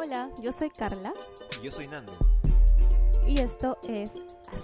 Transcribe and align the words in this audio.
Hola, 0.00 0.30
yo 0.40 0.52
soy 0.52 0.70
Carla 0.70 1.12
Y 1.60 1.64
yo 1.64 1.72
soy 1.72 1.88
Nando. 1.88 2.12
y 3.26 3.40
esto 3.40 3.76
es 3.88 4.12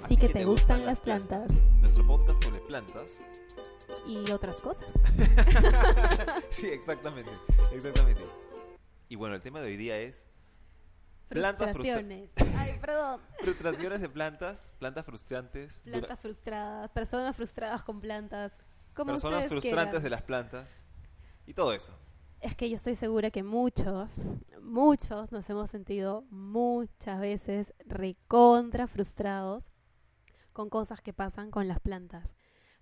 Así, 0.05 0.17
que, 0.17 0.29
te, 0.29 0.45
gustan, 0.45 0.87
las 0.87 1.01
plantas, 1.01 1.53
Nuestro 1.81 2.07
podcast 2.07 2.41
sobre 2.45 2.61
plantas. 2.61 3.21
y 4.07 4.31
otras 4.31 4.61
cosas. 4.61 4.87
sí, 6.51 6.69
exactamente. 6.69 7.31
Exactamente. 7.73 8.23
Y 9.09 9.17
bueno, 9.17 9.35
el 9.35 9.43
tema 9.43 9.61
de 9.61 9.67
hoy 9.67 9.77
día 9.77 9.99
es 9.99 10.29
Plantas 11.29 11.75
frustra- 11.75 11.97
Frustraciones. 11.97 12.31
Ay, 12.57 12.73
perdón. 12.81 13.21
frustraciones 13.41 14.01
de 14.01 14.09
plantas, 14.09 14.73
plantas 14.79 15.05
frustrantes, 15.05 15.83
Plantas 15.83 16.21
frustradas, 16.21 16.91
personas 16.93 17.35
frustradas 17.35 17.83
con 17.83 18.01
plantas. 18.01 18.53
Como 18.95 19.11
personas 19.13 19.47
frustrantes 19.49 19.87
quieran. 19.87 20.03
de 20.05 20.11
las 20.11 20.23
plantas 20.23 20.85
y 21.47 21.55
todo 21.55 21.73
eso. 21.73 21.93
Es 22.41 22.55
que 22.57 22.69
yo 22.71 22.77
estoy 22.77 22.95
segura 22.95 23.31
que 23.31 23.43
muchos, 23.43 24.13
muchos 24.65 25.31
nos 25.31 25.49
hemos 25.51 25.71
sentido 25.71 26.25
muchas 26.31 27.21
veces 27.21 27.73
recontra 27.87 28.87
frustrados 28.87 29.71
con 30.53 30.71
cosas 30.71 31.01
que 31.01 31.13
pasan 31.13 31.51
con 31.51 31.69
las 31.69 31.81
plantas. 31.81 32.35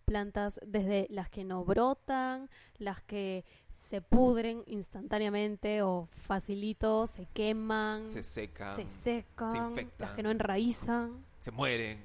Plantas 0.04 0.58
desde 0.66 1.06
las 1.10 1.30
que 1.30 1.44
no 1.44 1.64
brotan, 1.64 2.48
las 2.78 3.02
que 3.02 3.44
se 3.88 4.00
pudren 4.00 4.62
instantáneamente 4.66 5.82
o 5.82 6.08
facilito, 6.26 7.06
se 7.06 7.26
queman, 7.26 8.08
Se 8.08 8.22
secan, 8.22 8.76
se 8.76 8.88
secan, 8.88 9.50
se 9.50 9.58
infectan. 9.58 10.08
las 10.08 10.16
que 10.16 10.22
no 10.22 10.30
enraizan, 10.30 11.24
se 11.38 11.50
mueren. 11.50 12.02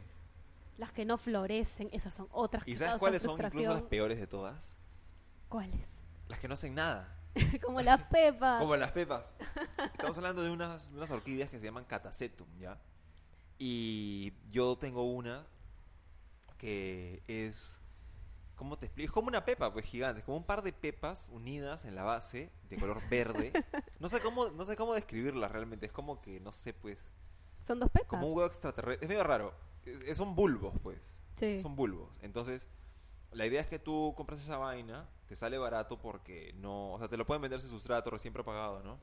las 0.78 0.92
que 0.92 1.06
no 1.06 1.18
florecen, 1.18 1.90
esas 1.92 2.14
son 2.14 2.28
otras 2.32 2.68
¿Y 2.68 2.76
sabes 2.76 2.98
cuáles 2.98 3.22
son 3.22 3.40
incluso 3.42 3.74
las 3.74 3.84
peores 3.84 4.20
de 4.20 4.28
todas? 4.28 4.76
¿Cuáles? 5.50 5.88
Las 6.28 6.40
que 6.40 6.48
no 6.48 6.56
hacen 6.56 6.76
nada. 6.76 7.17
Como 7.64 7.82
las 7.82 8.04
pepas. 8.04 8.60
Como 8.60 8.76
las 8.76 8.92
pepas. 8.92 9.36
Estamos 9.94 10.18
hablando 10.18 10.42
de 10.44 10.50
unas, 10.50 10.92
de 10.92 10.98
unas 10.98 11.12
orquídeas 11.12 11.50
que 11.50 11.60
se 11.60 11.66
llaman 11.66 11.86
catasetum, 11.86 12.48
¿ya? 12.60 12.78
Y 13.60 14.34
yo 14.52 14.78
tengo 14.78 15.04
una 15.04 15.46
que 16.58 17.22
es... 17.28 17.82
¿Cómo 18.56 18.78
te 18.80 18.88
explico? 18.88 19.06
Es 19.10 19.14
como 19.14 19.28
una 19.28 19.46
pepa, 19.46 19.72
pues 19.72 19.86
gigante. 19.86 20.20
Es 20.22 20.26
como 20.26 20.38
un 20.38 20.44
par 20.44 20.64
de 20.64 20.74
pepas 20.74 21.30
unidas 21.32 21.86
en 21.86 21.94
la 21.94 22.02
base 22.04 22.50
de 22.70 22.78
color 22.78 23.02
verde. 23.08 23.54
No 24.00 24.10
sé 24.10 24.20
cómo, 24.20 24.50
no 24.50 24.66
sé 24.66 24.76
cómo 24.76 24.96
describirlas 24.96 25.52
realmente. 25.52 25.86
Es 25.86 25.92
como 25.92 26.22
que, 26.22 26.40
no 26.40 26.52
sé, 26.52 26.74
pues... 26.74 27.14
Son 27.68 27.80
dos 27.80 27.92
pepas. 27.92 28.08
Como 28.10 28.28
un 28.28 28.34
huevo 28.36 28.48
extraterrestre. 28.48 29.06
Es 29.06 29.10
medio 29.10 29.24
raro. 29.24 29.54
Es- 29.86 30.18
Son 30.18 30.34
bulbos, 30.34 30.74
pues. 30.82 31.00
Sí. 31.40 31.60
Son 31.60 31.76
bulbos. 31.76 32.10
Entonces, 32.24 32.66
la 33.38 33.46
idea 33.46 33.62
es 33.62 33.68
que 33.68 33.80
tú 33.80 34.14
compras 34.18 34.42
esa 34.42 34.58
vaina, 34.58 35.08
te 35.28 35.36
sale 35.36 35.58
barato 35.58 35.98
porque 36.00 36.54
no. 36.58 36.94
O 36.94 37.00
sea, 37.00 37.08
te 37.08 37.18
lo 37.18 37.26
pueden 37.26 37.42
vender 37.42 37.62
sin 37.62 37.70
sustrato 37.70 38.10
recién 38.10 38.34
propagado, 38.34 38.82
¿no? 38.84 38.98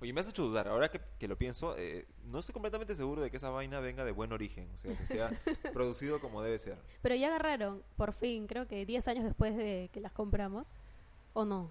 Oye, 0.00 0.12
me 0.14 0.20
has 0.22 0.28
hecho 0.30 0.44
dudar. 0.44 0.66
Ahora 0.66 0.90
que, 0.90 0.98
que 1.18 1.28
lo 1.28 1.36
pienso, 1.36 1.76
eh, 1.76 2.06
no 2.24 2.38
estoy 2.38 2.54
completamente 2.54 2.94
seguro 2.94 3.20
de 3.20 3.30
que 3.30 3.36
esa 3.36 3.50
vaina 3.50 3.80
venga 3.80 4.04
de 4.04 4.12
buen 4.12 4.32
origen. 4.32 4.70
O 4.74 4.78
sea, 4.78 4.96
que 4.96 5.04
sea 5.06 5.30
producido 5.74 6.20
como 6.20 6.42
debe 6.42 6.58
ser. 6.58 6.78
Pero 7.02 7.14
ya 7.14 7.28
agarraron, 7.28 7.82
por 7.96 8.12
fin, 8.14 8.46
creo 8.46 8.66
que 8.66 8.86
10 8.86 9.06
años 9.08 9.24
después 9.24 9.54
de 9.56 9.90
que 9.92 10.00
las 10.00 10.12
compramos. 10.12 10.66
¿O 11.34 11.44
no? 11.44 11.70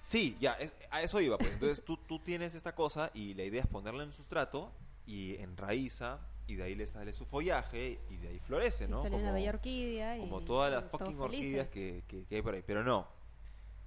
Sí, 0.00 0.36
ya, 0.40 0.54
es- 0.54 0.74
a 0.90 1.02
eso 1.02 1.20
iba, 1.20 1.38
pues. 1.38 1.52
Entonces 1.52 1.84
tú, 1.84 1.96
tú 1.96 2.18
tienes 2.18 2.54
esta 2.56 2.74
cosa 2.74 3.10
y 3.14 3.34
la 3.34 3.44
idea 3.44 3.62
es 3.62 3.68
ponerla 3.68 4.02
en 4.02 4.12
sustrato 4.12 4.72
y 5.06 5.36
enraiza 5.36 6.18
y 6.46 6.56
de 6.56 6.62
ahí 6.64 6.74
le 6.74 6.86
sale 6.86 7.12
su 7.14 7.24
follaje 7.24 8.00
y 8.10 8.16
de 8.18 8.28
ahí 8.28 8.38
florece, 8.38 8.84
Y 8.84 8.88
¿no? 8.88 9.00
una 9.02 9.10
Como- 9.10 9.32
bella 9.32 9.50
orquídea. 9.50 10.18
como 10.18 10.40
y- 10.40 10.44
todas 10.44 10.70
las 10.72 10.84
fucking 10.90 11.18
orquídeas 11.20 11.68
que, 11.68 12.04
que- 12.06 12.24
que 12.26 12.36
hay 12.36 12.42
por 12.42 12.54
ahí. 12.54 12.62
Pero 12.66 12.82
no. 12.84 13.06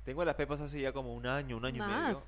Tengo 0.04 0.24
las 0.26 0.36
pepas 0.36 0.62
hace 0.62 0.80
ya 0.82 0.92
como 0.94 1.14
un 1.14 1.28
año, 1.28 1.58
un 1.58 1.66
año 1.66 1.84
y 1.84 1.88
medio. 1.88 2.24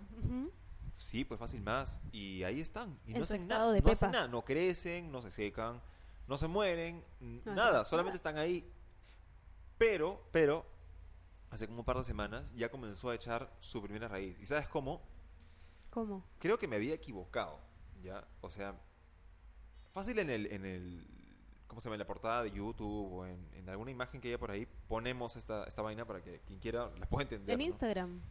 Sí, 0.97 1.23
pues 1.23 1.39
fácil 1.39 1.61
más. 1.61 1.99
Y 2.11 2.43
ahí 2.43 2.59
están. 2.59 2.99
Y 3.07 3.11
En 3.11 3.17
no 3.19 3.23
hacen 3.23 3.47
nada. 3.47 3.79
No 3.79 3.91
hacen 3.91 4.11
nada. 4.11 4.27
No 4.27 4.43
crecen, 4.43 5.11
no 5.11 5.21
se 5.21 5.31
secan, 5.31 5.81
no 6.27 6.37
se 6.37 6.47
mueren, 6.47 7.03
nada. 7.45 7.85
Solamente 7.85 8.17
están 8.17 8.37
ahí. 8.37 8.69
Pero, 9.77 10.21
pero, 10.31 10.65
hace 11.51 11.67
como 11.67 11.79
un 11.79 11.85
par 11.85 11.97
de 11.97 12.03
semanas 12.03 12.53
ya 12.55 12.69
comenzó 12.69 13.09
a 13.09 13.15
echar 13.15 13.49
su 13.59 13.81
primera 13.81 14.07
raíz. 14.09 14.37
¿Y 14.41 14.45
sabes 14.45 14.67
cómo? 14.67 15.01
¿Cómo? 15.89 16.23
Creo 16.37 16.57
que 16.59 16.67
me 16.67 16.75
había 16.75 16.93
equivocado. 16.93 17.57
¿Ya? 18.03 18.27
O 18.41 18.49
sea, 18.49 18.75
fácil 19.91 20.19
en 20.19 20.29
el. 20.29 20.45
En 20.47 20.65
el 20.65 21.07
¿Cómo 21.67 21.81
se 21.81 21.85
llama? 21.85 21.95
En 21.95 21.99
la 21.99 22.07
portada 22.07 22.41
de 22.41 22.51
YouTube 22.51 23.13
o 23.13 23.25
en, 23.27 23.47
en 23.53 23.69
alguna 23.69 23.91
imagen 23.91 24.19
que 24.19 24.29
haya 24.29 24.39
por 24.39 24.49
ahí, 24.49 24.67
ponemos 24.87 25.35
esta, 25.35 25.65
esta 25.65 25.83
vaina 25.83 26.03
para 26.03 26.23
que 26.23 26.39
quien 26.47 26.59
quiera 26.59 26.89
la 26.97 27.05
pueda 27.05 27.23
entender. 27.23 27.53
En 27.53 27.59
¿no? 27.59 27.65
Instagram 27.65 28.21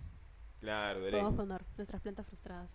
Claro, 0.61 1.01
de 1.01 1.11
podemos 1.11 1.35
poner 1.35 1.65
nuestras 1.77 2.03
plantas 2.03 2.27
frustradas. 2.27 2.71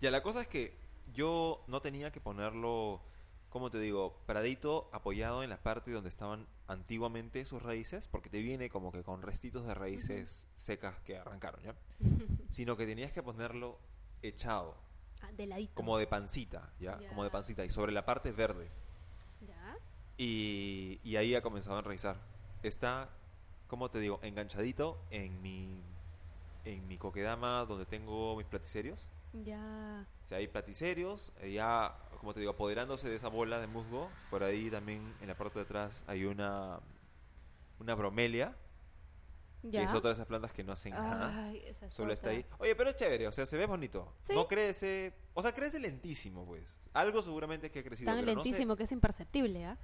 Ya, 0.00 0.10
la 0.10 0.22
cosa 0.22 0.42
es 0.42 0.48
que 0.48 0.76
yo 1.12 1.64
no 1.66 1.80
tenía 1.80 2.10
que 2.12 2.20
ponerlo, 2.20 3.02
como 3.48 3.70
te 3.70 3.78
digo, 3.78 4.22
paradito, 4.26 4.90
apoyado 4.92 5.42
en 5.42 5.50
la 5.50 5.62
parte 5.62 5.92
donde 5.92 6.10
estaban 6.10 6.46
antiguamente 6.66 7.44
sus 7.44 7.62
raíces, 7.62 8.08
porque 8.08 8.28
te 8.28 8.42
viene 8.42 8.68
como 8.68 8.92
que 8.92 9.02
con 9.02 9.22
restitos 9.22 9.66
de 9.66 9.74
raíces 9.74 10.48
secas 10.56 11.00
que 11.00 11.16
arrancaron, 11.16 11.62
¿ya? 11.62 11.74
Sino 12.50 12.76
que 12.76 12.86
tenías 12.86 13.12
que 13.12 13.22
ponerlo 13.22 13.78
echado, 14.20 14.76
Ah, 15.22 15.30
de 15.36 15.46
ladito. 15.46 15.74
como 15.74 15.98
de 15.98 16.06
pancita, 16.06 16.70
¿ya? 16.80 16.98
Ya. 17.00 17.08
Como 17.08 17.24
de 17.24 17.30
pancita, 17.30 17.64
y 17.64 17.70
sobre 17.70 17.92
la 17.92 18.04
parte 18.04 18.32
verde. 18.32 18.68
¿Ya? 19.46 19.76
Y, 20.16 21.00
y 21.02 21.16
ahí 21.16 21.34
ha 21.34 21.42
comenzado 21.42 21.76
a 21.76 21.78
enraizar. 21.78 22.16
Está, 22.62 23.08
como 23.68 23.90
te 23.90 23.98
digo, 24.00 24.20
enganchadito 24.22 25.00
en 25.10 25.40
mi, 25.42 25.82
en 26.64 26.86
mi 26.88 26.98
coquedama 26.98 27.64
donde 27.66 27.86
tengo 27.86 28.36
mis 28.36 28.46
platicerios. 28.46 29.08
Ya. 29.32 30.06
O 30.24 30.26
sea, 30.26 30.38
hay 30.38 30.48
platicerios, 30.48 31.32
eh, 31.40 31.52
ya, 31.52 31.96
como 32.20 32.34
te 32.34 32.40
digo, 32.40 32.52
apoderándose 32.52 33.08
de 33.08 33.16
esa 33.16 33.28
bola 33.28 33.60
de 33.60 33.66
musgo. 33.66 34.10
Por 34.30 34.42
ahí 34.42 34.70
también 34.70 35.14
en 35.20 35.28
la 35.28 35.36
parte 35.36 35.58
de 35.58 35.64
atrás 35.64 36.04
hay 36.06 36.24
una, 36.24 36.80
una 37.80 37.94
bromelia, 37.94 38.54
Ya. 39.62 39.80
que 39.80 39.86
es 39.86 39.94
otra 39.94 40.08
de 40.10 40.14
esas 40.14 40.26
plantas 40.26 40.52
que 40.52 40.64
no 40.64 40.72
hacen 40.72 40.92
nada. 40.92 41.52
Es 41.52 41.76
Solo 41.94 42.12
está 42.12 42.30
ahí. 42.30 42.44
Oye, 42.58 42.74
pero 42.74 42.90
es 42.90 42.96
chévere, 42.96 43.28
o 43.28 43.32
sea, 43.32 43.46
se 43.46 43.56
ve 43.56 43.66
bonito. 43.66 44.12
Sí. 44.22 44.34
No 44.34 44.48
crece, 44.48 45.14
o 45.34 45.42
sea, 45.42 45.52
crece 45.54 45.78
lentísimo, 45.78 46.44
pues. 46.44 46.76
Algo 46.94 47.22
seguramente 47.22 47.70
que 47.70 47.78
ha 47.78 47.82
crecido, 47.84 48.06
Tan 48.12 48.20
pero 48.24 48.34
no 48.34 48.42
sé- 48.42 48.48
lentísimo 48.48 48.76
que 48.76 48.82
es 48.84 48.92
imperceptible, 48.92 49.64
¿ah? 49.64 49.78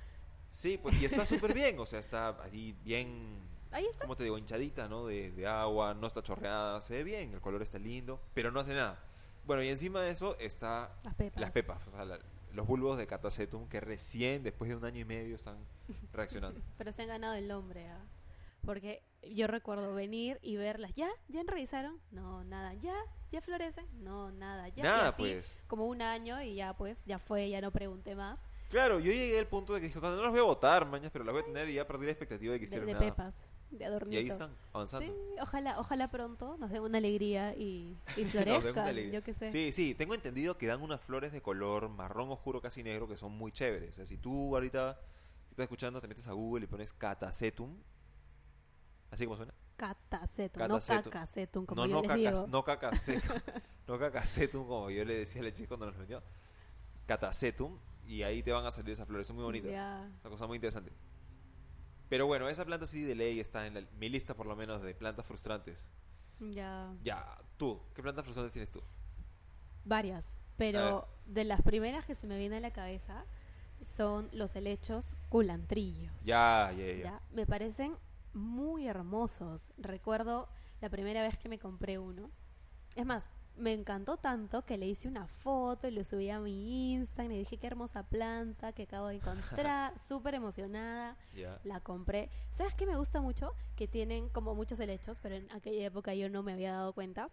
Sí, 0.51 0.79
pues, 0.79 1.01
y 1.01 1.05
está 1.05 1.25
súper 1.27 1.55
bien, 1.55 1.79
o 1.79 1.87
sea, 1.87 1.99
está 2.01 2.43
ahí 2.43 2.73
bien, 2.83 3.39
Ahí 3.71 3.85
está. 3.87 4.01
como 4.05 4.17
te 4.17 4.25
digo, 4.25 4.37
hinchadita, 4.39 4.89
¿no? 4.89 5.07
De, 5.07 5.31
de 5.31 5.47
agua, 5.47 5.95
no 5.95 6.07
está 6.07 6.23
chorreada, 6.23 6.81
se 6.81 6.95
ve 6.95 7.05
bien, 7.05 7.35
el 7.35 7.41
color 7.41 7.63
está 7.63 7.79
lindo, 7.79 8.21
pero 8.35 8.51
no 8.51 8.61
hace 8.61 8.75
nada. 8.75 8.99
Bueno, 9.47 9.63
y 9.63 9.69
encima 9.69 10.01
de 10.03 10.11
eso 10.11 10.37
está 10.41 10.91
Las 11.05 11.15
pepas. 11.15 11.41
las 11.41 11.51
pepas, 11.53 11.87
o 11.87 11.91
sea, 11.93 12.05
la- 12.05 12.19
los 12.55 12.67
bulbos 12.67 12.97
de 12.99 13.07
catacetum 13.07 13.69
que 13.69 13.79
recién, 13.79 14.43
después 14.43 14.71
de 14.71 14.75
un 14.77 14.85
año 14.85 15.01
y 15.01 15.05
medio, 15.05 15.37
están 15.37 15.59
reaccionando. 16.13 16.61
Pero 16.79 16.93
se 16.93 17.03
han 17.03 17.09
ganado 17.09 17.35
el 17.35 17.47
nombre, 17.47 17.87
¿ah? 17.89 18.01
Porque 18.69 19.03
yo 19.23 19.47
recuerdo 19.47 19.95
venir 19.95 20.39
y 20.43 20.57
verlas. 20.57 20.93
¿Ya? 20.95 21.09
¿Ya 21.29 21.41
enraizaron? 21.41 21.99
No, 22.11 22.45
nada. 22.45 22.75
¿Ya? 22.75 22.95
¿Ya 23.33 23.41
florecen? 23.41 23.87
No, 24.05 24.31
nada. 24.31 24.69
¿Ya? 24.69 24.83
Nada, 24.83 25.09
así, 25.09 25.23
pues. 25.23 25.59
Como 25.67 25.87
un 25.87 26.03
año 26.03 26.43
y 26.43 26.57
ya, 26.57 26.77
pues, 26.77 27.03
ya 27.07 27.19
fue, 27.19 27.49
ya 27.49 27.63
no 27.63 27.71
pregunté 27.71 28.15
más. 28.15 28.39
Claro, 28.69 29.01
yo 29.01 29.11
llegué 29.11 29.39
al 29.39 29.47
punto 29.47 29.73
de 29.73 29.81
que 29.81 29.87
dije, 29.87 29.97
o 29.97 30.03
sea, 30.03 30.11
no 30.11 30.21
las 30.21 30.33
voy 30.33 30.41
a 30.41 30.43
botar, 30.43 30.87
mañas, 30.87 31.11
pero 31.11 31.25
las 31.25 31.33
voy 31.33 31.45
a 31.45 31.47
tener 31.47 31.71
y 31.71 31.77
ya 31.77 31.87
perdí 31.87 32.05
la 32.05 32.13
expectativa 32.13 32.53
de 32.53 32.59
que 32.59 32.67
hicieran 32.67 32.87
de 32.89 32.93
nada. 32.93 33.07
pepas, 33.07 33.35
de 33.71 33.87
adornito. 33.87 34.15
Y 34.15 34.19
ahí 34.19 34.29
están, 34.29 34.55
avanzando. 34.75 35.15
Sí, 35.15 35.41
ojalá, 35.41 35.81
ojalá 35.81 36.11
pronto 36.11 36.59
nos 36.59 36.71
den 36.71 36.83
una 36.83 36.99
alegría 36.99 37.55
y, 37.57 37.97
y 38.19 38.25
florezcan, 38.27 38.73
una 38.73 38.85
alegría. 38.85 39.21
yo 39.21 39.25
qué 39.25 39.33
sé. 39.33 39.51
Sí, 39.51 39.73
sí, 39.73 39.95
tengo 39.95 40.13
entendido 40.13 40.59
que 40.59 40.67
dan 40.67 40.83
unas 40.83 41.01
flores 41.01 41.33
de 41.33 41.41
color 41.41 41.89
marrón 41.89 42.31
oscuro, 42.31 42.61
casi 42.61 42.83
negro, 42.83 43.09
que 43.09 43.17
son 43.17 43.33
muy 43.33 43.51
chéveres. 43.51 43.93
O 43.93 43.95
sea, 43.95 44.05
si 44.05 44.19
tú 44.19 44.55
ahorita 44.55 45.01
que 45.47 45.53
estás 45.53 45.63
escuchando, 45.63 46.03
te 46.03 46.09
metes 46.09 46.29
a 46.29 46.35
Google 46.35 46.65
y 46.65 46.67
pones 46.67 46.93
catacetum, 46.93 47.75
así 49.11 49.25
como 49.25 49.37
suena. 49.37 49.55
Catacetum, 49.77 50.59
Catacetum. 50.61 51.05
no 51.05 51.11
cacacetum, 51.11 51.67
como 51.67 51.83
no, 51.83 51.87
yo 51.87 51.95
no, 51.95 52.01
les 52.03 52.09
cacas, 52.09 52.39
digo. 52.41 52.47
no 52.49 52.65
cacacetum, 52.65 53.37
no 53.87 53.99
cacacetum, 53.99 54.67
como 54.67 54.91
yo 54.91 55.05
le 55.05 55.15
decía 55.15 55.41
a 55.41 55.45
la 55.45 55.53
chica 55.53 55.69
cuando 55.69 55.87
nos 55.87 55.97
vendió. 55.97 56.23
Catacetum, 57.07 57.79
y 58.07 58.23
ahí 58.23 58.43
te 58.43 58.53
van 58.53 58.67
a 58.67 58.71
salir 58.71 58.93
esas 58.93 59.07
flores, 59.07 59.27
son 59.27 59.37
muy 59.37 59.45
bonitas. 59.45 59.71
Ya. 59.71 60.05
Es 60.19 60.25
una 60.25 60.31
cosa 60.31 60.47
muy 60.47 60.57
interesante. 60.57 60.93
Pero 62.09 62.27
bueno, 62.27 62.49
esa 62.49 62.65
planta 62.65 62.87
sí 62.87 63.03
de 63.03 63.15
ley 63.15 63.39
está 63.39 63.67
en 63.67 63.75
la- 63.75 63.85
mi 63.99 64.09
lista 64.09 64.35
por 64.35 64.47
lo 64.47 64.57
menos 64.57 64.83
de 64.83 64.95
plantas 64.95 65.27
frustrantes. 65.27 65.91
Ya, 66.41 66.93
Ya, 67.03 67.37
tú, 67.57 67.81
¿qué 67.95 68.03
plantas 68.03 68.25
frustrantes 68.25 68.53
tienes 68.53 68.71
tú? 68.71 68.83
varias. 69.85 70.25
Pero 70.57 71.07
de 71.27 71.45
las 71.45 71.63
primeras 71.63 72.05
que 72.05 72.15
se 72.15 72.27
me 72.27 72.37
viene 72.37 72.57
a 72.57 72.61
la 72.61 72.73
cabeza 72.73 73.25
son 73.97 74.29
los 74.33 74.55
helechos 74.57 75.15
culantrillos. 75.29 76.13
Ya, 76.25 76.73
ya. 76.77 76.93
¿ya? 76.97 77.23
Me 77.33 77.47
parecen 77.47 77.97
muy 78.35 78.87
hermosos. 78.87 79.73
Recuerdo 79.79 80.49
la 80.81 80.89
primera 80.89 81.23
vez 81.23 81.37
que 81.39 81.49
me 81.49 81.59
compré 81.59 81.99
uno. 81.99 82.31
Es 82.95 83.07
más, 83.07 83.29
me 83.59 83.73
encantó 83.73 84.17
tanto 84.17 84.65
que 84.65 84.79
le 84.79 84.87
hice 84.87 85.09
una 85.09 85.27
foto 85.27 85.89
y 85.89 85.91
lo 85.91 86.05
subí 86.05 86.31
a 86.31 86.39
mi 86.39 86.95
Instagram 86.95 87.33
y 87.33 87.39
dije 87.39 87.59
qué 87.59 87.67
hermosa 87.67 88.05
planta 88.05 88.73
que 88.73 88.85
acabo 88.85 89.09
de 89.09 89.17
encontrar. 89.17 89.95
Súper 90.09 90.35
emocionada. 90.35 91.17
La 91.65 91.81
compré. 91.81 92.31
¿Sabes 92.51 92.75
qué 92.75 92.87
me 92.87 92.97
gusta 92.97 93.21
mucho? 93.21 93.53
Que 93.77 93.89
tienen 93.89 94.29
como 94.29 94.55
muchos 94.55 94.81
helechos, 94.81 95.19
pero 95.21 95.35
en 95.35 95.51
aquella 95.51 95.87
época 95.87 96.15
yo 96.15 96.29
no 96.31 96.43
me 96.43 96.53
había 96.53 96.73
dado 96.73 96.93
cuenta. 96.93 97.31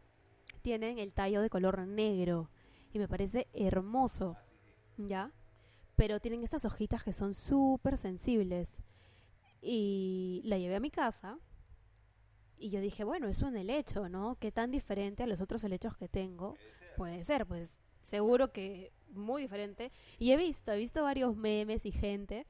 Tienen 0.62 0.98
el 0.98 1.14
tallo 1.14 1.42
de 1.42 1.50
color 1.50 1.80
negro. 1.88 2.50
y 2.92 3.00
me 3.00 3.08
parece 3.10 3.48
hermoso, 3.54 4.38
¿ya? 4.98 5.32
Pero 5.98 6.20
tienen 6.22 6.44
estas 6.44 6.66
hojitas 6.66 7.04
que 7.04 7.14
son 7.14 7.34
súper 7.34 7.98
sensibles. 7.98 8.82
Y 9.62 10.42
la 10.46 10.58
llevé 10.58 10.76
a 10.76 10.80
mi 10.80 10.92
casa 10.92 11.40
y 12.58 12.70
yo 12.70 12.80
dije, 12.80 13.04
bueno, 13.04 13.28
es 13.28 13.42
un 13.42 13.58
helecho, 13.58 14.08
¿no? 14.10 14.38
¿Qué 14.40 14.52
tan 14.52 14.72
diferente 14.72 15.24
a 15.24 15.28
los 15.28 15.42
otros 15.42 15.64
helechos 15.64 15.98
que 15.98 16.08
tengo? 16.08 16.56
Puede 16.98 17.24
ser, 17.26 17.46
pues 17.46 17.80
seguro 18.04 18.52
que 18.52 18.92
muy 19.10 19.42
diferente. 19.44 19.92
Y 20.20 20.32
he 20.32 20.38
visto, 20.38 20.72
he 20.72 20.78
visto 20.78 21.04
varios 21.04 21.36
memes 21.36 21.86
y 21.86 21.92
gente 21.92 22.46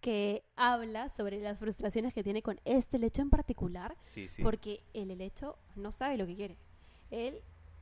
que 0.00 0.44
habla 0.56 1.08
sobre 1.10 1.40
las 1.40 1.58
frustraciones 1.58 2.12
que 2.12 2.22
tiene 2.24 2.42
con 2.42 2.60
este 2.64 2.96
helecho 2.96 3.22
en 3.22 3.30
particular, 3.30 3.96
Sí, 4.02 4.28
sí. 4.28 4.42
porque 4.42 4.82
el 4.94 5.10
helecho 5.12 5.56
no 5.76 5.92
sabe 5.92 6.16
lo 6.18 6.26
que 6.26 6.34
quiere. 6.34 6.56
Él 7.10 7.40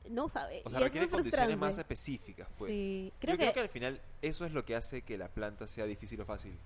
no 0.09 0.29
sabe. 0.29 0.61
O 0.65 0.69
sea, 0.69 0.79
y 0.79 0.83
requiere 0.83 1.09
condiciones 1.09 1.57
más 1.57 1.77
específicas, 1.77 2.47
pues. 2.57 2.71
Sí, 2.79 3.11
creo 3.19 3.35
Yo 3.35 3.39
que, 3.39 3.43
creo 3.45 3.53
que 3.53 3.59
al 3.61 3.69
final 3.69 4.01
eso 4.21 4.45
es 4.45 4.53
lo 4.53 4.63
que 4.65 4.75
hace 4.75 5.01
que 5.01 5.17
la 5.17 5.29
planta 5.33 5.67
sea 5.67 5.85
difícil 5.85 6.21
o 6.21 6.25
fácil. 6.25 6.57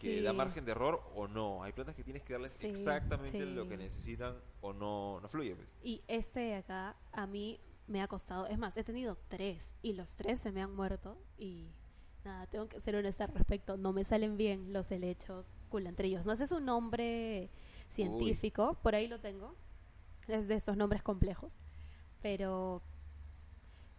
Que 0.00 0.18
Sí. 0.18 0.22
da 0.22 0.32
margen 0.32 0.64
de 0.64 0.72
error 0.72 1.02
o 1.14 1.26
no. 1.28 1.62
Hay 1.62 1.72
plantas 1.72 1.94
que 1.96 2.04
tienes 2.04 2.22
que 2.22 2.32
darles 2.34 2.52
Sí, 2.52 2.68
exactamente 2.68 3.44
sí. 3.44 3.50
lo 3.54 3.68
que 3.68 3.76
necesitan 3.76 4.36
o 4.60 4.72
no, 4.72 5.18
no 5.20 5.28
fluye, 5.28 5.54
pues. 5.56 5.74
Y 5.82 6.02
este 6.08 6.40
de 6.40 6.54
acá 6.56 6.96
a 7.12 7.26
mí 7.26 7.60
me 7.88 8.00
ha 8.02 8.06
costado, 8.08 8.46
es 8.46 8.58
más, 8.58 8.76
he 8.76 8.84
tenido 8.84 9.16
tres 9.28 9.76
y 9.82 9.94
los 9.94 10.14
tres 10.16 10.40
se 10.40 10.52
me 10.52 10.62
han 10.62 10.74
muerto 10.74 11.18
y 11.38 11.70
nada, 12.24 12.46
tengo 12.46 12.68
que 12.68 12.80
ser 12.80 12.94
honesta 12.96 13.24
al 13.24 13.32
respecto, 13.32 13.76
no 13.78 13.92
me 13.92 14.04
salen 14.04 14.36
bien 14.36 14.72
los 14.72 14.90
helechos 14.90 15.46
culantrillos. 15.70 16.24
No 16.26 16.36
sé 16.36 16.46
su 16.46 16.60
nombre 16.60 17.50
científico, 17.88 18.78
por 18.82 18.94
ahí 18.94 19.08
lo 19.08 19.18
tengo, 19.20 19.54
es 20.26 20.46
de 20.46 20.54
estos 20.54 20.76
nombres 20.76 21.02
complejos, 21.02 21.52
pero 22.20 22.82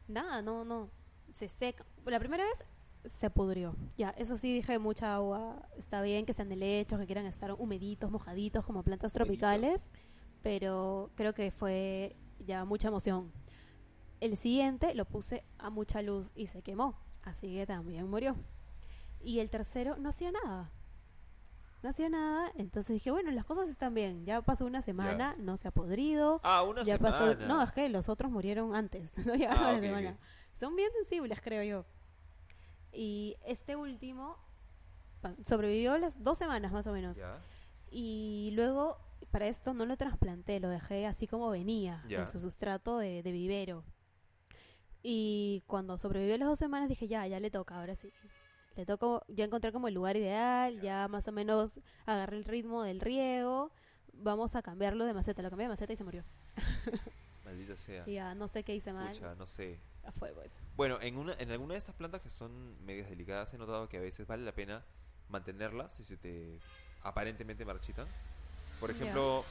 nada, 0.07 0.42
no, 0.42 0.63
no, 0.63 0.90
se 1.34 1.48
seca. 1.50 1.86
La 2.06 2.19
primera 2.19 2.44
vez 2.46 2.63
se 3.06 3.30
pudrió, 3.30 3.75
ya, 3.98 4.10
eso 4.12 4.36
sí 4.38 4.54
dije 4.54 4.78
mucha 4.80 5.16
agua, 5.16 5.68
está 5.78 6.01
bien 6.01 6.25
que 6.25 6.34
sean 6.34 6.51
helechos, 6.51 7.00
que 7.00 7.06
quieran 7.06 7.25
estar 7.25 7.51
humeditos, 7.54 8.12
mojaditos 8.12 8.66
como 8.66 8.84
plantas 8.84 9.13
tropicales 9.13 9.90
pero 10.42 11.10
creo 11.16 11.34
que 11.34 11.51
fue 11.51 12.16
ya 12.46 12.63
mucha 12.63 12.88
emoción. 12.88 13.30
El 14.22 14.38
siguiente 14.38 14.94
lo 14.96 15.04
puse 15.06 15.44
a 15.57 15.69
mucha 15.69 16.01
luz 16.01 16.31
y 16.34 16.48
se 16.48 16.62
quemó, 16.62 16.98
así 17.24 17.56
que 17.56 17.66
también 17.68 18.10
murió. 18.10 18.38
Y 19.22 19.40
el 19.40 19.50
tercero 19.50 19.98
no 19.98 20.07
hacía 20.10 20.31
nada. 20.31 20.72
No 21.84 21.90
hacía 21.90 22.07
nada, 22.10 22.51
entonces 22.56 22.94
dije, 22.94 23.12
bueno, 23.12 23.31
las 23.31 23.44
cosas 23.46 23.69
están 23.69 23.94
bien. 23.94 24.25
Ya 24.25 24.42
pasó 24.42 24.66
una 24.66 24.81
semana, 24.81 25.36
no 25.40 25.57
se 25.57 25.68
ha 25.68 25.72
podrido. 25.72 26.40
Ah, 26.44 26.63
una 26.63 26.84
ya 26.84 26.96
semana. 26.98 27.18
pasó. 27.18 27.36
No, 27.48 27.62
es 27.62 27.72
que 27.74 27.90
los 27.90 28.07
otros 28.07 28.31
murieron 28.31 28.75
antes. 28.75 29.12
No 29.25 29.34
llegaron 29.36 29.62
Ah, 29.63 29.69
a 29.69 29.72
la 29.74 29.78
ok, 29.78 29.84
semana. 29.84 30.10
ok. 30.12 30.16
Son 30.57 30.75
bien 30.75 30.90
sensibles, 30.94 31.40
creo 31.42 31.63
yo. 31.63 31.86
Y 32.91 33.38
este 33.45 33.75
último 33.75 34.38
sobrevivió 35.45 35.97
las 35.97 36.21
dos 36.24 36.38
semanas 36.38 36.71
más 36.71 36.88
o 36.88 36.91
menos. 36.94 37.18
Y 37.91 38.51
luego, 38.53 38.97
para 39.31 39.47
esto 39.47 39.74
no 39.74 39.86
lo 39.86 39.97
trasplanté, 39.97 40.59
lo 40.59 40.69
dejé 40.69 41.06
así 41.07 41.27
como 41.27 41.50
venía, 41.50 42.03
Ya. 42.07 42.21
en 42.21 42.27
su 42.27 42.39
sustrato 42.39 42.97
de, 42.97 43.24
de 43.24 43.31
vivero. 43.31 43.83
Y 45.01 45.63
cuando 45.68 45.97
sobrevivió 45.97 46.38
las 46.38 46.47
dos 46.50 46.59
semanas 46.59 46.89
dije, 46.89 47.07
ya, 47.07 47.25
ya 47.27 47.39
le 47.39 47.50
toca, 47.51 47.80
ahora 47.80 47.95
sí. 47.95 48.12
Le 48.75 48.86
toco, 48.86 49.24
ya 49.27 49.45
encontré 49.45 49.71
como 49.71 49.88
el 49.88 49.94
lugar 49.94 50.15
ideal, 50.18 50.80
ya 50.81 51.07
más 51.07 51.27
o 51.27 51.31
menos 51.31 51.80
agarré 52.06 52.38
el 52.38 52.45
ritmo 52.45 52.83
del 52.83 53.00
riego, 53.01 53.71
vamos 54.13 54.56
a 54.56 54.62
cambiarlo 54.62 55.06
de 55.06 55.13
maceta. 55.13 55.41
Lo 55.41 55.50
cambié 55.50 55.65
de 55.65 55.69
maceta 55.69 55.94
y 55.94 55.97
se 55.97 56.03
murió. 56.03 56.24
Maldita 57.45 57.75
sea. 57.77 58.06
Ya 58.07 58.36
no 58.36 58.47
sé 58.47 58.63
qué 58.63 58.75
hice 58.75 58.94
mal. 58.94 59.09
Pucha, 59.09 59.36
no 59.36 59.45
sé. 59.45 59.80
A 60.09 60.11
fuego 60.19 60.41
eso. 60.41 60.59
Bueno, 60.75 60.97
en, 61.01 61.17
una, 61.17 61.33
en 61.39 61.51
alguna 61.51 61.73
de 61.73 61.77
estas 61.79 61.95
plantas 61.95 62.21
que 62.21 62.29
son 62.29 62.83
medias 62.85 63.09
delicadas 63.09 63.53
he 63.53 63.57
notado 63.57 63.88
que 63.89 63.97
a 63.97 64.01
veces 64.01 64.25
vale 64.27 64.44
la 64.44 64.53
pena 64.53 64.83
mantenerlas 65.29 65.94
si 65.94 66.03
se 66.03 66.17
te 66.17 66.59
aparentemente 67.03 67.63
marchitan. 67.65 68.07
Por 68.79 68.89
ejemplo, 68.91 69.44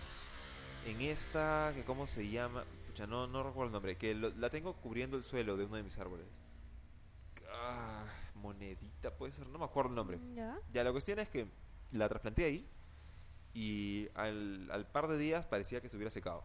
en 0.86 1.00
esta, 1.02 1.72
que 1.74 1.84
¿cómo 1.84 2.06
se 2.06 2.28
llama? 2.28 2.64
Pucha, 2.88 3.06
no, 3.06 3.26
no 3.26 3.42
recuerdo 3.42 3.66
el 3.66 3.72
nombre, 3.72 3.96
que 3.96 4.14
lo- 4.14 4.30
la 4.30 4.50
tengo 4.50 4.74
cubriendo 4.76 5.16
el 5.16 5.24
suelo 5.24 5.56
de 5.56 5.64
uno 5.66 5.76
de 5.76 5.82
mis 5.82 5.98
árboles. 5.98 6.26
Ah, 7.52 8.04
monedita 8.34 9.14
puede 9.16 9.32
ser, 9.32 9.46
no 9.48 9.58
me 9.58 9.64
acuerdo 9.64 9.90
el 9.90 9.96
nombre. 9.96 10.18
Ya. 10.34 10.58
Ya, 10.72 10.84
la 10.84 10.92
cuestión 10.92 11.18
es 11.18 11.28
que 11.28 11.46
la 11.92 12.08
trasplanté 12.08 12.44
ahí 12.44 12.68
y 13.54 14.08
al, 14.14 14.68
al 14.70 14.86
par 14.86 15.08
de 15.08 15.18
días 15.18 15.46
parecía 15.46 15.80
que 15.80 15.88
se 15.88 15.96
hubiera 15.96 16.10
secado. 16.10 16.44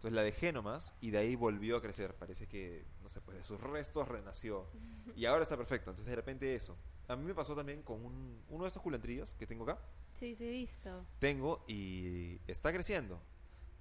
Entonces 0.00 0.14
la 0.16 0.22
dejé 0.22 0.50
nomás 0.50 0.94
y 1.02 1.10
de 1.10 1.18
ahí 1.18 1.36
volvió 1.36 1.76
a 1.76 1.82
crecer. 1.82 2.14
Parece 2.14 2.46
que, 2.48 2.86
no 3.02 3.10
sé, 3.10 3.20
pues 3.20 3.36
de 3.36 3.44
sus 3.44 3.60
restos 3.60 4.08
renació. 4.08 4.66
Y 5.14 5.26
ahora 5.26 5.42
está 5.42 5.58
perfecto. 5.58 5.90
Entonces 5.90 6.08
de 6.10 6.16
repente 6.16 6.54
eso. 6.54 6.74
A 7.06 7.16
mí 7.16 7.24
me 7.24 7.34
pasó 7.34 7.54
también 7.54 7.82
con 7.82 8.02
un- 8.06 8.42
uno 8.48 8.64
de 8.64 8.68
estos 8.68 8.82
culantrillos 8.82 9.34
que 9.34 9.46
tengo 9.46 9.64
acá. 9.64 9.78
Sí, 10.18 10.34
sí, 10.36 10.44
he 10.44 10.50
visto. 10.50 11.04
Tengo 11.18 11.62
y 11.68 12.40
está 12.46 12.72
creciendo. 12.72 13.20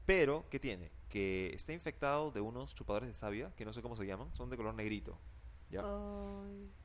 Pero, 0.06 0.44
¿qué 0.50 0.60
tiene? 0.60 0.92
Que 1.08 1.54
está 1.56 1.72
infectado 1.72 2.32
de 2.32 2.42
unos 2.42 2.76
chupadores 2.76 3.08
de 3.08 3.16
savia, 3.16 3.54
que 3.56 3.64
no 3.64 3.72
sé 3.72 3.82
cómo 3.82 3.96
se 3.96 4.06
llaman, 4.06 4.28
son 4.36 4.50
de 4.50 4.58
color 4.58 4.74
negrito. 4.74 5.18
¿ya? 5.72 5.84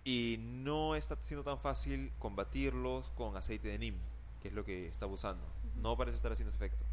Y 0.05 0.37
no 0.39 0.95
está 0.95 1.17
siendo 1.21 1.43
tan 1.43 1.59
fácil 1.59 2.13
combatirlos 2.21 3.11
con 3.11 3.37
aceite 3.37 3.67
de 3.69 3.79
neem, 3.79 3.97
que 4.41 4.49
es 4.49 4.55
lo 4.55 4.65
que 4.65 4.87
estaba 4.87 5.11
usando. 5.13 5.45
No 5.77 5.97
parece 5.97 6.17
estar 6.17 6.31
haciendo 6.31 6.55
efecto. 6.55 6.85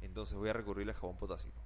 Entonces 0.00 0.36
voy 0.38 0.48
a 0.48 0.54
recurrir 0.54 0.88
al 0.88 0.94
jabón 0.94 1.18
potásico. 1.18 1.60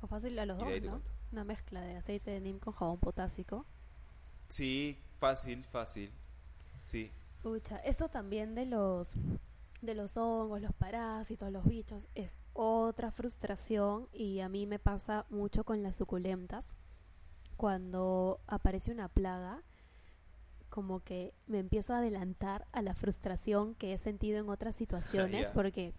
o 0.00 0.06
fácil 0.06 0.38
a 0.38 0.46
los 0.46 0.58
Y 0.58 0.64
dos, 0.64 0.68
ahí 0.70 0.80
te 0.80 0.88
¿no? 0.88 0.90
cuento. 0.90 1.10
Una 1.32 1.44
mezcla 1.44 1.80
de 1.82 1.96
aceite 1.96 2.30
de 2.32 2.40
neem 2.40 2.58
con 2.58 2.74
jabón 2.74 2.98
potásico. 3.00 3.66
Sí, 4.48 4.98
fácil, 5.18 5.64
fácil. 5.64 6.12
Sí, 6.84 7.12
Pucha, 7.42 7.78
eso 7.78 8.08
también 8.08 8.54
de 8.54 8.66
los 8.66 9.14
de 9.82 9.94
los 9.94 10.16
hongos, 10.18 10.60
los 10.60 10.74
parásitos, 10.74 11.50
los 11.50 11.64
bichos 11.66 12.08
es 12.14 12.38
otra 12.52 13.10
frustración 13.12 14.08
y 14.12 14.40
a 14.40 14.48
mí 14.50 14.66
me 14.66 14.78
pasa 14.78 15.24
mucho 15.30 15.64
con 15.64 15.82
las 15.82 15.96
suculentas. 15.96 16.70
Cuando 17.56 18.40
aparece 18.46 18.92
una 18.92 19.08
plaga, 19.08 19.62
como 20.68 21.00
que 21.00 21.34
me 21.46 21.58
empiezo 21.58 21.94
a 21.94 21.98
adelantar 21.98 22.66
a 22.72 22.82
la 22.82 22.94
frustración 22.94 23.74
que 23.74 23.92
he 23.92 23.98
sentido 23.98 24.38
en 24.38 24.48
otras 24.48 24.76
situaciones 24.76 25.50
porque 25.50 25.94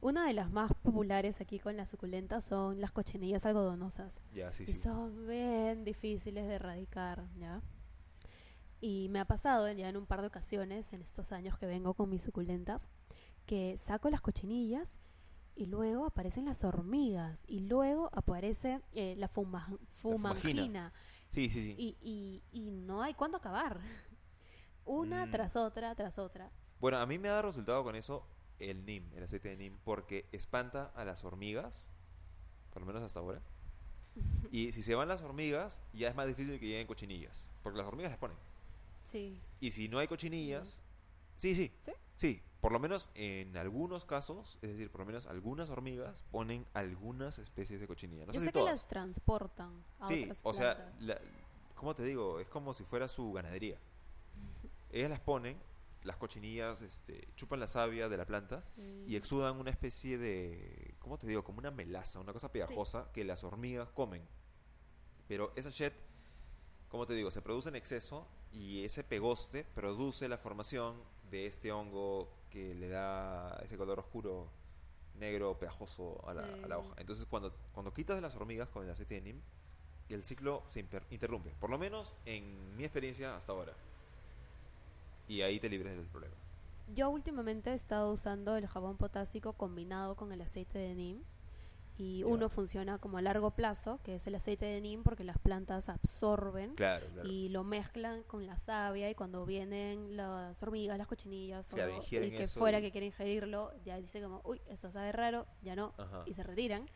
una 0.00 0.26
de 0.26 0.32
las 0.32 0.50
más 0.50 0.72
populares 0.82 1.40
aquí 1.40 1.58
con 1.58 1.76
las 1.76 1.90
suculentas 1.90 2.44
son 2.44 2.80
las 2.80 2.90
cochinillas 2.92 3.44
algodonosas. 3.46 4.14
ya, 4.34 4.52
sí, 4.52 4.64
Y 4.64 4.66
sí. 4.72 4.76
son 4.78 5.26
bien 5.26 5.84
difíciles 5.84 6.46
de 6.48 6.54
erradicar, 6.54 7.24
¿ya? 7.38 7.60
Y 8.80 9.08
me 9.10 9.20
ha 9.20 9.26
pasado 9.26 9.70
ya 9.72 9.88
en 9.88 9.96
un 9.96 10.06
par 10.06 10.22
de 10.22 10.28
ocasiones 10.28 10.92
en 10.92 11.02
estos 11.02 11.32
años 11.32 11.58
que 11.58 11.66
vengo 11.66 11.92
con 11.94 12.08
mis 12.08 12.22
suculentas 12.22 12.88
que 13.46 13.76
saco 13.78 14.08
las 14.10 14.20
cochinillas 14.22 14.88
y 15.54 15.66
luego 15.66 16.06
aparecen 16.06 16.46
las 16.46 16.64
hormigas 16.64 17.42
y 17.46 17.60
luego 17.60 18.08
aparece 18.12 18.80
eh, 18.92 19.14
la 19.18 19.28
fuma- 19.28 19.66
fumagina. 19.96 20.62
fumagina 20.62 20.92
Sí, 21.28 21.50
sí, 21.50 21.62
sí. 21.62 21.74
y, 21.76 21.96
y, 22.00 22.42
y 22.52 22.70
no 22.70 23.02
hay 23.02 23.12
cuándo 23.14 23.36
acabar. 23.36 23.80
Una 24.86 25.26
Mm. 25.26 25.30
tras 25.30 25.56
otra, 25.56 25.94
tras 25.94 26.18
otra. 26.18 26.50
Bueno, 26.80 26.98
a 26.98 27.06
mí 27.06 27.18
me 27.18 27.28
ha 27.28 27.32
dado 27.32 27.42
resultado 27.48 27.84
con 27.84 27.94
eso 27.96 28.26
el 28.60 28.84
neem, 28.84 29.04
el 29.16 29.24
aceite 29.24 29.48
de 29.50 29.56
neem, 29.56 29.76
porque 29.84 30.26
espanta 30.32 30.92
a 30.94 31.04
las 31.04 31.24
hormigas, 31.24 31.88
por 32.72 32.82
lo 32.82 32.86
menos 32.86 33.02
hasta 33.02 33.20
ahora. 33.20 33.40
Y 34.52 34.72
si 34.72 34.82
se 34.82 34.94
van 34.96 35.08
las 35.08 35.22
hormigas, 35.22 35.80
ya 35.92 36.08
es 36.08 36.14
más 36.16 36.26
difícil 36.26 36.58
que 36.58 36.66
lleguen 36.66 36.86
cochinillas, 36.86 37.48
porque 37.62 37.78
las 37.78 37.86
hormigas 37.86 38.10
las 38.10 38.18
ponen. 38.18 38.36
Sí. 39.04 39.38
Y 39.60 39.70
si 39.70 39.88
no 39.88 39.98
hay 40.00 40.08
cochinillas, 40.08 40.82
sí, 41.36 41.54
sí, 41.54 41.72
¿Sí? 41.84 41.92
sí, 42.16 42.42
por 42.60 42.72
lo 42.72 42.80
menos 42.80 43.08
en 43.14 43.56
algunos 43.56 44.04
casos, 44.04 44.58
es 44.62 44.70
decir, 44.70 44.90
por 44.90 45.00
lo 45.02 45.06
menos 45.06 45.26
algunas 45.26 45.70
hormigas 45.70 46.24
ponen 46.32 46.66
algunas 46.74 47.38
especies 47.38 47.80
de 47.80 47.86
cochinilla. 47.86 48.26
No 48.26 48.32
Yo 48.32 48.40
sé 48.40 48.46
sé 48.46 48.46
si 48.46 48.52
que 48.52 48.58
todas. 48.58 48.72
las 48.74 48.88
transportan 48.88 49.84
a 50.00 50.06
Sí, 50.06 50.24
otras 50.24 50.38
o 50.42 50.54
sea, 50.54 50.92
la, 51.00 51.18
¿cómo 51.76 51.94
te 51.94 52.02
digo? 52.04 52.40
Es 52.40 52.48
como 52.48 52.74
si 52.74 52.82
fuera 52.84 53.08
su 53.08 53.32
ganadería. 53.32 53.78
Ellas 54.92 55.10
las 55.10 55.20
ponen, 55.20 55.56
las 56.02 56.16
cochinillas 56.16 56.82
este, 56.82 57.28
chupan 57.36 57.60
la 57.60 57.66
savia 57.66 58.08
de 58.08 58.16
la 58.16 58.26
planta 58.26 58.64
y 58.76 59.10
Sí. 59.10 59.16
exudan 59.16 59.58
una 59.58 59.70
especie 59.70 60.18
de, 60.18 60.94
¿cómo 60.98 61.18
te 61.18 61.26
digo? 61.26 61.44
Como 61.44 61.58
una 61.58 61.70
melaza, 61.70 62.20
una 62.20 62.32
cosa 62.32 62.50
pegajosa 62.52 63.10
que 63.12 63.24
las 63.24 63.44
hormigas 63.44 63.88
comen. 63.90 64.26
Pero 65.28 65.52
esa 65.56 65.70
shit, 65.70 65.92
como 66.88 67.06
te 67.06 67.14
digo, 67.14 67.30
se 67.30 67.42
produce 67.42 67.68
en 67.68 67.76
exceso 67.76 68.26
y 68.52 68.84
ese 68.84 69.04
pegoste 69.04 69.64
produce 69.64 70.28
la 70.28 70.38
formación 70.38 71.02
de 71.30 71.46
este 71.46 71.70
hongo 71.70 72.32
que 72.50 72.74
le 72.74 72.88
da 72.88 73.56
ese 73.62 73.76
color 73.76 74.00
oscuro, 74.00 74.50
negro, 75.14 75.58
pegajoso 75.58 76.26
a 76.28 76.34
la, 76.34 76.42
a 76.44 76.66
la 76.66 76.76
Sí. 76.76 76.82
hoja. 76.82 76.94
Entonces 76.98 77.26
cuando, 77.26 77.54
cuando 77.72 77.92
quitas 77.92 78.16
de 78.16 78.22
las 78.22 78.34
hormigas 78.34 78.68
con 78.68 78.84
el 78.84 78.90
aceite 78.90 79.14
de 79.16 79.20
neem, 79.20 79.40
el 80.08 80.24
ciclo 80.24 80.64
se 80.66 80.80
interrumpe. 80.80 81.50
Por 81.60 81.70
lo 81.70 81.78
menos 81.78 82.14
en 82.24 82.74
mi 82.76 82.82
experiencia 82.84 83.36
hasta 83.36 83.52
ahora. 83.52 83.76
Y 85.30 85.42
ahí 85.42 85.60
te 85.60 85.68
libres 85.68 85.96
del 85.96 86.08
problema. 86.08 86.34
Yo 86.92 87.08
últimamente 87.08 87.70
he 87.70 87.74
estado 87.74 88.12
usando 88.12 88.56
el 88.56 88.66
jabón 88.66 88.96
potásico 88.96 89.52
combinado 89.52 90.16
con 90.16 90.32
el 90.32 90.40
aceite 90.40 90.76
de 90.78 90.94
neem 90.96 91.22
y 91.98 92.24
uno 92.24 92.48
funciona 92.48 92.98
como 92.98 93.18
a 93.18 93.22
largo 93.22 93.50
plazo, 93.52 94.00
que 94.02 94.16
es 94.16 94.26
el 94.26 94.34
aceite 94.34 94.64
de 94.64 94.80
neem, 94.80 95.02
porque 95.04 95.22
las 95.22 95.38
plantas 95.38 95.88
absorben 95.88 96.74
Claro, 96.74 97.06
claro. 97.12 97.28
y 97.28 97.48
lo 97.50 97.62
mezclan 97.62 98.22
con 98.24 98.44
la 98.46 98.58
savia 98.58 99.08
y 99.08 99.14
cuando 99.14 99.46
vienen 99.46 100.16
las 100.16 100.60
hormigas, 100.62 100.98
las 100.98 101.06
cochinillas 101.06 101.68
Claro, 101.68 101.92
o 101.98 102.02
el 102.16 102.30
que 102.36 102.46
fuera 102.46 102.78
y- 102.80 102.82
que 102.82 102.90
quiera 102.90 103.06
ingerirlo, 103.06 103.70
ya 103.84 103.98
dice 103.98 104.20
como, 104.22 104.40
uy, 104.44 104.60
esto 104.68 104.90
sabe 104.90 105.12
raro, 105.12 105.46
ya 105.62 105.76
no, 105.76 105.92
Ajá. 105.98 106.24
y 106.26 106.34
se 106.34 106.42
retiran. 106.42 106.86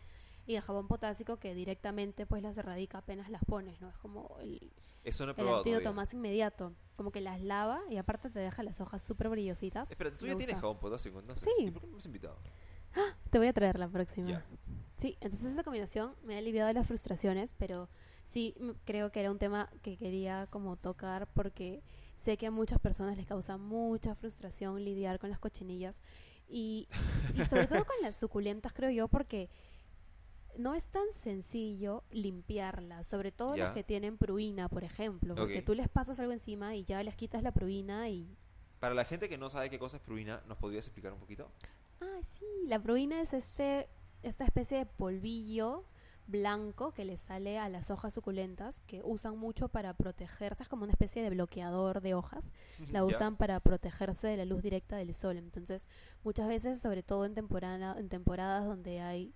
Y 0.47 0.57
el 0.57 0.63
jabón 0.63 0.89
potásico 0.89 1.39
que 1.39 1.55
directamente 1.55 2.27
pues 2.27 2.43
las 2.43 2.57
erradica 2.59 2.99
apenas 2.99 3.31
las 3.31 3.45
pones, 3.45 3.81
¿no? 3.81 3.89
Es 3.89 3.97
como 3.99 4.37
el, 4.41 4.73
Eso 5.03 5.25
no 5.27 5.33
he 5.37 5.41
el 5.41 5.49
antídoto 5.49 5.93
más 5.93 6.13
inmediato, 6.13 6.75
como 6.97 7.11
que 7.11 7.21
las 7.21 7.41
lava 7.41 7.81
y 7.89 7.97
aparte 7.97 8.31
te 8.31 8.39
deja 8.41 8.63
las 8.63 8.81
hojas 8.81 9.03
súper 9.03 9.29
brillositas. 9.29 9.91
Espérate, 9.91 10.17
¿tú 10.17 10.27
ya 10.27 10.37
tienes 10.37 10.57
jabón 10.57 10.79
potásico? 10.79 11.23
No. 11.23 11.35
Sí. 11.37 11.51
¿Y 11.59 11.71
por 11.71 11.81
qué 11.81 11.87
no 11.87 11.93
me 11.95 11.99
has 11.99 12.07
invitado? 12.07 12.37
Te 13.31 13.39
voy 13.39 13.49
a 13.49 13.53
traer 13.53 13.79
la 13.79 13.89
próxima. 13.89 14.29
Ya. 14.29 14.45
Sí, 14.99 15.17
entonces 15.21 15.53
esa 15.53 15.65
combinación 15.65 16.15
me 16.23 16.37
ha 16.37 16.39
aliviado 16.39 16.69
de 16.69 16.75
las 16.75 16.87
frustraciones, 16.87 17.53
pero 17.59 17.89
sí 18.33 18.55
creo 18.85 19.11
que 19.13 19.21
era 19.21 19.31
un 19.31 19.39
tema 19.39 19.71
que 19.83 19.97
quería 19.97 20.47
como 20.51 20.77
tocar 20.77 21.27
porque 21.35 21.83
sé 22.23 22.37
que 22.37 22.47
a 22.47 22.51
muchas 22.51 22.79
personas 22.79 23.17
les 23.17 23.27
causa 23.27 23.57
mucha 23.57 24.15
frustración 24.15 24.83
lidiar 24.83 25.19
con 25.19 25.31
las 25.31 25.39
cochinillas 25.39 26.01
y, 26.49 26.89
y 27.35 27.45
sobre 27.45 27.67
todo 27.67 27.85
con 27.85 27.97
las 28.03 28.17
suculentas 28.17 28.73
creo 28.73 28.91
yo 28.91 29.09
porque 29.09 29.51
no 30.59 30.75
es 30.75 30.85
tan 30.87 31.05
sencillo 31.13 32.03
limpiarlas, 32.11 33.07
sobre 33.07 33.33
todo 33.33 33.57
Ya. 33.57 33.65
las 33.65 33.75
que 33.75 33.85
tienen 33.85 34.17
pruina, 34.19 34.69
por 34.69 34.85
ejemplo, 34.85 35.35
porque 35.35 35.63
tú 35.63 35.75
les 35.75 35.89
pasas 35.89 36.19
algo 36.21 36.33
encima 36.33 36.75
y 36.77 36.85
ya 36.85 37.03
les 37.03 37.15
quitas 37.17 37.43
la 37.43 37.53
pruina 37.53 38.09
y 38.09 38.29
Para 38.81 38.95
la 38.95 39.05
gente 39.05 39.29
que 39.29 39.39
no 39.39 39.49
sabe 39.49 39.71
qué 39.71 39.79
cosa 39.79 39.97
es 39.97 40.03
pruina, 40.03 40.43
¿nos 40.47 40.59
podrías 40.59 40.87
explicar 40.87 41.13
un 41.13 41.19
poquito? 41.21 41.51
Ah, 42.01 42.21
sí, 42.39 42.45
la 42.67 42.79
pruina 42.79 43.21
es 43.23 43.33
este, 43.33 43.89
esta 44.23 44.45
especie 44.45 44.79
de 44.79 44.87
polvillo 44.87 45.85
blanco 46.27 46.93
que 46.93 47.05
le 47.05 47.17
sale 47.19 47.59
a 47.59 47.69
las 47.69 47.91
hojas 47.91 48.15
suculentas 48.15 48.81
que 48.87 49.03
usan 49.05 49.37
mucho 49.39 49.69
para 49.69 49.93
protegerse, 49.95 50.63
es 50.63 50.69
como 50.71 50.85
una 50.85 50.93
especie 50.93 51.23
de 51.23 51.31
bloqueador 51.31 52.01
de 52.01 52.15
hojas, 52.15 52.51
la 52.93 53.05
usan 53.05 53.37
para 53.37 53.61
protegerse 53.61 54.27
de 54.27 54.37
la 54.39 54.45
luz 54.45 54.63
directa 54.63 54.97
del 54.97 55.15
sol. 55.15 55.37
Entonces, 55.37 55.87
muchas 56.23 56.49
veces, 56.49 56.81
sobre 56.81 57.03
todo 57.03 57.25
en 57.27 57.35
temporada, 57.35 57.97
en 57.99 58.09
temporadas 58.09 58.65
donde 58.65 59.01
hay 59.01 59.35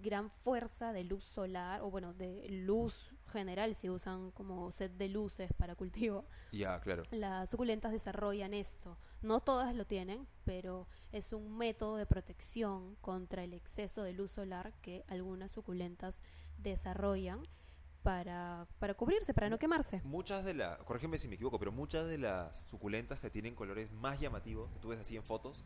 gran 0.00 0.30
fuerza 0.30 0.92
de 0.92 1.04
luz 1.04 1.24
solar 1.24 1.82
o 1.82 1.90
bueno, 1.90 2.12
de 2.14 2.46
luz 2.48 3.10
general, 3.30 3.76
si 3.76 3.88
usan 3.88 4.30
como 4.32 4.70
set 4.72 4.92
de 4.96 5.08
luces 5.08 5.52
para 5.52 5.74
cultivo, 5.76 6.24
Ya, 6.52 6.80
claro. 6.80 7.04
las 7.12 7.50
suculentas 7.50 7.92
desarrollan 7.92 8.54
esto. 8.54 8.96
No 9.22 9.40
todas 9.40 9.74
lo 9.74 9.86
tienen, 9.86 10.26
pero 10.44 10.88
es 11.12 11.32
un 11.32 11.56
método 11.56 11.96
de 11.96 12.06
protección 12.06 12.96
contra 13.00 13.44
el 13.44 13.52
exceso 13.54 14.02
de 14.02 14.12
luz 14.12 14.32
solar 14.32 14.72
que 14.82 15.04
algunas 15.08 15.52
suculentas 15.52 16.20
desarrollan 16.58 17.42
para, 18.02 18.66
para 18.78 18.94
cubrirse, 18.94 19.34
para 19.34 19.50
no 19.50 19.58
quemarse. 19.58 20.00
Muchas 20.04 20.44
de 20.44 20.54
las, 20.54 20.78
corrígeme 20.78 21.18
si 21.18 21.28
me 21.28 21.34
equivoco, 21.34 21.58
pero 21.58 21.70
muchas 21.70 22.06
de 22.08 22.18
las 22.18 22.56
suculentas 22.68 23.20
que 23.20 23.30
tienen 23.30 23.54
colores 23.54 23.92
más 23.92 24.18
llamativos, 24.20 24.70
que 24.72 24.78
tú 24.78 24.88
ves 24.88 24.98
así 25.00 25.16
en 25.16 25.22
fotos, 25.22 25.64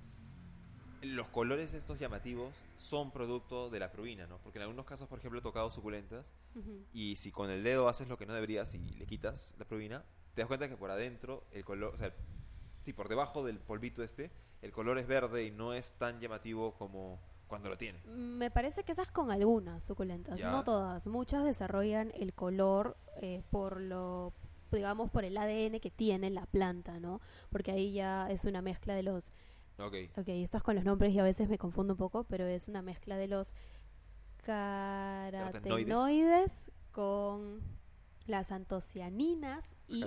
los 1.04 1.28
colores 1.28 1.74
estos 1.74 1.98
llamativos 1.98 2.52
son 2.76 3.10
producto 3.10 3.70
de 3.70 3.78
la 3.80 3.90
pruina, 3.92 4.26
¿no? 4.26 4.38
Porque 4.38 4.58
en 4.58 4.62
algunos 4.62 4.84
casos, 4.84 5.08
por 5.08 5.18
ejemplo, 5.18 5.38
he 5.40 5.42
tocado 5.42 5.70
suculentas 5.70 6.32
y 6.92 7.16
si 7.16 7.30
con 7.32 7.50
el 7.50 7.62
dedo 7.64 7.88
haces 7.88 8.08
lo 8.08 8.16
que 8.16 8.26
no 8.26 8.34
deberías 8.34 8.74
y 8.74 8.78
le 8.78 9.06
quitas 9.06 9.54
la 9.58 9.64
pruina, 9.64 10.04
te 10.34 10.42
das 10.42 10.48
cuenta 10.48 10.68
que 10.68 10.76
por 10.76 10.90
adentro 10.90 11.44
el 11.52 11.64
color, 11.64 11.94
o 11.94 11.96
sea, 11.96 12.14
sí, 12.80 12.92
por 12.92 13.08
debajo 13.08 13.44
del 13.44 13.58
polvito 13.58 14.02
este, 14.02 14.30
el 14.62 14.72
color 14.72 14.98
es 14.98 15.06
verde 15.06 15.44
y 15.44 15.50
no 15.50 15.74
es 15.74 15.94
tan 15.94 16.20
llamativo 16.20 16.74
como 16.74 17.20
cuando 17.46 17.68
lo 17.68 17.76
tiene. 17.76 18.00
Me 18.06 18.50
parece 18.50 18.84
que 18.84 18.92
esas 18.92 19.10
con 19.10 19.30
algunas 19.30 19.84
suculentas, 19.84 20.38
Ya. 20.38 20.50
no 20.50 20.64
todas. 20.64 21.06
Muchas 21.06 21.44
desarrollan 21.44 22.12
el 22.14 22.32
color 22.34 22.96
eh, 23.20 23.42
por 23.50 23.80
lo 23.80 24.32
digamos 24.72 25.08
por 25.10 25.24
el 25.24 25.36
ADN 25.36 25.78
que 25.78 25.90
tiene 25.92 26.30
la 26.30 26.46
planta, 26.46 26.98
¿no? 26.98 27.20
Porque 27.50 27.70
ahí 27.70 27.92
ya 27.92 28.28
es 28.30 28.44
una 28.44 28.60
mezcla 28.60 28.94
de 28.94 29.04
los 29.04 29.30
Ok. 29.78 29.94
Ok, 30.16 30.28
estás 30.28 30.62
con 30.62 30.76
los 30.76 30.84
nombres 30.84 31.12
y 31.12 31.18
a 31.18 31.24
veces 31.24 31.48
me 31.48 31.58
confundo 31.58 31.94
un 31.94 31.98
poco, 31.98 32.24
pero 32.24 32.46
es 32.46 32.68
una 32.68 32.82
mezcla 32.82 33.16
de 33.16 33.26
los 33.28 33.52
carotenoides 34.44 36.52
con 36.92 37.60
las 38.26 38.52
antocianinas 38.52 39.64
y, 39.88 40.04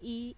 y 0.00 0.36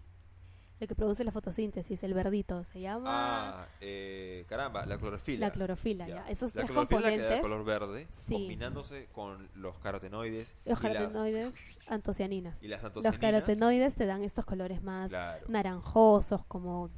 lo 0.81 0.87
que 0.87 0.95
produce 0.95 1.25
la 1.25 1.33
fotosíntesis, 1.33 2.05
el 2.05 2.15
verdito, 2.15 2.63
se 2.73 2.81
llama 2.81 3.07
Ah, 3.09 3.67
eh, 3.81 4.45
caramba, 4.49 4.87
la 4.87 4.97
clorofila. 4.97 5.49
la 5.49 5.53
clorofila. 5.53 6.07
Ya. 6.07 6.15
Ya. 6.25 6.29
Esos 6.29 6.55
la 6.55 6.61
tres 6.63 6.71
clorofila 6.71 7.11
que 7.11 7.19
da 7.19 7.41
componentes, 7.41 7.41
color 7.41 7.65
verde, 7.65 8.07
Sí. 8.27 8.33
combinándose 8.35 9.07
con 9.13 9.49
los 9.57 9.77
carotenoides 9.81 10.57
los 10.65 10.79
y, 10.79 10.83
las, 10.85 10.93
carotenoides, 10.93 11.55
antocianinas. 11.89 12.57
y 12.63 12.69
las 12.69 12.81
Los 12.83 12.87
antocianinas. 12.95 13.21
carotenoides 13.21 13.95
te 13.97 14.07
dan 14.07 14.23
estos 14.23 14.45
colores 14.47 14.81
más 14.83 15.09
Claro. 15.11 15.47
naranjosos, 15.49 16.45
como 16.47 16.91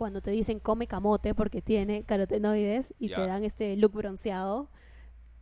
cuando 0.00 0.22
te 0.22 0.30
dicen 0.30 0.60
come 0.60 0.86
camote 0.86 1.34
porque 1.34 1.60
tiene 1.60 2.04
carotenoides 2.04 2.94
y 2.98 3.08
te 3.10 3.20
dan 3.26 3.44
este 3.44 3.76
look 3.76 3.92
bronceado. 3.92 4.70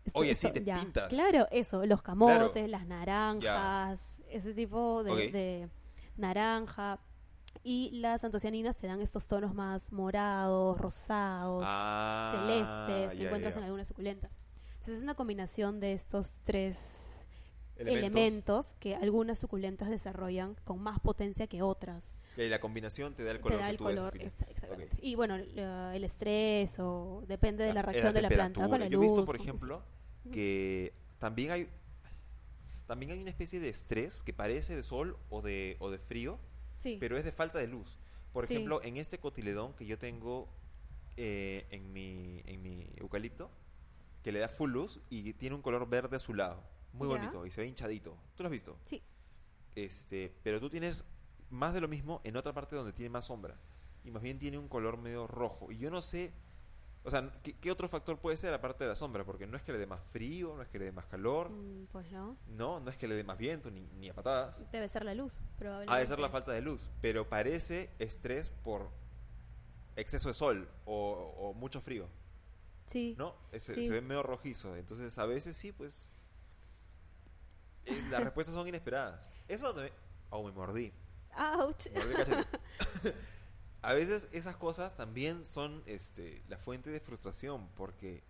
Esto- 0.04 0.18
Oye, 0.18 0.34
sí, 0.34 0.50
te 0.52 0.64
ya. 0.64 0.80
pintas. 0.80 1.10
Claro, 1.10 1.46
eso, 1.52 1.86
los 1.86 2.02
camotes, 2.02 2.68
las 2.68 2.84
naranjas, 2.84 4.00
ese 4.28 4.54
tipo 4.54 5.04
de, 5.04 5.68
naranja. 6.16 6.98
Y 7.62 7.90
las 8.00 8.24
antocianinas 8.24 8.74
te 8.76 8.88
dan 8.88 9.00
estos 9.00 9.28
tonos 9.28 9.54
más 9.54 9.92
morados, 9.92 10.76
rosados, 10.76 11.62
Ah, 11.64 12.32
celestes, 12.34 13.16
que 13.16 13.26
encuentras 13.26 13.56
en 13.56 13.62
algunas 13.62 13.86
suculentas. 13.86 14.40
Entonces 14.72 14.96
es 14.98 15.02
una 15.04 15.14
combinación 15.14 15.78
de 15.78 15.92
estos 15.92 16.40
tres 16.42 16.76
Elementos. 17.76 18.02
elementos 18.02 18.74
que 18.80 18.96
algunas 18.96 19.38
suculentas 19.38 19.88
desarrollan 19.88 20.56
con 20.64 20.80
más 20.82 20.98
potencia 20.98 21.46
que 21.46 21.62
otras. 21.62 22.10
Que 22.38 22.48
la 22.48 22.60
combinación 22.60 23.14
te 23.14 23.24
da 23.24 23.32
el 23.32 23.40
color 23.40 23.58
te 23.58 23.62
da 23.62 23.66
que 23.66 23.72
el 23.72 23.78
tú 23.78 23.84
ves 23.86 23.92
al 23.94 23.98
color, 23.98 24.12
final. 24.12 24.26
esta- 24.28 24.44
exactamente. 24.44 24.94
Ok. 24.96 25.02
Y 25.02 25.14
bueno, 25.16 25.38
la- 25.38 25.96
el 25.96 26.04
estrés 26.04 26.72
o 26.78 27.24
depende 27.26 27.64
de 27.64 27.70
la, 27.70 27.74
La- 27.74 27.82
reacción 27.82 28.14
de 28.14 28.22
la 28.22 28.28
planta 28.28 28.68
con 28.68 28.78
la. 28.78 28.86
Yo 28.86 28.98
he 29.00 29.04
visto, 29.04 29.24
por 29.24 29.34
ejemplo, 29.34 29.82
que 30.30 30.92
también 31.18 31.50
hay 31.50 31.68
también 32.86 33.10
hay 33.10 33.18
una 33.20 33.30
especie 33.30 33.58
de 33.58 33.68
estrés 33.68 34.22
que 34.22 34.32
parece 34.32 34.76
de 34.76 34.82
sol 34.84 35.18
o 35.30 35.42
de, 35.42 35.76
o 35.80 35.90
de 35.90 35.98
frío, 35.98 36.38
Sí, 36.78 36.96
pero 37.00 37.18
es 37.18 37.24
de 37.24 37.32
falta 37.32 37.58
de 37.58 37.66
luz. 37.66 37.98
Por 38.32 38.46
Sí. 38.46 38.54
ejemplo, 38.54 38.80
en 38.84 38.96
este 38.98 39.18
cotiledón 39.18 39.74
que 39.74 39.84
yo 39.84 39.98
tengo 39.98 40.48
eh, 41.16 41.66
en, 41.72 41.92
mi, 41.92 42.40
en 42.46 42.62
mi 42.62 42.88
eucalipto, 42.98 43.50
que 44.22 44.30
le 44.30 44.38
da 44.38 44.48
full 44.48 44.70
luz 44.70 45.00
y 45.10 45.32
tiene 45.32 45.56
un 45.56 45.62
color 45.62 45.88
verde 45.88 46.16
azulado. 46.16 46.62
Muy 46.92 47.08
bonito 47.08 47.44
y 47.44 47.50
se 47.50 47.60
ve 47.62 47.66
hinchadito. 47.66 48.16
¿Tú 48.36 48.44
lo 48.44 48.46
has 48.46 48.52
visto? 48.52 48.78
sí. 48.84 49.02
Este, 49.74 50.32
pero 50.44 50.60
tú 50.60 50.70
tienes 50.70 51.04
más 51.50 51.74
de 51.74 51.80
lo 51.80 51.88
mismo 51.88 52.20
en 52.24 52.36
otra 52.36 52.52
parte 52.52 52.76
donde 52.76 52.92
tiene 52.92 53.10
más 53.10 53.26
sombra. 53.26 53.56
Y 54.04 54.10
más 54.10 54.22
bien 54.22 54.38
tiene 54.38 54.58
un 54.58 54.68
color 54.68 54.96
medio 54.98 55.26
rojo. 55.26 55.70
Y 55.72 55.78
yo 55.78 55.90
no 55.90 56.02
sé. 56.02 56.32
O 57.04 57.10
sea, 57.10 57.30
¿qué, 57.42 57.54
qué 57.54 57.70
otro 57.70 57.88
factor 57.88 58.18
puede 58.18 58.36
ser 58.36 58.52
aparte 58.52 58.84
de 58.84 58.88
la 58.90 58.96
sombra? 58.96 59.24
Porque 59.24 59.46
no 59.46 59.56
es 59.56 59.62
que 59.62 59.72
le 59.72 59.78
dé 59.78 59.86
más 59.86 60.00
frío, 60.10 60.54
no 60.56 60.62
es 60.62 60.68
que 60.68 60.78
le 60.78 60.86
dé 60.86 60.92
más 60.92 61.06
calor, 61.06 61.48
Mm, 61.50 61.86
Pues 61.86 62.10
no. 62.10 62.36
no, 62.48 62.80
no 62.80 62.90
es 62.90 62.96
que 62.96 63.06
le 63.08 63.14
dé 63.14 63.24
más 63.24 63.38
viento 63.38 63.70
ni, 63.70 63.86
ni 63.98 64.08
a 64.10 64.14
patadas. 64.14 64.64
Debe 64.72 64.88
ser 64.88 65.04
la 65.04 65.14
luz, 65.14 65.40
probablemente. 65.56 65.94
Ha 65.94 65.98
de 66.00 66.06
ser 66.06 66.18
la 66.18 66.28
falta 66.28 66.52
de 66.52 66.60
luz. 66.60 66.90
Pero 67.00 67.28
parece 67.28 67.90
estrés 67.98 68.50
por 68.50 68.90
exceso 69.96 70.28
de 70.28 70.34
sol 70.34 70.68
o, 70.84 71.34
o 71.38 71.54
mucho 71.54 71.80
frío. 71.80 72.08
Sí. 72.86 73.14
¿No? 73.18 73.34
Es- 73.52 73.62
Sí. 73.64 73.86
Se 73.86 73.92
ve 73.92 74.00
medio 74.00 74.22
rojizo. 74.22 74.76
Entonces, 74.76 75.16
a 75.18 75.24
veces 75.26 75.56
sí, 75.56 75.72
pues. 75.72 76.12
eh, 77.86 78.02
las 78.10 78.22
respuestas 78.24 78.54
son 78.54 78.66
inesperadas. 78.68 79.32
Eso 79.46 79.72
donde. 79.72 79.92
Oh, 80.30 80.42
me 80.44 80.52
mordí. 80.52 80.92
Ouch. 81.38 81.86
A 83.82 83.92
veces 83.92 84.28
esas 84.32 84.56
cosas 84.56 84.96
también 84.96 85.44
son 85.44 85.82
este, 85.86 86.42
la 86.48 86.58
fuente 86.58 86.90
de 86.90 87.00
frustración. 87.00 87.68
Porque 87.76 88.24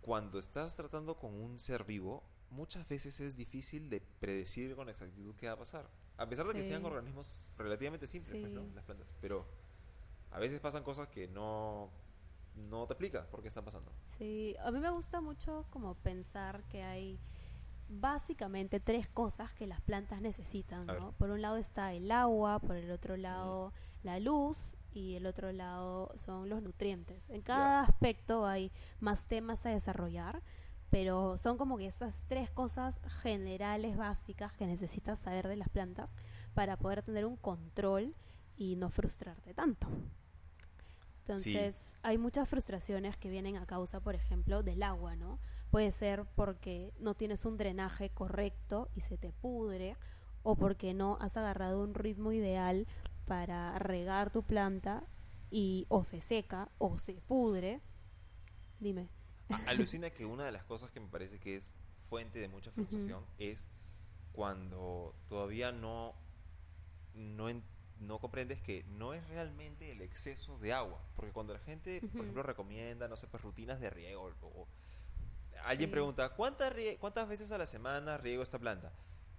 cuando 0.00 0.38
estás 0.38 0.76
tratando 0.76 1.16
con 1.16 1.34
un 1.34 1.58
ser 1.58 1.84
vivo, 1.84 2.22
muchas 2.50 2.86
veces 2.88 3.20
es 3.20 3.36
difícil 3.36 3.90
de 3.90 4.00
predecir 4.00 4.74
con 4.76 4.88
exactitud 4.88 5.34
qué 5.36 5.46
va 5.48 5.54
a 5.54 5.58
pasar. 5.58 5.88
A 6.16 6.28
pesar 6.28 6.46
de 6.46 6.54
que 6.54 6.62
sean 6.62 6.84
organismos 6.84 7.52
relativamente 7.56 8.06
simples, 8.06 8.40
pues, 8.40 8.52
¿no? 8.52 8.62
Sí. 8.62 8.72
las 8.74 8.84
plantas. 8.84 9.08
Pero 9.20 9.46
a 10.30 10.38
veces 10.38 10.60
pasan 10.60 10.82
cosas 10.82 11.08
que 11.08 11.28
no, 11.28 11.90
no 12.56 12.86
te 12.86 12.94
explicas 12.94 13.26
por 13.26 13.42
qué 13.42 13.48
están 13.48 13.64
pasando. 13.64 13.92
Sí, 14.16 14.56
a 14.60 14.70
mí 14.70 14.80
me 14.80 14.90
gusta 14.90 15.20
mucho 15.20 15.66
como 15.70 15.94
pensar 15.96 16.64
que 16.68 16.82
hay 16.82 17.18
básicamente 17.88 18.80
tres 18.80 19.08
cosas 19.08 19.52
que 19.54 19.66
las 19.66 19.80
plantas 19.80 20.20
necesitan. 20.20 20.86
¿no? 20.86 21.12
Por 21.12 21.30
un 21.30 21.42
lado 21.42 21.56
está 21.56 21.92
el 21.92 22.10
agua, 22.10 22.58
por 22.58 22.76
el 22.76 22.90
otro 22.90 23.16
lado 23.16 23.72
la 24.02 24.20
luz 24.20 24.76
y 24.92 25.14
el 25.16 25.26
otro 25.26 25.52
lado 25.52 26.12
son 26.14 26.48
los 26.48 26.62
nutrientes. 26.62 27.28
En 27.30 27.42
cada 27.42 27.82
aspecto 27.82 28.46
hay 28.46 28.72
más 29.00 29.26
temas 29.26 29.64
a 29.66 29.70
desarrollar, 29.70 30.42
pero 30.90 31.36
son 31.36 31.58
como 31.58 31.76
que 31.78 31.86
estas 31.86 32.24
tres 32.28 32.50
cosas 32.50 32.98
generales 33.22 33.96
básicas 33.96 34.52
que 34.52 34.66
necesitas 34.66 35.18
saber 35.18 35.48
de 35.48 35.56
las 35.56 35.68
plantas 35.68 36.14
para 36.54 36.76
poder 36.76 37.02
tener 37.02 37.26
un 37.26 37.36
control 37.36 38.14
y 38.56 38.76
no 38.76 38.90
frustrarte 38.90 39.54
tanto. 39.54 39.88
Entonces, 41.20 41.94
hay 42.02 42.16
muchas 42.16 42.48
frustraciones 42.48 43.18
que 43.18 43.28
vienen 43.28 43.56
a 43.56 43.66
causa, 43.66 44.00
por 44.00 44.14
ejemplo, 44.14 44.62
del 44.62 44.82
agua, 44.82 45.14
¿no? 45.14 45.38
Puede 45.70 45.92
ser 45.92 46.24
porque 46.34 46.92
no 46.98 47.14
tienes 47.14 47.44
un 47.44 47.56
drenaje 47.58 48.10
correcto 48.10 48.88
y 48.94 49.02
se 49.02 49.18
te 49.18 49.32
pudre, 49.32 49.96
o 50.42 50.56
porque 50.56 50.94
no 50.94 51.18
has 51.20 51.36
agarrado 51.36 51.82
un 51.82 51.94
ritmo 51.94 52.32
ideal 52.32 52.86
para 53.26 53.78
regar 53.78 54.30
tu 54.30 54.42
planta 54.42 55.04
y 55.50 55.86
o 55.90 56.04
se 56.04 56.20
seca 56.22 56.70
o 56.78 56.98
se 56.98 57.14
pudre. 57.14 57.80
Dime. 58.80 59.08
Alucina 59.66 60.10
que 60.10 60.24
una 60.24 60.44
de 60.44 60.52
las 60.52 60.64
cosas 60.64 60.90
que 60.90 61.00
me 61.00 61.08
parece 61.08 61.38
que 61.38 61.56
es 61.56 61.74
fuente 62.00 62.38
de 62.38 62.48
mucha 62.48 62.70
frustración 62.70 63.24
es 63.38 63.68
cuando 64.32 65.14
todavía 65.28 65.72
no, 65.72 66.14
no, 67.14 67.46
no 68.00 68.18
comprendes 68.20 68.60
que 68.62 68.84
no 68.84 69.12
es 69.14 69.26
realmente 69.28 69.90
el 69.92 70.00
exceso 70.00 70.58
de 70.58 70.72
agua. 70.72 71.02
Porque 71.16 71.32
cuando 71.32 71.52
la 71.52 71.58
gente, 71.60 72.00
por 72.12 72.22
ejemplo, 72.22 72.42
recomienda, 72.42 73.08
no 73.08 73.16
sé, 73.16 73.26
pues 73.26 73.42
rutinas 73.42 73.80
de 73.80 73.90
riego, 73.90 74.30
o- 74.42 74.66
alguien 75.64 75.90
pregunta, 75.90 76.30
¿cuántas, 76.30 76.74
¿cuántas 76.98 77.28
veces 77.28 77.52
a 77.52 77.58
la 77.58 77.66
semana 77.66 78.16
riego 78.18 78.42
esta 78.42 78.58
planta? 78.58 78.92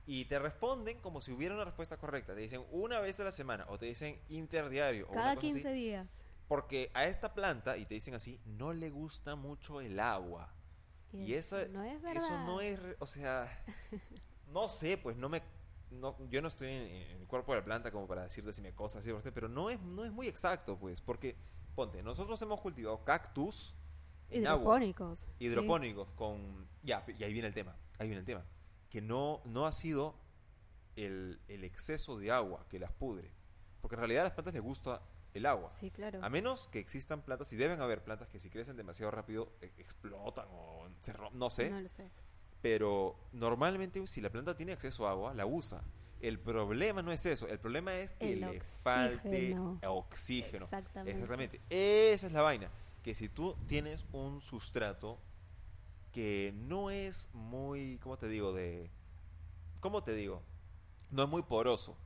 Y 0.05 0.25
te 0.25 0.39
responden 0.39 0.99
como 0.99 1.21
si 1.21 1.31
hubiera 1.31 1.53
una 1.53 1.65
respuesta 1.65 1.97
correcta. 1.97 2.33
Te 2.33 2.41
dicen 2.41 2.65
una 2.71 2.99
vez 2.99 3.19
a 3.19 3.23
la 3.23 3.31
semana, 3.31 3.65
o 3.69 3.77
te 3.77 3.85
dicen 3.85 4.19
interdiario, 4.29 5.07
o 5.07 5.11
una 5.11 5.21
Cada 5.21 5.35
cosa 5.35 5.47
así. 5.47 5.53
15 5.53 5.71
días. 5.73 6.07
Porque 6.47 6.89
a 6.95 7.05
esta 7.05 7.33
planta, 7.35 7.77
y 7.77 7.85
te 7.85 7.93
dicen 7.93 8.15
así, 8.15 8.39
no 8.45 8.73
le 8.73 8.89
gusta 8.89 9.35
mucho 9.35 9.81
el 9.81 9.99
agua. 9.99 10.51
Y 11.13 11.33
eso 11.33 11.57
no 11.67 11.83
es 11.83 12.01
verdad. 12.01 12.23
Eso 12.23 12.39
no 12.39 12.61
es, 12.61 12.79
o 12.99 13.07
sea, 13.07 13.47
no 14.47 14.69
sé, 14.69 14.97
pues 14.97 15.15
no 15.15 15.29
me, 15.29 15.41
no, 15.91 16.15
yo 16.29 16.41
no 16.41 16.47
estoy 16.47 16.69
en, 16.69 16.83
en 16.83 17.21
el 17.21 17.27
cuerpo 17.27 17.53
de 17.53 17.59
la 17.59 17.65
planta 17.65 17.91
como 17.91 18.07
para 18.07 18.23
decir 18.23 18.43
decirme 18.43 18.73
cosas 18.73 19.05
así, 19.05 19.31
pero 19.31 19.47
no 19.47 19.69
es, 19.69 19.79
no 19.79 20.05
es 20.05 20.11
muy 20.11 20.27
exacto, 20.27 20.77
pues, 20.77 21.01
porque, 21.01 21.35
ponte, 21.75 22.03
nosotros 22.03 22.41
hemos 22.41 22.61
cultivado 22.61 23.03
cactus 23.03 23.75
agua, 24.31 24.37
Hidropónicos. 24.37 25.19
sí. 25.19 25.31
hidropónicos, 25.45 26.09
con, 26.11 26.67
ya, 26.83 27.03
y 27.17 27.23
ahí 27.23 27.33
viene 27.33 27.47
el 27.47 27.53
tema, 27.53 27.75
ahí 27.97 28.07
viene 28.07 28.19
el 28.19 28.25
tema, 28.25 28.45
que 28.89 29.01
no, 29.01 29.41
no 29.45 29.65
ha 29.65 29.71
sido 29.71 30.15
el, 30.95 31.39
el 31.47 31.63
exceso 31.63 32.17
de 32.17 32.31
agua 32.31 32.65
que 32.69 32.79
las 32.79 32.91
pudre, 32.91 33.31
porque 33.81 33.95
en 33.95 33.99
realidad 33.99 34.21
a 34.21 34.23
las 34.25 34.33
plantas 34.33 34.53
les 34.53 34.63
gusta 34.63 35.01
el 35.33 35.45
agua. 35.45 35.71
Sí, 35.79 35.91
claro. 35.91 36.19
A 36.23 36.29
menos 36.29 36.67
que 36.71 36.79
existan 36.79 37.21
plantas, 37.21 37.51
y 37.53 37.55
deben 37.55 37.81
haber 37.81 38.03
plantas 38.03 38.27
que 38.29 38.39
si 38.39 38.49
crecen 38.49 38.75
demasiado 38.77 39.11
rápido 39.11 39.51
e- 39.61 39.71
explotan 39.77 40.47
o 40.51 40.87
se 41.01 41.13
no 41.33 41.49
sé, 41.49 41.69
No 41.69 41.81
lo 41.81 41.89
sé. 41.89 42.09
pero 42.61 43.15
normalmente 43.31 44.05
si 44.07 44.21
la 44.21 44.29
planta 44.29 44.55
tiene 44.57 44.73
acceso 44.73 45.07
a 45.07 45.11
agua, 45.11 45.33
la 45.33 45.45
usa. 45.45 45.83
El 46.21 46.37
problema 46.37 47.01
no 47.01 47.13
es 47.13 47.25
eso, 47.25 47.47
el 47.47 47.59
problema 47.59 47.95
es 47.95 48.11
que 48.11 48.33
El 48.33 48.41
le 48.41 48.59
falte 48.59 49.55
oxígeno. 49.57 49.79
oxígeno. 49.87 50.65
Exactamente. 50.65 51.11
Exactamente. 51.11 51.61
Esa 51.69 52.27
es 52.27 52.33
la 52.33 52.41
vaina. 52.41 52.69
Que 53.03 53.15
si 53.15 53.29
tú 53.29 53.55
tienes 53.67 54.05
un 54.11 54.41
sustrato 54.41 55.19
que 56.11 56.53
no 56.55 56.89
es 56.91 57.29
muy, 57.33 57.97
¿cómo 57.99 58.17
te 58.17 58.27
digo? 58.27 58.51
De, 58.53 58.89
¿Cómo 59.79 60.03
te 60.03 60.13
digo? 60.13 60.41
No 61.11 61.23
es 61.23 61.29
muy 61.29 61.43
poroso. 61.43 61.97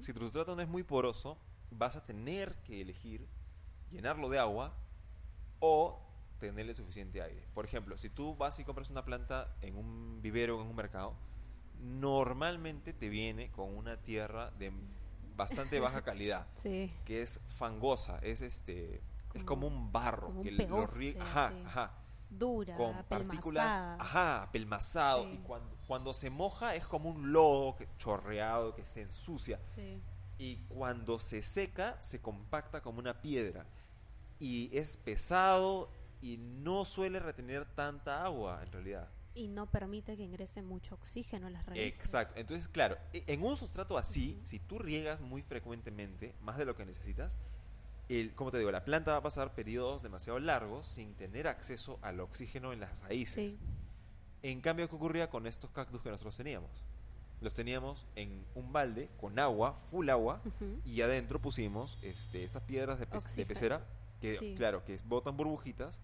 Si 0.00 0.12
tu 0.12 0.20
sustrato 0.20 0.56
no 0.56 0.62
es 0.62 0.68
muy 0.68 0.82
poroso, 0.82 1.38
vas 1.70 1.94
a 1.94 2.04
tener 2.04 2.56
que 2.64 2.80
elegir 2.80 3.28
llenarlo 3.92 4.28
de 4.28 4.38
agua 4.40 4.74
o 5.60 6.00
tenerle 6.40 6.74
suficiente 6.74 7.22
aire. 7.22 7.46
Por 7.54 7.64
ejemplo, 7.64 7.96
si 7.96 8.08
tú 8.10 8.34
vas 8.34 8.58
y 8.58 8.64
compras 8.64 8.90
una 8.90 9.04
planta 9.04 9.54
en 9.60 9.76
un 9.76 10.20
vivero 10.22 10.58
o 10.58 10.62
en 10.62 10.68
un 10.68 10.74
mercado, 10.74 11.14
normalmente 11.78 12.92
te 12.92 13.08
viene 13.08 13.50
con 13.50 13.76
una 13.76 13.96
tierra 14.02 14.50
de 14.52 14.72
bastante 15.36 15.78
baja 15.80 16.02
calidad, 16.04 16.46
Sí. 16.62 16.92
que 17.04 17.22
es 17.22 17.40
fangosa, 17.46 18.18
es 18.22 18.40
este 18.42 19.00
es 19.34 19.44
Como- 19.44 19.66
un 19.66 19.92
barro 19.92 20.28
como 20.28 20.40
un 20.40 20.44
que 20.44 20.50
lo 20.52 20.58
pegoste, 20.58 20.98
rie- 20.98 21.20
ajá, 21.20 21.50
sí. 21.50 21.62
ajá, 21.66 21.92
Dura, 22.30 22.76
con 22.76 23.02
partículas, 23.04 23.88
ajá, 23.98 24.42
apelmazado 24.44 25.24
Sí. 25.24 25.30
y 25.34 25.38
cuando 25.38 25.76
cuando 25.86 26.14
se 26.14 26.30
moja 26.30 26.76
es 26.76 26.86
como 26.86 27.08
un 27.10 27.32
lodo 27.32 27.74
que 27.74 27.88
chorreado 27.98 28.74
que 28.76 28.84
se 28.84 29.02
ensucia 29.02 29.58
Sí. 29.74 30.00
y 30.38 30.56
cuando 30.68 31.18
se 31.18 31.42
seca 31.42 32.00
se 32.00 32.20
compacta 32.22 32.80
como 32.80 33.00
una 33.00 33.20
piedra 33.20 33.66
y 34.38 34.70
es 34.76 34.96
pesado 34.98 35.90
y 36.22 36.36
no 36.38 36.84
suele 36.84 37.18
retener 37.18 37.64
tanta 37.64 38.22
agua 38.24 38.62
en 38.64 38.70
realidad. 38.72 39.08
Y 39.34 39.48
no 39.48 39.66
permite 39.66 40.16
que 40.16 40.22
ingrese 40.22 40.62
mucho 40.62 40.94
oxígeno 40.94 41.46
a 41.48 41.50
las 41.50 41.66
raíces. 41.66 41.98
Exacto. 42.00 42.38
Entonces, 42.40 42.68
claro, 42.68 42.96
e- 43.12 43.24
en 43.26 43.42
un 43.44 43.56
sustrato 43.56 43.96
así, 43.98 44.38
si 44.44 44.58
tú 44.60 44.78
riegas 44.78 45.20
muy 45.20 45.42
frecuentemente, 45.42 46.34
más 46.42 46.56
de 46.58 46.64
lo 46.66 46.74
que 46.76 46.84
necesitas, 46.86 47.36
el, 48.18 48.34
como 48.34 48.50
te 48.50 48.58
digo, 48.58 48.70
la 48.72 48.84
planta 48.84 49.12
va 49.12 49.18
a 49.18 49.22
pasar 49.22 49.54
periodos 49.54 50.02
demasiado 50.02 50.38
largos 50.40 50.86
sin 50.86 51.14
tener 51.14 51.46
acceso 51.46 51.98
al 52.02 52.20
oxígeno 52.20 52.72
en 52.72 52.80
las 52.80 52.98
raíces. 53.02 53.52
Sí. 53.52 53.58
En 54.42 54.60
cambio, 54.60 54.88
¿qué 54.88 54.96
ocurría 54.96 55.30
con 55.30 55.46
estos 55.46 55.70
cactus 55.70 56.00
que 56.02 56.10
nosotros 56.10 56.36
teníamos? 56.36 56.70
Los 57.40 57.54
teníamos 57.54 58.06
en 58.16 58.44
un 58.54 58.72
balde 58.72 59.08
con 59.20 59.38
agua, 59.38 59.74
full 59.74 60.08
agua, 60.10 60.40
Ujú. 60.44 60.80
y 60.84 61.00
adentro 61.02 61.40
pusimos 61.40 61.98
este, 62.02 62.44
estas 62.44 62.62
piedras 62.64 62.98
de, 62.98 63.06
pe- 63.06 63.12
de 63.12 63.18
Oxígeno. 63.18 63.48
pecera 63.48 63.86
que, 64.20 64.36
Sí. 64.36 64.54
claro, 64.56 64.84
que 64.84 64.98
botan 65.04 65.36
burbujitas, 65.36 66.00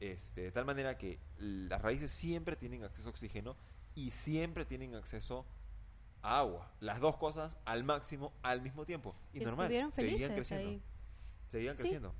este, 0.00 0.42
de 0.42 0.52
tal 0.52 0.64
manera 0.64 0.96
que 0.98 1.18
las 1.38 1.80
raíces 1.82 2.10
siempre 2.10 2.56
tienen 2.56 2.82
acceso 2.84 3.08
a 3.08 3.10
oxígeno 3.10 3.56
y 3.94 4.10
siempre 4.10 4.64
tienen 4.64 4.94
acceso 4.94 5.44
a 6.22 6.38
agua. 6.38 6.70
Las 6.80 7.00
dos 7.00 7.16
cosas 7.16 7.56
al 7.64 7.84
máximo 7.84 8.32
al 8.42 8.62
mismo 8.62 8.84
tiempo. 8.86 9.14
Y 9.32 9.40
normal, 9.40 9.68
seguían 9.92 10.32
creciendo. 10.34 10.70
ahí. 10.70 10.82
Seguían 11.48 11.76
Sí. 11.76 11.82
creciendo. 11.82 12.14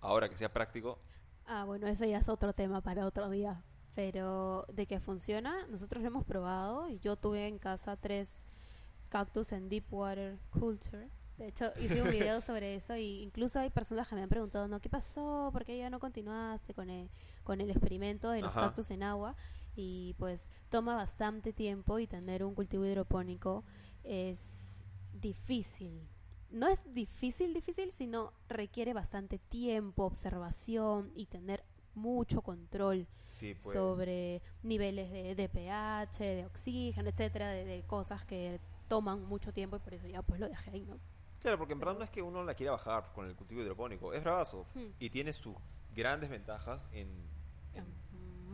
Ahora 0.00 0.28
que 0.28 0.36
sea 0.36 0.52
práctico, 0.52 0.98
Ah, 1.46 1.64
bueno, 1.64 1.88
eso 1.88 2.04
ya 2.04 2.18
es 2.18 2.28
otro 2.28 2.52
tema 2.52 2.80
para 2.80 3.04
otro 3.06 3.28
día. 3.28 3.64
Pero 3.96 4.66
de 4.72 4.86
que 4.86 5.00
funciona, 5.00 5.66
nosotros 5.66 6.00
lo 6.02 6.06
hemos 6.08 6.24
probado. 6.24 6.88
Y 6.88 7.00
yo 7.00 7.16
tuve 7.16 7.48
en 7.48 7.58
casa 7.58 7.96
tres 7.96 8.38
cactus 9.08 9.50
en 9.50 9.68
Deepwater 9.68 10.38
Culture. 10.50 11.08
De 11.38 11.48
hecho, 11.48 11.72
hice 11.80 12.02
un 12.02 12.10
video 12.10 12.40
sobre 12.40 12.76
eso 12.76 12.94
y 12.96 13.22
incluso 13.22 13.58
hay 13.58 13.70
personas 13.70 14.06
que 14.06 14.14
me 14.14 14.22
han 14.22 14.28
preguntado, 14.28 14.68
¿no? 14.68 14.78
¿Qué 14.80 14.88
pasó? 14.88 15.50
¿Por 15.52 15.64
qué 15.64 15.76
ya 15.78 15.90
no 15.90 15.98
continuaste 15.98 16.72
con 16.72 16.88
el, 16.88 17.10
con 17.42 17.60
el 17.60 17.70
experimento 17.70 18.30
de 18.30 18.42
los 18.42 18.50
Ajá. 18.52 18.66
cactus 18.66 18.90
en 18.92 19.02
agua? 19.02 19.34
Y 19.74 20.14
pues 20.18 20.48
toma 20.68 20.94
bastante 20.94 21.52
tiempo 21.52 21.98
y 21.98 22.06
tener 22.06 22.44
un 22.44 22.54
cultivo 22.54 22.84
hidropónico 22.86 23.64
es 24.04 24.84
difícil. 25.14 26.06
No 26.50 26.68
es 26.68 26.80
difícil, 26.92 27.54
difícil, 27.54 27.92
sino 27.92 28.32
requiere 28.48 28.92
bastante 28.92 29.38
tiempo, 29.38 30.04
observación 30.04 31.12
y 31.14 31.26
tener 31.26 31.64
mucho 31.94 32.42
control 32.42 33.06
sí, 33.28 33.54
pues. 33.62 33.74
sobre 33.74 34.42
niveles 34.62 35.10
de, 35.10 35.34
de 35.34 35.48
pH, 35.48 36.18
de 36.18 36.46
oxígeno, 36.46 37.08
etcétera, 37.08 37.50
de, 37.50 37.64
de 37.64 37.82
cosas 37.82 38.24
que 38.24 38.60
toman 38.88 39.24
mucho 39.24 39.52
tiempo 39.52 39.76
y 39.76 39.78
por 39.80 39.94
eso 39.94 40.08
ya 40.08 40.22
pues 40.22 40.40
lo 40.40 40.48
dejé 40.48 40.70
ahí, 40.70 40.86
¿no? 40.86 40.98
Claro, 41.40 41.56
porque 41.56 41.72
en 41.72 41.80
verdad 41.80 41.96
no 41.96 42.04
es 42.04 42.10
que 42.10 42.22
uno 42.22 42.44
la 42.44 42.54
quiera 42.54 42.72
bajar 42.72 43.12
con 43.14 43.26
el 43.26 43.34
cultivo 43.34 43.62
hidropónico. 43.62 44.12
Es 44.12 44.22
bravazo. 44.22 44.66
Hmm. 44.74 44.88
Y 44.98 45.08
tiene 45.10 45.32
sus 45.32 45.54
grandes 45.94 46.28
ventajas 46.28 46.90
en, 46.92 47.08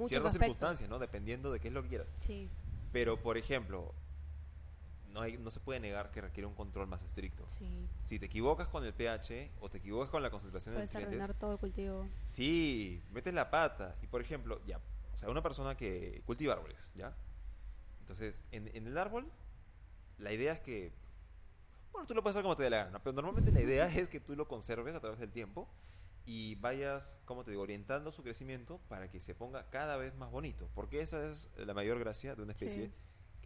ciertas 0.08 0.32
aspectos. 0.32 0.32
circunstancias, 0.32 0.88
¿no? 0.88 0.98
Dependiendo 0.98 1.50
de 1.50 1.58
qué 1.58 1.68
es 1.68 1.74
lo 1.74 1.82
que 1.82 1.88
quieras. 1.88 2.12
Sí, 2.20 2.48
Pero, 2.92 3.20
por 3.20 3.38
ejemplo, 3.38 3.94
no, 5.16 5.22
hay, 5.22 5.38
no 5.38 5.50
se 5.50 5.60
puede 5.60 5.80
negar 5.80 6.10
que 6.10 6.20
requiere 6.20 6.46
un 6.46 6.54
control 6.54 6.86
más 6.86 7.02
estricto. 7.02 7.48
sí. 7.48 7.88
Si 8.04 8.18
te 8.18 8.26
equivocas 8.26 8.68
con 8.68 8.84
el 8.84 8.92
pH 8.92 9.50
o 9.60 9.70
te 9.70 9.78
equivocas 9.78 10.10
con 10.10 10.22
la 10.22 10.30
concentración 10.30 10.74
de 10.74 10.80
Puedes 10.80 10.92
nutrientes, 10.92 11.20
arruinar 11.20 11.38
todo 11.40 11.52
el 11.52 11.58
cultivo. 11.58 12.06
sí, 12.24 13.02
metes 13.12 13.32
la 13.32 13.50
pata. 13.50 13.96
Y, 14.02 14.06
por 14.08 14.20
ejemplo, 14.20 14.60
ya, 14.66 14.78
o 15.14 15.16
sea, 15.16 15.30
una 15.30 15.42
persona 15.42 15.74
que 15.74 16.22
cultiva 16.26 16.52
árboles, 16.52 16.92
¿ya? 16.94 17.16
Entonces, 18.00 18.44
en, 18.52 18.68
en 18.76 18.86
el 18.86 18.98
árbol, 18.98 19.26
la 20.18 20.32
idea 20.32 20.52
es 20.52 20.60
que, 20.60 20.92
bueno, 21.92 22.06
tú 22.06 22.14
lo 22.14 22.22
puedes 22.22 22.34
hacer 22.36 22.42
como 22.42 22.56
te 22.56 22.64
dé 22.64 22.70
la 22.70 22.84
gana, 22.84 23.02
pero 23.02 23.14
normalmente 23.14 23.50
la 23.52 23.62
idea 23.62 23.86
es 23.86 24.08
que 24.08 24.20
tú 24.20 24.36
lo 24.36 24.46
conserves 24.46 24.94
a 24.94 25.00
través 25.00 25.18
del 25.18 25.32
tiempo 25.32 25.66
y 26.26 26.56
vayas, 26.56 27.20
como 27.24 27.42
te 27.42 27.52
digo, 27.52 27.62
orientando 27.62 28.12
su 28.12 28.22
crecimiento 28.22 28.80
para 28.88 29.08
que 29.08 29.20
se 29.20 29.34
ponga 29.34 29.70
cada 29.70 29.96
vez 29.96 30.14
más 30.16 30.30
bonito. 30.30 30.68
Porque 30.74 31.00
esa 31.00 31.26
es 31.30 31.48
la 31.56 31.72
mayor 31.72 31.98
gracia 31.98 32.34
de 32.34 32.42
una 32.42 32.52
especie 32.52 32.86
Sí. 32.88 32.92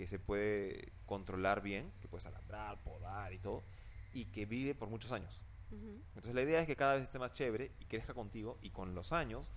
Que 0.01 0.07
se 0.07 0.19
puede 0.19 0.93
controlar 1.05 1.61
bien, 1.61 1.93
que 2.01 2.09
puedes 2.09 2.25
alambrar, 2.25 2.83
podar 2.83 3.35
y 3.35 3.39
todo, 3.39 3.65
y 4.15 4.25
que 4.25 4.47
vive 4.47 4.75
por 4.75 4.89
muchos 4.89 5.13
años. 5.13 5.43
Entonces 5.71 6.35
la 6.35 6.41
idea 6.41 6.59
es 6.61 6.67
que 6.67 6.75
cada 6.75 6.95
vez 6.95 7.03
esté 7.03 7.19
más 7.19 7.35
chévere 7.35 7.71
y 7.79 7.85
crezca 7.85 8.15
contigo 8.15 8.59
y 8.63 8.71
con 8.71 8.95
los 8.95 9.13
años 9.13 9.53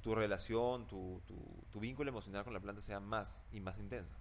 tu 0.00 0.14
relación, 0.14 0.86
tu, 0.86 1.20
tu, 1.26 1.36
tu 1.70 1.80
vínculo 1.80 2.08
emocional 2.10 2.44
con 2.44 2.54
la 2.54 2.60
planta 2.60 2.80
sea 2.80 3.00
más 3.00 3.44
y 3.50 3.58
más 3.60 3.78
intensa. 3.80 4.14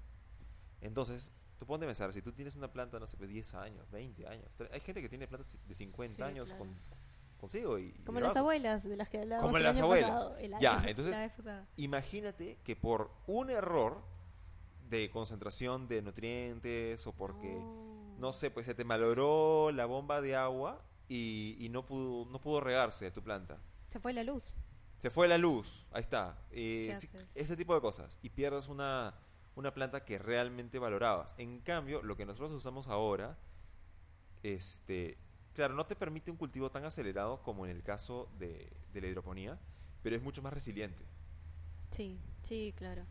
Entonces, 0.81 1.31
tú 1.59 1.67
ponte 1.67 1.85
a 1.85 1.87
pensar, 1.89 2.11
si 2.11 2.23
tú 2.23 2.31
tienes 2.33 2.55
una 2.55 2.69
planta, 2.73 2.99
no 2.99 3.05
sé, 3.05 3.15
pues 3.15 3.29
10 3.29 3.53
años, 3.53 3.89
20 3.91 4.27
años, 4.27 4.45
hay 4.71 4.79
gente 4.79 4.99
que 4.99 5.09
tiene 5.09 5.27
plantas 5.27 5.59
de 5.63 5.73
50 5.75 6.15
Sí, 6.15 6.21
años 6.23 6.49
claro. 6.49 6.65
con, 6.65 6.75
consigo 7.39 7.77
y... 7.77 7.93
y 7.95 8.03
Como 8.03 8.19
las 8.19 8.35
abuelas 8.35 8.83
de 8.83 8.97
las 8.97 9.09
que 9.09 9.19
hablábamos 9.19 9.47
Como 9.47 9.57
el 9.57 9.63
las 9.63 9.79
abuelas. 9.79 10.09
pasado, 10.09 10.37
el 10.37 10.55
Ya, 10.59 10.83
entonces-. 10.87 11.31
Imagínate 11.77 12.57
que 12.63 12.75
por 12.75 13.11
un 13.27 13.51
error 13.51 14.01
de 14.89 15.09
concentración 15.09 15.87
de 15.87 16.01
nutrientes 16.01 17.05
o 17.07 17.13
porque, 17.13 17.53
No. 17.55 18.15
no 18.19 18.33
sé, 18.33 18.49
pues 18.51 18.65
se 18.65 18.73
te 18.75 18.83
malogró 18.85 19.71
la 19.71 19.85
bomba 19.85 20.21
de 20.21 20.35
agua 20.35 20.83
y, 21.09 21.55
y 21.59 21.69
no, 21.69 21.85
pudo, 21.85 22.29
no 22.31 22.39
pudo 22.41 22.59
regarse 22.61 23.09
tu 23.11 23.21
planta. 23.23 23.59
Se 23.89 23.99
fue 23.99 24.13
la 24.13 24.23
luz. 24.23 24.55
Se 24.97 25.09
fue 25.09 25.27
la 25.27 25.37
luz, 25.37 25.85
ahí 25.91 26.01
está. 26.01 26.37
Eh, 26.51 26.97
ese 27.35 27.55
tipo 27.55 27.75
de 27.75 27.81
cosas. 27.81 28.17
Y 28.23 28.29
pierdes 28.29 28.67
una, 28.67 29.13
una 29.55 29.73
planta 29.73 30.03
que 30.03 30.17
realmente 30.17 30.79
valorabas. 30.79 31.35
En 31.37 31.59
cambio, 31.61 32.01
lo 32.01 32.15
que 32.17 32.25
nosotros 32.25 32.51
usamos 32.51 32.87
ahora, 32.87 33.37
este, 34.43 35.17
claro, 35.53 35.75
no 35.75 35.85
te 35.85 35.95
permite 35.95 36.31
un 36.31 36.37
cultivo 36.37 36.71
tan 36.71 36.85
acelerado 36.85 37.41
como 37.43 37.65
en 37.65 37.75
el 37.75 37.83
caso 37.83 38.29
de, 38.39 38.71
de 38.93 39.01
la 39.01 39.07
hidroponía, 39.07 39.59
pero 40.01 40.15
es 40.15 40.21
mucho 40.21 40.41
más 40.41 40.53
resiliente. 40.53 41.03
Sí, 41.91 42.19
sí, 42.43 42.73
claro. 42.75 43.05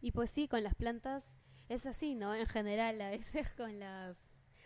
Y 0.00 0.12
pues 0.12 0.30
sí, 0.30 0.48
con 0.48 0.62
las 0.62 0.74
plantas 0.74 1.34
es 1.68 1.86
así, 1.86 2.14
¿no? 2.14 2.34
En 2.34 2.46
general, 2.46 3.00
a 3.00 3.10
veces 3.10 3.52
con 3.56 3.78
las... 3.78 4.16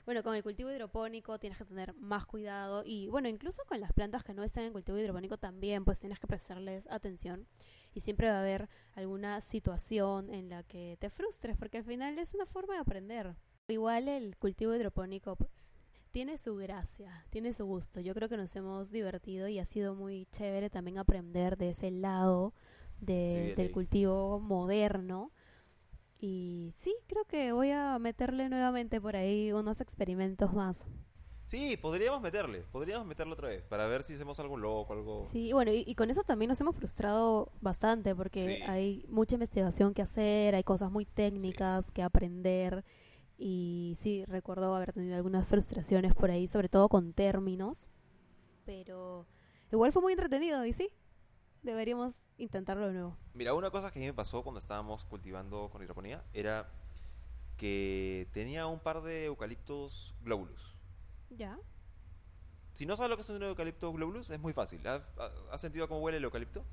Bueno, 0.07 0.23
con 0.23 0.35
el 0.35 0.42
cultivo 0.42 0.70
hidropónico 0.70 1.38
tienes 1.38 1.57
que 1.57 1.64
tener 1.64 1.94
más 1.94 2.27
cuidado 2.27 2.83
y 2.85 3.09
bueno, 3.09 3.27
incluso 3.27 3.62
con 3.66 3.81
las 3.81 3.94
plantas 3.94 4.23
que 4.23 4.35
no 4.35 4.44
están 4.44 4.64
en 4.64 4.73
cultivo 4.73 4.99
hidropónico 4.99 5.38
también 5.38 5.83
pues 5.87 5.99
tienes 5.99 6.20
que 6.20 6.27
prestarles 6.27 6.87
atención 6.90 7.49
y 7.94 8.01
siempre 8.01 8.29
va 8.29 8.37
a 8.37 8.40
haber 8.40 8.68
alguna 8.92 9.40
situación 9.40 10.29
en 10.29 10.51
la 10.51 10.62
que 10.62 10.99
te 11.01 11.09
frustres 11.09 11.57
porque 11.57 11.79
al 11.79 11.85
final 11.85 12.18
es 12.18 12.35
una 12.35 12.44
forma 12.44 12.75
de 12.75 12.81
aprender. 12.81 13.35
Igual 13.68 14.09
el 14.09 14.37
cultivo 14.37 14.75
hidropónico 14.75 15.37
pues 15.37 15.73
tiene 16.11 16.37
su 16.37 16.55
gracia, 16.55 17.25
tiene 17.31 17.55
su 17.55 17.64
gusto. 17.64 17.99
Yo 18.01 18.14
creo 18.14 18.29
que 18.29 18.37
nos 18.37 18.55
hemos 18.57 18.90
divertido 18.90 19.49
y 19.49 19.59
ha 19.59 19.64
sido 19.64 19.94
muy 19.94 20.27
chévere 20.27 20.68
también 20.68 20.99
aprender 20.99 21.57
de 21.57 21.70
ese 21.70 21.90
lado 21.90 22.53
de- 23.05 23.29
Sí, 23.31 23.37
de 23.51 23.55
del 23.55 23.73
cultivo 23.73 24.40
moderno. 24.40 25.31
Y 26.21 26.73
sí, 26.79 26.95
creo 27.07 27.25
que 27.25 27.53
voy 27.53 27.71
a 27.71 27.99
meterle 27.99 28.49
nuevamente 28.49 29.01
por 29.01 29.14
ahí 29.17 29.53
unos 29.53 29.81
experimentos 29.81 30.53
más. 30.55 30.79
Sí, 31.47 31.77
podríamos 31.77 32.23
meterle, 32.23 32.62
podríamos 32.73 33.07
meterle 33.07 33.35
otra 33.35 33.49
vez 33.49 33.62
para 33.64 33.87
ver 33.87 34.03
si 34.03 34.14
hacemos 34.14 34.40
algo 34.40 34.57
loco, 34.57 34.95
algo... 34.95 35.29
Sí, 35.31 35.53
bueno, 35.53 35.71
y, 35.73 35.85
y 35.87 35.95
con 35.95 36.09
eso 36.09 36.23
también 36.25 36.49
nos 36.49 36.59
hemos 36.62 36.75
frustrado 36.75 37.53
bastante 37.61 38.14
porque 38.14 38.57
Sí. 38.57 38.62
hay 38.67 39.05
mucha 39.11 39.35
investigación 39.35 39.93
que 39.93 40.01
hacer, 40.01 40.55
hay 40.55 40.64
cosas 40.64 40.90
muy 40.90 41.05
técnicas 41.05 41.90
que 41.90 42.03
aprender. 42.03 42.83
Y 43.37 43.99
sí, 44.01 44.25
recuerdo 44.25 44.75
haber 44.75 44.95
tenido 44.95 45.17
algunas 45.17 45.47
frustraciones 45.47 46.14
por 46.14 46.31
ahí, 46.31 46.49
sobre 46.49 46.71
todo 46.71 46.88
con 46.88 47.12
términos. 47.12 47.87
Pero 48.64 49.27
igual 49.71 49.93
fue 49.93 50.01
muy 50.01 50.14
entretenido 50.14 50.64
y 50.64 50.73
sí, 50.73 50.88
deberíamos 51.62 52.14
intentarlo 52.38 52.87
de 52.88 52.92
nuevo. 52.94 53.16
Mira, 53.35 53.55
una 53.55 53.70
cosa 53.70 53.90
que 53.90 53.99
a 53.99 54.01
mí 54.01 54.07
me 54.07 54.12
pasó 54.14 54.42
cuando 54.42 54.59
estábamos 54.59 55.05
cultivando 55.05 55.68
con 55.70 55.83
hidroponía 55.83 56.23
era 56.33 56.68
que 57.57 58.29
tenía 58.33 58.66
un 58.66 58.81
par 58.81 59.03
de 59.03 59.27
eucaliptos 59.27 60.14
globulus. 60.23 60.75
¿Ya? 61.31 61.59
Si 62.73 62.87
no 62.87 62.97
sabes 62.97 63.11
lo 63.11 63.16
que 63.16 63.23
es 63.23 63.29
un 63.29 63.42
eucalipto 63.42 63.92
globulus, 63.92 64.31
es 64.31 64.40
muy 64.40 64.53
fácil. 64.53 64.85
¿Has, 64.87 65.03
has 65.53 65.61
sentido 65.61 65.87
cómo 65.88 66.01
huele 66.01 66.18
el 66.18 66.25
eucalipto? 66.25 66.64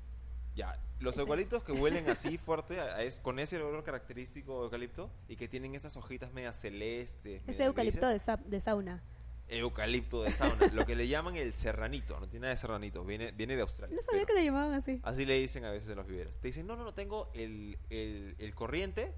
Ya, 0.54 0.76
los 0.98 1.12
Ese. 1.14 1.20
eucaliptos 1.22 1.62
que 1.62 1.72
huelen 1.72 2.10
así 2.10 2.36
fuerte, 2.38 2.80
a- 2.80 2.96
a 2.96 3.02
es, 3.02 3.20
con 3.20 3.38
ese 3.38 3.62
olor 3.62 3.84
característico 3.84 4.58
de 4.58 4.64
eucalipto 4.64 5.10
y 5.28 5.36
que 5.36 5.48
tienen 5.48 5.74
esas 5.74 5.96
hojitas 5.96 6.32
medias 6.32 6.56
celestes. 6.60 7.42
Ese 7.46 7.64
eucalipto 7.64 8.06
de, 8.08 8.18
sa- 8.18 8.36
de 8.36 8.60
sauna. 8.60 9.02
Eucalipto 9.48 10.22
de 10.22 10.32
sauna, 10.32 10.66
lo 10.72 10.86
que 10.86 10.96
le 10.96 11.08
llaman 11.08 11.36
el 11.36 11.52
serranito, 11.52 12.18
no 12.18 12.28
tiene 12.28 12.42
nada 12.44 12.54
de 12.54 12.56
serranito, 12.56 13.04
viene, 13.04 13.32
viene 13.32 13.56
de 13.56 13.62
Australia. 13.62 13.96
No 13.96 14.02
sabía 14.02 14.24
que 14.24 14.32
lo 14.32 14.40
llamaban 14.40 14.74
así. 14.74 15.00
Así 15.02 15.26
le 15.26 15.38
dicen 15.38 15.64
a 15.64 15.70
veces 15.70 15.90
en 15.90 15.96
los 15.96 16.06
viveros. 16.06 16.38
Te 16.38 16.48
dicen, 16.48 16.66
no, 16.66 16.76
no, 16.76 16.84
no, 16.84 16.94
tengo 16.94 17.30
el, 17.34 17.78
el, 17.90 18.36
el 18.38 18.54
corriente 18.54 19.14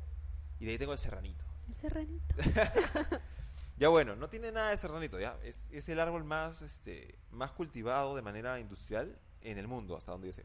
y 0.59 0.65
de 0.65 0.73
ahí 0.73 0.79
tengo 0.79 0.93
el 0.93 0.99
serranito. 0.99 1.45
El 1.69 1.81
serranito. 1.81 2.35
Ya 3.77 3.89
bueno, 3.89 4.15
no 4.15 4.29
tiene 4.29 4.53
nada 4.53 4.71
de 4.71 4.77
serranito, 4.77 5.19
ya. 5.19 5.37
Es, 5.43 5.71
es 5.73 5.89
el 5.89 5.99
árbol 5.99 6.23
más, 6.25 6.63
este, 6.63 7.17
más 7.33 7.51
cultivado 7.51 8.15
de 8.15 8.23
manera 8.23 8.61
industrial 8.61 9.19
en 9.41 9.59
el 9.59 9.67
mundo, 9.67 9.97
hasta 9.97 10.13
donde 10.13 10.29
yo 10.29 10.33
sé. 10.33 10.45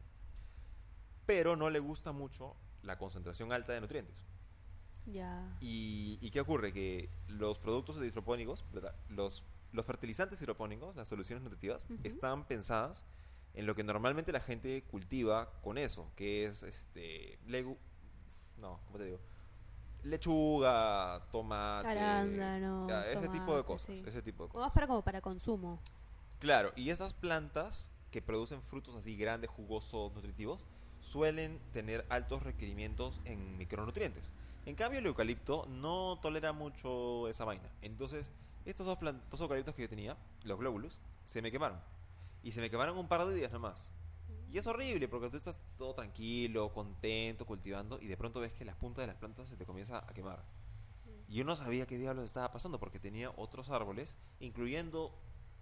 Pero 1.26 1.54
no 1.54 1.70
le 1.70 1.78
gusta 1.78 2.10
mucho 2.10 2.56
la 2.82 2.98
concentración 2.98 3.52
alta 3.52 3.72
de 3.72 3.80
nutrientes. 3.80 4.16
Ya. 5.06 5.56
¿Y, 5.60 6.18
y 6.20 6.30
qué 6.30 6.40
ocurre? 6.40 6.72
Que 6.72 7.08
los 7.28 7.58
productos 7.58 8.02
hidropónicos, 8.02 8.64
¿verdad? 8.72 8.96
Los, 9.08 9.44
los 9.72 9.86
fertilizantes 9.86 10.40
hidropónicos, 10.42 10.96
las 10.96 11.08
soluciones 11.08 11.42
nutritivas, 11.42 11.86
están 12.02 12.44
pensadas 12.46 13.04
en 13.54 13.66
lo 13.66 13.74
que 13.74 13.82
normalmente 13.84 14.32
la 14.32 14.40
gente 14.40 14.82
cultiva 14.84 15.50
con 15.62 15.78
eso, 15.78 16.10
que 16.16 16.44
es 16.44 16.62
este 16.62 17.38
legu 17.46 17.76
no, 18.60 18.78
¿cómo 18.86 18.98
te 18.98 19.04
digo? 19.06 19.18
Lechuga, 20.02 21.26
tomate, 21.30 21.88
Arándanos, 21.88 22.88
ya, 22.88 23.10
ese 23.10 23.28
tipo 23.28 23.56
de 23.56 23.64
cosas, 23.64 23.98
sí. 23.98 24.04
ese 24.06 24.22
tipo 24.22 24.44
de 24.44 24.48
O 24.48 24.52
cosas. 24.52 24.66
más 24.66 24.74
para 24.74 24.86
como 24.86 25.02
para 25.02 25.20
consumo. 25.20 25.78
Claro, 26.38 26.72
y 26.74 26.90
esas 26.90 27.12
plantas 27.12 27.90
que 28.10 28.22
producen 28.22 28.62
frutos 28.62 28.94
así 28.94 29.16
grandes, 29.16 29.50
jugosos, 29.50 30.12
nutritivos, 30.14 30.66
suelen 31.00 31.58
tener 31.72 32.06
altos 32.08 32.42
requerimientos 32.42 33.20
en 33.24 33.58
micronutrientes. 33.58 34.32
En 34.66 34.74
cambio, 34.74 35.00
el 35.00 35.06
eucalipto 35.06 35.66
no 35.68 36.18
tolera 36.20 36.52
mucho 36.52 37.28
esa 37.28 37.44
vaina. 37.44 37.70
Entonces, 37.82 38.32
estos 38.64 38.86
dos, 38.86 38.98
dos 39.30 39.40
eucaliptos 39.40 39.74
que 39.74 39.82
yo 39.82 39.88
tenía, 39.88 40.16
los 40.44 40.58
glóbulos, 40.58 40.98
se 41.24 41.42
me 41.42 41.50
quemaron. 41.50 41.80
Y 42.42 42.52
se 42.52 42.60
me 42.60 42.70
quemaron 42.70 42.98
un 42.98 43.08
par 43.08 43.24
de 43.26 43.34
días 43.34 43.52
nomás. 43.52 43.90
Y 44.50 44.58
es 44.58 44.66
horrible 44.66 45.06
porque 45.06 45.30
tú 45.30 45.36
estás 45.36 45.60
todo 45.78 45.94
tranquilo, 45.94 46.72
contento, 46.72 47.46
cultivando, 47.46 48.00
y 48.00 48.08
de 48.08 48.16
pronto 48.16 48.40
ves 48.40 48.52
que 48.52 48.64
las 48.64 48.76
puntas 48.76 49.02
de 49.02 49.06
las 49.06 49.16
plantas 49.16 49.48
se 49.48 49.56
te 49.56 49.64
comienza 49.64 49.98
a 49.98 50.12
quemar. 50.12 50.44
Y 51.28 51.36
yo 51.36 51.44
no 51.44 51.54
sabía 51.54 51.86
qué 51.86 51.96
diablos 51.96 52.24
estaba 52.24 52.50
pasando 52.50 52.80
porque 52.80 52.98
tenía 52.98 53.30
otros 53.36 53.70
árboles, 53.70 54.16
incluyendo 54.40 55.16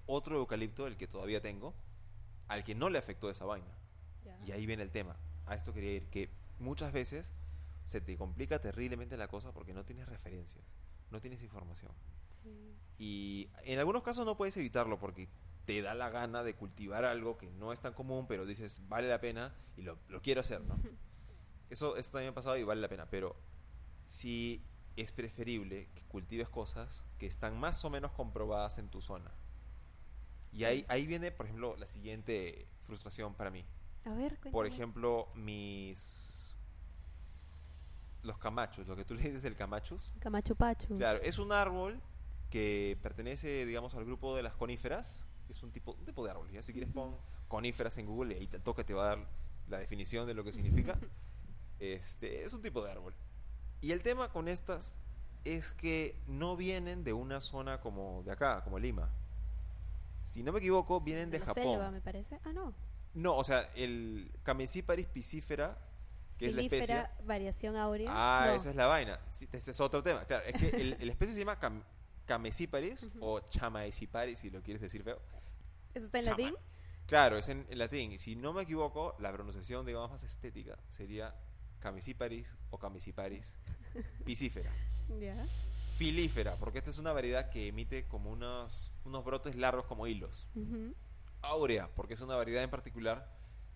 otro 0.06 0.38
eucalipto, 0.38 0.87
el 0.87 0.96
que 0.96 1.06
todavía 1.06 1.42
tengo, 1.42 1.74
al 2.48 2.64
que 2.64 2.74
no 2.74 2.88
le 2.88 2.98
afectó 2.98 3.28
esa 3.30 3.44
vaina. 3.44 3.74
Y 4.46 4.52
ahí 4.52 4.64
viene 4.64 4.82
el 4.82 4.90
tema. 4.90 5.16
A 5.44 5.54
esto 5.54 5.74
quería 5.74 5.92
ir, 5.92 6.08
que 6.08 6.30
muchas 6.58 6.92
veces 6.92 7.34
se 7.84 8.00
te 8.00 8.16
complica 8.16 8.58
terriblemente 8.58 9.18
la 9.18 9.28
cosa 9.28 9.52
porque 9.52 9.74
no 9.74 9.84
tienes 9.84 10.08
referencias, 10.08 10.64
no 11.11 11.20
tienes 11.20 11.42
información. 11.42 11.92
Sí. 12.30 12.74
Y 12.98 13.48
en 13.64 13.78
algunos 13.78 14.02
casos 14.02 14.26
no 14.26 14.37
puedes 14.37 14.56
evitarlo 14.56 14.98
porque 14.98 15.28
te 15.64 15.82
da 15.82 15.94
la 15.94 16.11
gana 16.11 16.42
de 16.42 16.54
cultivar 16.54 17.04
algo 17.04 17.37
que 17.38 17.50
no 17.50 17.72
es 17.72 17.80
tan 17.80 17.92
común, 17.92 18.26
pero 18.26 18.44
dices, 18.46 18.80
vale 18.88 19.08
la 19.08 19.20
pena 19.20 19.54
y 19.76 19.82
lo, 19.82 19.98
lo 20.08 20.20
quiero 20.22 20.40
hacer, 20.40 20.62
¿no? 20.62 20.78
Eso, 21.70 21.96
eso 21.96 22.11
también 22.12 22.30
ha 22.32 22.34
pasado 22.34 22.56
y 22.56 22.64
vale 22.64 22.80
la 22.80 22.88
pena, 22.88 23.06
pero 23.11 23.37
sí 24.06 24.64
es 24.96 25.12
preferible 25.12 25.88
que 25.94 26.02
cultives 26.04 26.48
cosas 26.48 27.04
que 27.18 27.26
están 27.26 27.61
más 27.61 27.84
o 27.84 27.90
menos 27.90 28.11
comprobadas 28.12 28.78
en 28.78 28.88
tu 28.88 29.00
zona. 29.00 29.30
Y 30.50 30.64
ahí, 30.64 30.84
ahí 30.88 31.06
viene, 31.06 31.30
por 31.30 31.46
ejemplo, 31.46 31.76
la 31.76 31.87
siguiente 31.87 32.66
frustración 32.80 33.34
para 33.34 33.50
mí. 33.50 33.64
A 34.06 34.14
ver, 34.14 34.38
Por 34.40 34.52
cuéntame. 34.52 34.68
ejemplo, 34.74 35.28
mis... 35.34 36.56
Los 38.22 38.38
camachos, 38.38 38.88
lo 38.88 38.96
que 38.96 39.04
tú 39.04 39.14
le 39.14 39.22
dices 39.22 39.44
el 39.44 39.54
camachus. 39.54 40.14
Camachupachus. 40.18 40.96
Claro, 40.96 41.20
es 41.22 41.38
un 41.38 41.52
árbol 41.52 42.00
que 42.50 42.98
pertenece, 43.02 43.66
digamos, 43.66 43.94
al 43.94 44.04
grupo 44.04 44.34
de 44.37 44.42
las 44.42 44.54
coníferas. 44.54 45.24
Es 45.48 45.62
un 45.62 45.70
tipo, 45.72 45.92
un 45.92 46.04
tipo 46.04 46.24
de 46.24 46.30
árbol. 46.30 46.50
¿ya? 46.50 46.62
Si 46.62 46.72
quieres 46.72 46.90
pon 46.92 47.16
coníferas 47.48 47.96
en 47.98 48.06
Google 48.06 48.34
y 48.34 48.38
ahí 48.40 48.46
te 48.46 48.58
toca 48.58 48.84
te 48.84 48.92
va 48.94 49.04
a 49.04 49.16
dar 49.16 49.26
la 49.68 49.78
definición 49.78 50.26
de 50.26 50.34
lo 50.34 50.44
que 50.44 50.52
significa. 50.52 50.98
Este, 51.80 52.42
es 52.44 52.52
un 52.54 52.61
tipo 52.61 52.82
de 52.84 52.90
árbol. 52.90 53.14
Y 53.80 53.92
el 53.92 54.02
tema 54.02 54.32
con 54.32 54.48
estas 54.48 54.96
es 55.44 55.70
que 55.72 56.20
no 56.26 56.56
vienen 56.56 57.04
de 57.04 57.12
una 57.12 57.40
zona 57.40 57.80
como 57.80 58.24
de 58.24 58.32
acá, 58.32 58.64
como 58.64 58.80
Lima. 58.80 59.08
Si 60.22 60.42
no 60.42 60.52
me 60.52 60.58
equivoco, 60.58 61.00
vienen 61.00 61.30
de 61.30 61.38
la 61.38 61.46
Japón. 61.46 61.62
selva, 61.62 61.90
me 61.92 62.00
parece. 62.00 62.40
Ah, 62.44 62.52
no. 62.52 62.74
No, 63.14 63.37
o 63.37 63.44
sea, 63.44 63.61
el 63.76 64.30
Camesiparis 64.42 65.06
piscifera, 65.06 65.78
que 66.37 66.46
es 66.48 66.54
la 66.54 66.62
especie. 66.62 67.06
Variación 67.24 67.76
áurea. 67.76 68.11
Ah, 68.12 68.46
No. 68.48 68.54
esa 68.54 68.70
es 68.70 68.76
la 68.76 68.87
vaina. 68.87 69.20
Ese 69.52 69.70
es 69.70 69.80
otro 69.80 70.02
tema. 70.02 70.24
Claro, 70.24 70.44
es 70.46 70.54
que 70.54 70.76
el, 70.80 70.96
el 71.00 71.11
especie 71.11 71.32
se 71.34 71.40
llama 71.40 71.61
cam- 71.61 71.82
Camesiparis 72.29 73.09
o 73.21 73.41
Chamaesiparis, 73.41 74.38
si 74.38 74.51
lo 74.51 74.62
quieres 74.62 74.83
decir 74.83 75.03
feo. 75.03 75.19
¿Eso 75.95 76.05
está 76.05 76.19
en 76.19 76.25
Chama. 76.27 76.37
latín? 76.37 76.55
Claro, 77.07 77.38
es 77.38 77.49
en, 77.49 77.67
en 77.71 77.79
latín. 77.79 78.12
Y 78.12 78.19
si 78.19 78.37
no 78.37 78.53
me 78.53 78.62
equivoco, 78.64 79.17
la 79.19 79.33
pronunciación, 79.33 79.87
digamos, 79.87 80.11
más 80.11 80.23
estética 80.25 80.79
sería 80.91 81.35
Camesiparis 81.81 82.55
o 82.71 82.79
Camesiparis 82.79 83.55
piscífera. 84.27 84.71
Filífera, 85.97 86.55
porque 86.57 86.79
esta 86.79 86.91
es 86.91 86.99
una 86.99 87.12
variedad 87.12 87.49
que 87.51 87.69
emite 87.69 88.07
como 88.07 88.31
unos, 88.31 88.93
unos 89.05 89.25
brotes 89.25 89.57
largos 89.57 89.87
como 89.87 90.07
hilos. 90.07 90.47
Ujú. 90.55 90.95
áurea, 91.41 91.88
porque 91.95 92.12
es 92.14 92.21
una 92.21 92.37
variedad 92.37 92.62
en 92.62 92.71
particular 92.71 93.35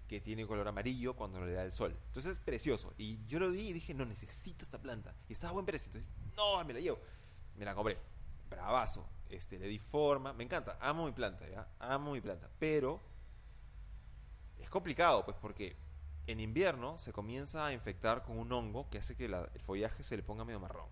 que 0.09 0.21
tiene 0.21 0.47
color 0.47 0.69
amarillo 0.69 1.17
cuando 1.17 1.41
le 1.45 1.53
da 1.53 1.65
el 1.65 1.73
sol. 1.73 1.97
Entonces 2.09 2.33
es 2.35 2.39
precioso. 2.39 2.93
Y 2.99 3.19
yo 3.27 3.41
lo 3.41 3.51
vi 3.51 3.69
y 3.71 3.73
dije, 3.73 3.95
no, 3.95 4.05
necesito 4.05 4.63
esta 4.63 4.79
planta. 4.79 5.15
Y 5.27 5.33
estaba 5.33 5.53
a 5.53 5.55
buen 5.55 5.65
precio. 5.65 5.87
Entonces, 5.87 6.13
no, 6.37 6.63
me 6.67 6.75
la 6.75 6.81
llevo. 6.81 7.01
Me 7.57 7.65
la 7.65 7.75
compré. 7.75 7.97
Bravazo. 8.53 9.09
Este, 9.29 9.59
le 9.59 9.67
di 9.67 9.79
forma. 9.79 10.33
Me 10.33 10.45
encanta. 10.45 10.77
Amo 10.81 11.05
mi 11.07 11.13
planta, 11.13 11.49
¿ya? 11.49 11.67
Amo 11.79 12.13
mi 12.13 12.21
planta. 12.21 12.49
Pero 12.59 13.01
es 14.59 14.69
complicado, 14.71 15.25
pues, 15.25 15.37
porque 15.41 15.77
en 16.27 16.39
invierno 16.41 16.99
se 16.99 17.13
comienza 17.13 17.67
a 17.67 17.73
infectar 17.73 18.23
con 18.23 18.39
un 18.39 18.53
hongo 18.53 18.89
que 18.91 18.99
hace 18.99 19.17
que 19.17 19.29
la- 19.29 19.49
el 19.55 19.61
follaje 19.61 20.03
se 20.05 20.17
le 20.17 20.23
ponga 20.23 20.45
medio 20.45 20.61
marrón. 20.61 20.89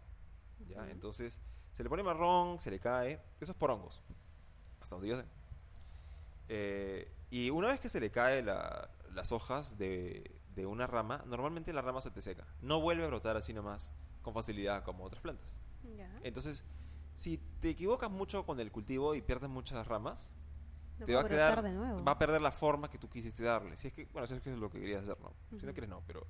¿ya? 0.66 0.88
Entonces, 0.90 1.40
se 1.72 1.82
le 1.82 1.88
pone 1.88 2.02
marrón, 2.02 2.58
se 2.60 2.70
le 2.70 2.80
cae. 2.80 3.20
Eso 3.40 3.52
es 3.52 3.58
por 3.58 3.70
hongos. 3.70 4.02
hasta 4.80 4.94
donde 4.96 5.08
yo 5.08 5.16
sé. 5.20 5.24
Eh, 6.48 7.12
y 7.30 7.50
una 7.50 7.68
vez 7.68 7.80
que 7.80 7.88
se 7.88 8.00
le 8.00 8.10
cae 8.10 8.42
la- 8.42 8.90
las 9.12 9.30
hojas 9.32 9.78
de, 9.78 10.40
de 10.54 10.66
una 10.66 10.86
rama, 10.86 11.22
normalmente 11.26 11.72
la 11.72 11.80
rama 11.82 12.00
se 12.00 12.10
te 12.10 12.20
seca. 12.20 12.44
No 12.60 12.80
vuelve 12.80 13.04
a 13.04 13.06
brotar 13.06 13.36
así 13.36 13.52
nomás 13.52 13.92
con 14.22 14.34
facilidad 14.34 14.82
como 14.84 15.04
otras 15.04 15.22
plantas. 15.22 15.58
Entonces, 16.24 16.64
si 17.20 17.36
te 17.36 17.68
equivocas 17.68 18.10
mucho 18.10 18.46
con 18.46 18.58
el 18.60 18.72
cultivo 18.72 19.14
y 19.14 19.20
pierdes 19.20 19.50
muchas 19.50 19.86
ramas, 19.86 20.32
te 21.04 21.14
va 21.14 21.20
a 21.20 21.28
quedar, 21.28 21.62
de 21.62 21.72
nuevo. 21.72 22.02
va 22.02 22.12
a 22.12 22.18
perder 22.18 22.40
la 22.40 22.50
forma 22.50 22.88
que 22.88 22.96
tú 22.96 23.10
quisiste 23.10 23.42
darle. 23.42 23.76
Si 23.76 23.88
es 23.88 23.92
que, 23.92 24.06
bueno, 24.06 24.26
si 24.26 24.34
es 24.34 24.40
que 24.40 24.50
es 24.50 24.58
lo 24.58 24.70
que 24.70 24.80
querías 24.80 25.02
hacer, 25.02 25.20
¿no? 25.20 25.34
Si 25.58 25.66
no 25.66 25.72
quieres, 25.72 25.90
no, 25.90 26.02
pero... 26.06 26.26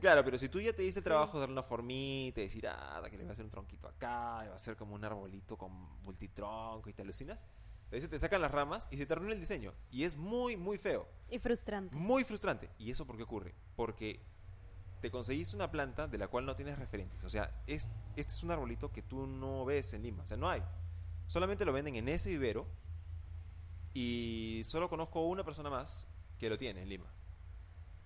claro, 0.00 0.24
pero 0.24 0.38
si 0.38 0.48
tú 0.48 0.60
ya 0.60 0.72
te 0.72 0.82
diste 0.82 0.98
el 1.00 1.04
trabajo 1.04 1.34
de 1.34 1.42
darle 1.42 1.52
una 1.52 1.62
formita 1.62 2.40
y 2.40 2.44
decir, 2.44 2.66
ah, 2.66 3.00
que 3.04 3.16
le 3.16 3.22
voy 3.22 3.30
a 3.30 3.32
hacer 3.32 3.44
un 3.44 3.50
tronquito 3.52 3.86
acá, 3.86 4.42
y 4.44 4.48
va 4.48 4.56
a 4.56 4.58
ser 4.58 4.76
como 4.76 4.96
un 4.96 5.04
arbolito 5.04 5.56
con 5.56 5.70
multitronco 6.02 6.90
y 6.90 6.94
te 6.94 7.02
alucinas, 7.02 7.44
a 7.44 7.90
veces 7.90 8.10
te 8.10 8.18
sacan 8.18 8.40
las 8.40 8.50
ramas 8.50 8.88
y 8.90 8.96
se 8.96 9.06
te 9.06 9.12
arruina 9.12 9.34
el 9.34 9.40
diseño. 9.40 9.72
Y 9.92 10.02
es 10.02 10.16
muy, 10.16 10.56
muy 10.56 10.78
feo. 10.78 11.06
Y 11.30 11.38
frustrante. 11.38 11.94
Muy 11.94 12.24
frustrante. 12.24 12.70
¿Y 12.76 12.90
eso 12.90 13.06
por 13.06 13.16
qué 13.16 13.22
ocurre? 13.22 13.54
Porque 13.76 14.20
te 15.02 15.10
conseguiste 15.10 15.56
una 15.56 15.68
planta 15.68 16.06
de 16.06 16.16
la 16.16 16.28
cual 16.28 16.46
no 16.46 16.54
tienes 16.54 16.78
referentes. 16.78 17.24
O 17.24 17.28
sea, 17.28 17.50
es, 17.66 17.90
este 18.14 18.32
es 18.32 18.42
un 18.44 18.52
arbolito 18.52 18.92
que 18.92 19.02
tú 19.02 19.26
no 19.26 19.64
ves 19.64 19.92
en 19.94 20.02
Lima. 20.02 20.22
O 20.22 20.26
sea, 20.26 20.36
no 20.36 20.48
hay. 20.48 20.62
Solamente 21.26 21.64
lo 21.64 21.72
venden 21.72 21.96
en 21.96 22.08
ese 22.08 22.30
vivero. 22.30 22.68
Y 23.94 24.62
solo 24.64 24.88
conozco 24.88 25.26
una 25.26 25.44
persona 25.44 25.68
más 25.70 26.06
que 26.38 26.48
lo 26.48 26.56
tiene 26.56 26.82
en 26.82 26.88
Lima. 26.88 27.12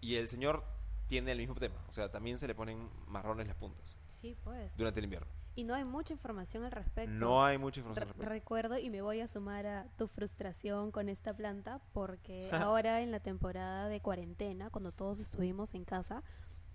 Y 0.00 0.14
el 0.16 0.28
señor 0.28 0.64
tiene 1.06 1.32
el 1.32 1.38
mismo 1.38 1.54
tema. 1.54 1.76
O 1.88 1.92
sea, 1.92 2.11
también 2.11 2.38
se 2.38 2.48
le 2.48 2.54
ponen 2.54 2.88
marrones 3.06 3.46
las 3.46 3.56
puntas 3.56 3.94
Sí, 4.09 4.35
pues. 4.42 4.74
durante 4.76 4.98
el 5.00 5.04
invierno. 5.04 5.28
Y 5.54 5.64
no 5.64 5.74
hay 5.74 5.85
mucha 5.85 6.14
información 6.14 6.64
al 6.64 6.72
respecto. 6.72 7.11
No 7.11 7.44
hay 7.44 7.59
mucha 7.59 7.80
información 7.80 8.09
al 8.09 8.14
respecto. 8.14 8.30
recuerdo 8.32 8.78
y 8.78 8.88
me 8.88 9.02
voy 9.02 9.20
a 9.20 9.28
sumar 9.28 9.66
a 9.66 9.87
tu 9.98 10.09
frustración 10.09 10.90
con 10.90 11.11
esta 11.11 11.35
planta 11.35 11.80
porque 11.92 12.50
ahora 12.52 13.02
en 13.02 13.11
la 13.11 13.20
temporada 13.20 13.88
de 13.88 14.00
cuarentena, 14.00 14.70
cuando 14.70 14.92
todos 14.92 15.18
estuvimos 15.20 15.74
en 15.74 15.85
casa, 15.85 16.22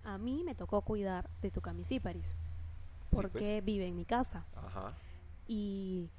a 0.04 0.18
mí 0.18 0.44
me 0.44 0.56
tocó 0.56 0.82
cuidar 0.82 1.30
de 1.42 1.52
tu 1.52 1.62
camisíparis 1.62 2.28
Sí, 2.30 2.36
porque 3.18 3.40
pues. 3.40 3.66
vive 3.66 3.88
en 3.88 3.96
mi 3.96 4.06
casa. 4.06 4.46
Ajá. 4.56 4.94
Y 5.48 6.10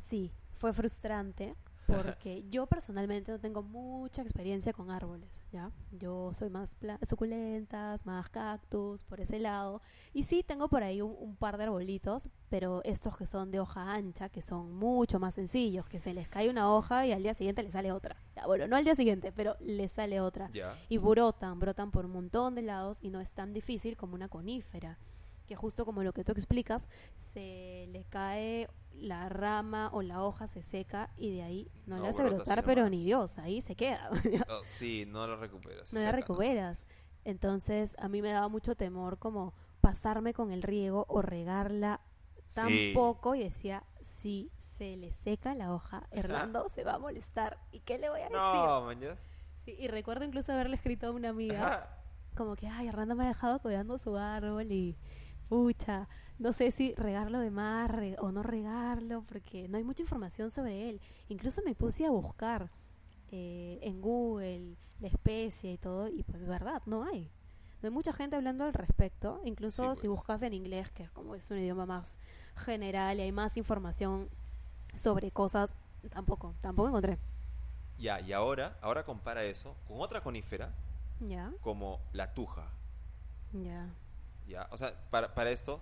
sí, 0.00 0.32
fue 0.58 0.72
frustrante 0.72 1.54
porque 1.86 2.44
yo 2.48 2.66
personalmente 2.66 3.32
no 3.32 3.38
tengo 3.38 3.62
mucha 3.62 4.22
experiencia 4.22 4.72
con 4.72 4.90
árboles, 4.90 5.30
¿ya? 5.52 5.70
Yo 5.92 6.32
soy 6.34 6.50
más 6.50 6.76
suculentas, 7.08 8.04
más 8.06 8.28
cactus, 8.28 9.04
por 9.04 9.20
ese 9.20 9.38
lado. 9.38 9.82
Y 10.12 10.24
sí, 10.24 10.42
tengo 10.42 10.68
por 10.68 10.82
ahí 10.82 11.00
un, 11.00 11.14
un 11.18 11.36
par 11.36 11.58
de 11.58 11.64
arbolitos, 11.64 12.28
pero 12.48 12.82
estos 12.84 13.16
que 13.16 13.26
son 13.26 13.50
de 13.50 13.60
hoja 13.60 13.92
ancha, 13.92 14.28
que 14.28 14.42
son 14.42 14.74
mucho 14.74 15.18
más 15.18 15.34
sencillos, 15.34 15.86
que 15.86 16.00
se 16.00 16.14
les 16.14 16.28
cae 16.28 16.50
una 16.50 16.72
hoja 16.72 17.06
y 17.06 17.12
al 17.12 17.22
día 17.22 17.34
siguiente 17.34 17.62
le 17.62 17.70
sale 17.70 17.92
otra. 17.92 18.16
Ya, 18.36 18.46
bueno, 18.46 18.66
no 18.66 18.76
al 18.76 18.84
día 18.84 18.94
siguiente, 18.94 19.32
pero 19.32 19.56
le 19.60 19.88
sale 19.88 20.20
otra. 20.20 20.50
Ya. 20.52 20.76
Y 20.88 20.98
brotan, 20.98 21.58
brotan 21.58 21.90
por 21.90 22.06
un 22.06 22.12
montón 22.12 22.54
de 22.54 22.62
lados 22.62 22.98
y 23.02 23.10
no 23.10 23.20
es 23.20 23.32
tan 23.32 23.52
difícil 23.52 23.96
como 23.96 24.14
una 24.14 24.28
conífera, 24.28 24.98
que 25.46 25.56
justo 25.56 25.84
como 25.84 26.02
lo 26.02 26.12
que 26.12 26.24
tú 26.24 26.32
explicas, 26.32 26.88
se 27.32 27.86
le 27.90 28.04
cae 28.08 28.68
la 28.92 29.28
rama 29.28 29.90
o 29.92 30.02
la 30.02 30.22
hoja 30.22 30.46
se 30.48 30.62
seca 30.62 31.10
y 31.16 31.30
de 31.34 31.42
ahí 31.42 31.70
no, 31.86 31.96
No 31.96 32.02
le 32.04 32.08
hace 32.10 32.22
brota 32.22 32.36
brotar, 32.36 32.64
pero 32.64 32.88
ni 32.88 33.04
Dios, 33.04 33.38
ahí 33.38 33.60
se 33.60 33.74
queda, 33.76 34.08
Oh, 34.48 34.60
sí, 34.64 35.04
no 35.06 35.26
lo 35.26 35.36
recuperas. 35.36 35.92
no 35.92 35.98
la 36.00 36.06
seca. 36.06 36.16
recuperas. 36.16 36.84
Entonces 37.24 37.96
a 37.98 38.08
mí 38.08 38.22
me 38.22 38.30
daba 38.30 38.48
mucho 38.48 38.74
temor 38.76 39.18
como 39.18 39.54
pasarme 39.80 40.32
con 40.34 40.52
el 40.52 40.62
riego 40.62 41.06
o 41.08 41.22
regarla 41.22 42.00
tan 42.54 42.68
Sí. 42.68 42.92
poco 42.94 43.34
y 43.34 43.42
decía, 43.42 43.84
si 44.02 44.50
se 44.78 44.96
le 44.96 45.12
seca 45.12 45.54
la 45.54 45.72
hoja, 45.74 46.06
Hernando 46.10 46.68
se 46.68 46.84
va 46.84 46.94
a 46.94 46.98
molestar. 46.98 47.58
¿Y 47.72 47.80
qué 47.80 47.98
le 47.98 48.10
voy 48.10 48.20
a 48.20 48.28
decir? 48.28 49.16
Sí, 49.64 49.74
y 49.78 49.88
recuerdo 49.88 50.24
incluso 50.24 50.52
haberle 50.52 50.76
escrito 50.76 51.06
a 51.06 51.10
una 51.12 51.30
amiga 51.30 52.00
como 52.36 52.54
que, 52.56 52.66
ay, 52.68 52.88
Hernando 52.88 53.14
me 53.14 53.24
ha 53.24 53.28
dejado 53.28 53.60
cuidando 53.60 53.96
su 53.98 54.16
árbol 54.16 54.70
y, 54.72 54.96
pucha, 55.48 56.08
no 56.38 56.52
sé 56.52 56.70
si 56.70 56.94
regarlo 56.94 57.38
de 57.40 57.50
más 57.50 57.90
re- 57.90 58.16
o 58.20 58.32
no 58.32 58.42
regarlo, 58.42 59.22
porque 59.28 59.68
no 59.68 59.78
hay 59.78 59.84
mucha 59.84 60.02
información 60.02 60.50
sobre 60.50 60.90
él. 60.90 61.00
Incluso 61.28 61.62
me 61.64 61.74
puse 61.74 62.06
a 62.06 62.10
buscar 62.10 62.70
eh, 63.30 63.78
en 63.82 64.00
Google 64.00 64.76
la 65.00 65.08
especie 65.08 65.72
y 65.72 65.78
todo, 65.78 66.08
y 66.08 66.22
pues 66.24 66.46
verdad, 66.46 66.82
no 66.86 67.04
hay. 67.04 67.30
No 67.82 67.88
hay 67.88 67.94
mucha 67.94 68.12
gente 68.12 68.36
hablando 68.36 68.64
al 68.64 68.72
respecto, 68.74 69.40
incluso 69.44 69.94
Sí, 69.94 69.96
si 69.96 70.08
pues. 70.08 70.08
buscas 70.08 70.42
en 70.42 70.54
inglés, 70.54 70.90
que 70.92 71.04
es 71.04 71.10
como 71.10 71.34
es 71.34 71.50
un 71.50 71.58
idioma 71.58 71.86
más 71.86 72.16
general 72.56 73.18
y 73.18 73.22
hay 73.22 73.32
más 73.32 73.56
información 73.56 74.28
sobre 74.96 75.30
cosas, 75.32 75.76
tampoco, 76.10 76.54
tampoco 76.62 76.88
encontré. 76.88 77.18
Ya, 77.98 78.20
y 78.20 78.32
ahora, 78.32 78.76
ahora 78.82 79.04
compara 79.04 79.42
eso 79.44 79.76
con 79.88 80.00
otra 80.00 80.20
conífera 80.22 80.72
Ya, 81.20 81.52
como 81.60 82.00
la 82.12 82.34
tuja. 82.34 82.70
ya. 83.52 83.94
Ya, 84.46 84.68
o 84.70 84.76
sea, 84.76 84.94
para, 85.10 85.34
para 85.34 85.50
esto, 85.50 85.80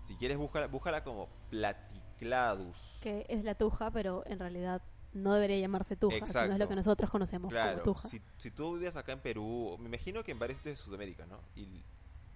si 0.00 0.16
quieres 0.16 0.38
búscala, 0.38 0.66
búscala 0.68 1.02
como 1.04 1.28
Platicladus. 1.50 2.98
que 3.02 3.26
es 3.28 3.44
la 3.44 3.54
tuja, 3.54 3.90
pero 3.90 4.22
en 4.26 4.38
realidad 4.38 4.82
no 5.12 5.34
debería 5.34 5.58
llamarse 5.58 5.96
tuja, 5.96 6.14
sino 6.14 6.24
es 6.24 6.34
lo 6.34 6.44
Exacto. 6.54 6.68
que 6.68 6.76
nosotros 6.76 7.10
conocemos 7.10 7.50
Claro, 7.50 7.82
como 7.82 7.94
tuja. 7.94 8.08
si, 8.08 8.22
si 8.36 8.50
tú 8.50 8.74
vivías 8.74 8.96
acá 8.96 9.12
en 9.12 9.20
Perú, 9.20 9.76
me 9.80 9.86
imagino 9.86 10.22
que 10.22 10.32
en 10.32 10.38
varios 10.38 10.58
sitios 10.58 10.78
de 10.78 10.84
Sudamérica, 10.84 11.26
¿no? 11.26 11.40
Y 11.54 11.82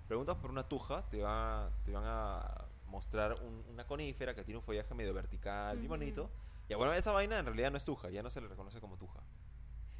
preguntas 0.09 0.37
por 0.37 0.51
una 0.51 0.67
tuja, 0.69 1.09
te, 1.09 1.23
va, 1.23 1.71
te 1.85 1.93
van 1.93 2.05
a 2.07 2.65
mostrar 2.87 3.35
un- 3.35 3.65
una 3.69 3.87
conífera 3.87 4.35
que 4.35 4.43
tiene 4.43 4.59
un 4.59 4.63
follaje 4.65 4.95
medio 4.95 5.15
vertical, 5.15 5.77
bien 5.79 5.91
Ujú. 5.91 5.99
bonito. 6.01 6.31
Y 6.69 6.75
bueno, 6.75 6.93
esa 6.95 7.13
vaina 7.13 7.39
en 7.39 7.47
realidad 7.47 7.71
no 7.71 7.77
es 7.77 7.85
tuja, 7.85 8.11
ya 8.11 8.23
no 8.23 8.31
se 8.31 8.41
le 8.41 8.49
reconoce 8.49 8.81
como 8.81 8.97
tuja. 8.97 9.21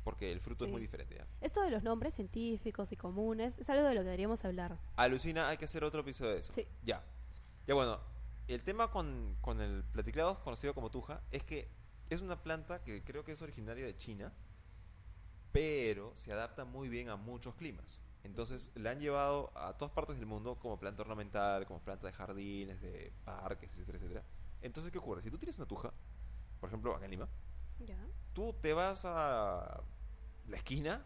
Porque 0.05 0.33
el 0.33 0.41
fruto 0.41 0.65
es 0.65 0.69
Sí. 0.69 0.73
muy 0.73 0.81
diferente, 0.81 1.15
¿ya? 1.17 1.27
Esto 1.41 1.61
de 1.63 1.71
los 1.71 1.83
nombres 1.83 2.15
científicos 2.15 2.91
y 2.93 2.97
comunes 2.97 3.59
es 3.59 3.69
algo 3.69 3.87
de 3.89 3.95
lo 3.95 4.01
que 4.01 4.07
deberíamos 4.07 4.45
hablar. 4.45 4.79
Alucina, 4.97 5.49
hay 5.49 5.57
que 5.59 5.67
hacer 5.67 5.85
otro 5.85 6.01
episodio 6.01 6.33
de 6.33 6.39
eso. 6.41 6.53
Sí. 6.55 6.67
Ya. 6.83 7.05
Ya 7.67 7.75
bueno, 7.75 8.01
el 8.49 8.63
tema 8.63 8.91
con, 8.91 9.37
con 9.41 9.61
el 9.61 9.85
platiclado, 9.85 10.43
conocido 10.43 10.75
como 10.75 10.91
tuja, 10.91 11.23
es 11.31 11.45
que 11.45 11.69
es 12.09 12.23
una 12.23 12.43
planta 12.43 12.83
que 12.83 13.05
creo 13.05 13.25
que 13.25 13.33
es 13.33 13.43
originaria 13.43 13.85
de 13.85 13.97
China, 13.97 14.33
pero 15.53 16.13
se 16.17 16.33
adapta 16.33 16.65
muy 16.65 16.89
bien 16.89 17.09
a 17.09 17.17
muchos 17.17 17.55
climas. 17.55 18.01
Entonces 18.23 18.71
la 18.75 18.91
han 18.91 19.01
llevado 19.01 19.51
a 19.57 19.77
todas 19.77 19.93
partes 19.95 20.17
del 20.17 20.27
mundo 20.27 20.59
como 20.59 20.79
planta 20.79 21.03
ornamental, 21.03 21.67
como 21.67 21.81
planta 21.81 22.07
de 22.07 22.13
jardines, 22.13 22.81
de 22.81 23.13
parques, 23.25 23.73
etcétera, 23.73 23.99
etcétera. 23.99 24.25
Entonces, 24.63 24.93
¿qué 24.93 24.99
ocurre? 24.99 25.23
Si 25.23 25.31
tú 25.31 25.39
tienes 25.39 25.57
una 25.57 25.67
tuja, 25.67 25.93
por 26.61 26.69
ejemplo, 26.69 26.95
acá 26.95 27.05
en 27.07 27.11
Lima, 27.13 27.29
Ya. 27.79 27.97
Tú 28.41 28.55
te 28.55 28.73
vas 28.73 29.05
a 29.05 29.83
la 30.49 30.57
esquina 30.57 31.05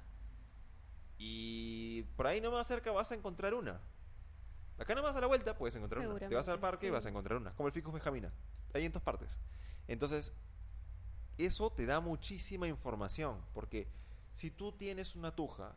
y 1.18 2.04
por 2.16 2.28
ahí 2.28 2.40
nomás 2.40 2.64
cerca 2.64 2.92
vas 2.92 3.10
a 3.10 3.16
encontrar 3.16 3.54
una. 3.54 3.80
Acá 4.78 4.94
nomás 4.94 5.16
a 5.16 5.20
la 5.20 5.26
vuelta 5.26 5.58
puedes 5.58 5.74
encontrar 5.74 6.06
una. 6.06 6.28
Te 6.28 6.32
vas 6.32 6.46
al 6.46 6.60
parque 6.60 6.86
y 6.86 6.90
vas 6.90 7.06
a 7.06 7.08
encontrar 7.08 7.40
una. 7.40 7.52
Como 7.56 7.66
el 7.66 7.72
ficus 7.72 7.92
benjamina. 7.92 8.32
Hay 8.72 8.84
en 8.84 8.92
todas 8.92 9.02
partes. 9.02 9.40
Entonces, 9.88 10.32
eso 11.36 11.70
te 11.70 11.86
da 11.86 11.98
muchísima 11.98 12.68
información. 12.68 13.40
Porque 13.52 13.88
si 14.32 14.52
tú 14.52 14.70
tienes 14.70 15.16
una 15.16 15.34
tuja 15.34 15.74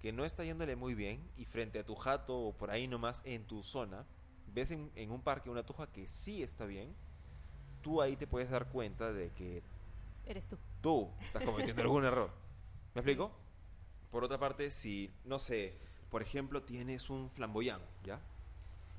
que 0.00 0.12
no 0.12 0.24
está 0.24 0.42
yéndole 0.42 0.74
muy 0.74 0.96
bien 0.96 1.30
y 1.36 1.44
frente 1.44 1.78
a 1.78 1.86
tu 1.86 1.94
jato 1.94 2.36
o 2.36 2.52
por 2.52 2.72
ahí 2.72 2.88
nomás 2.88 3.22
en 3.24 3.44
tu 3.44 3.62
zona, 3.62 4.06
ves 4.48 4.72
en, 4.72 4.90
en 4.96 5.12
un 5.12 5.22
parque 5.22 5.50
una 5.50 5.62
tuja 5.62 5.86
que 5.86 6.08
sí 6.08 6.42
está 6.42 6.66
bien, 6.66 6.96
tú 7.80 8.02
ahí 8.02 8.16
te 8.16 8.26
puedes 8.26 8.50
dar 8.50 8.68
cuenta 8.70 9.12
de 9.12 9.30
que 9.30 9.62
Eres 10.26 10.48
tú. 10.48 10.58
tú 10.80 11.10
estás 11.20 11.42
cometiendo 11.42 11.82
algún 11.82 12.04
error. 12.06 12.30
¿Me 12.94 13.00
explico? 13.00 13.32
Por 14.10 14.24
otra 14.24 14.38
parte, 14.38 14.70
si, 14.70 15.12
no 15.24 15.38
sé, 15.38 15.76
por 16.10 16.22
ejemplo, 16.22 16.62
tienes 16.62 17.10
un 17.10 17.30
flamboyán, 17.30 17.80
¿ya? 18.04 18.20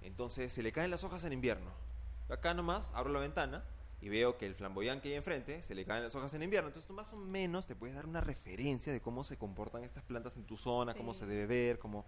Entonces 0.02 0.54
se 0.54 0.62
le 0.62 0.72
caen 0.72 0.92
las 0.92 1.04
hojas 1.04 1.24
en 1.24 1.34
invierno. 1.34 1.72
Acá 2.30 2.54
nomás 2.54 2.92
abro 2.94 3.14
la 3.14 3.20
ventana 3.20 3.64
y 4.02 4.10
veo 4.10 4.38
que 4.38 4.46
el 4.46 4.56
flamboyán 4.56 5.02
que 5.02 5.10
hay 5.10 5.16
enfrente 5.16 5.64
se 5.64 5.74
le 5.74 5.86
caen 5.86 6.04
las 6.04 6.14
hojas 6.14 6.34
en 6.34 6.44
invierno. 6.44 6.68
Entonces 6.68 6.88
tú 6.88 6.94
más 6.94 7.12
o 7.14 7.18
menos 7.18 7.66
te 7.66 7.76
puedes 7.76 7.96
dar 7.96 8.06
una 8.06 8.22
referencia 8.22 8.92
de 8.92 9.02
cómo 9.02 9.24
se 9.24 9.38
comportan 9.38 9.84
estas 9.84 10.04
plantas 10.04 10.38
en 10.38 10.44
tu 10.44 10.58
zona, 10.58 10.94
cómo 10.94 11.14
se 11.14 11.26
debe 11.26 11.46
ver, 11.46 11.80
cómo... 11.80 12.06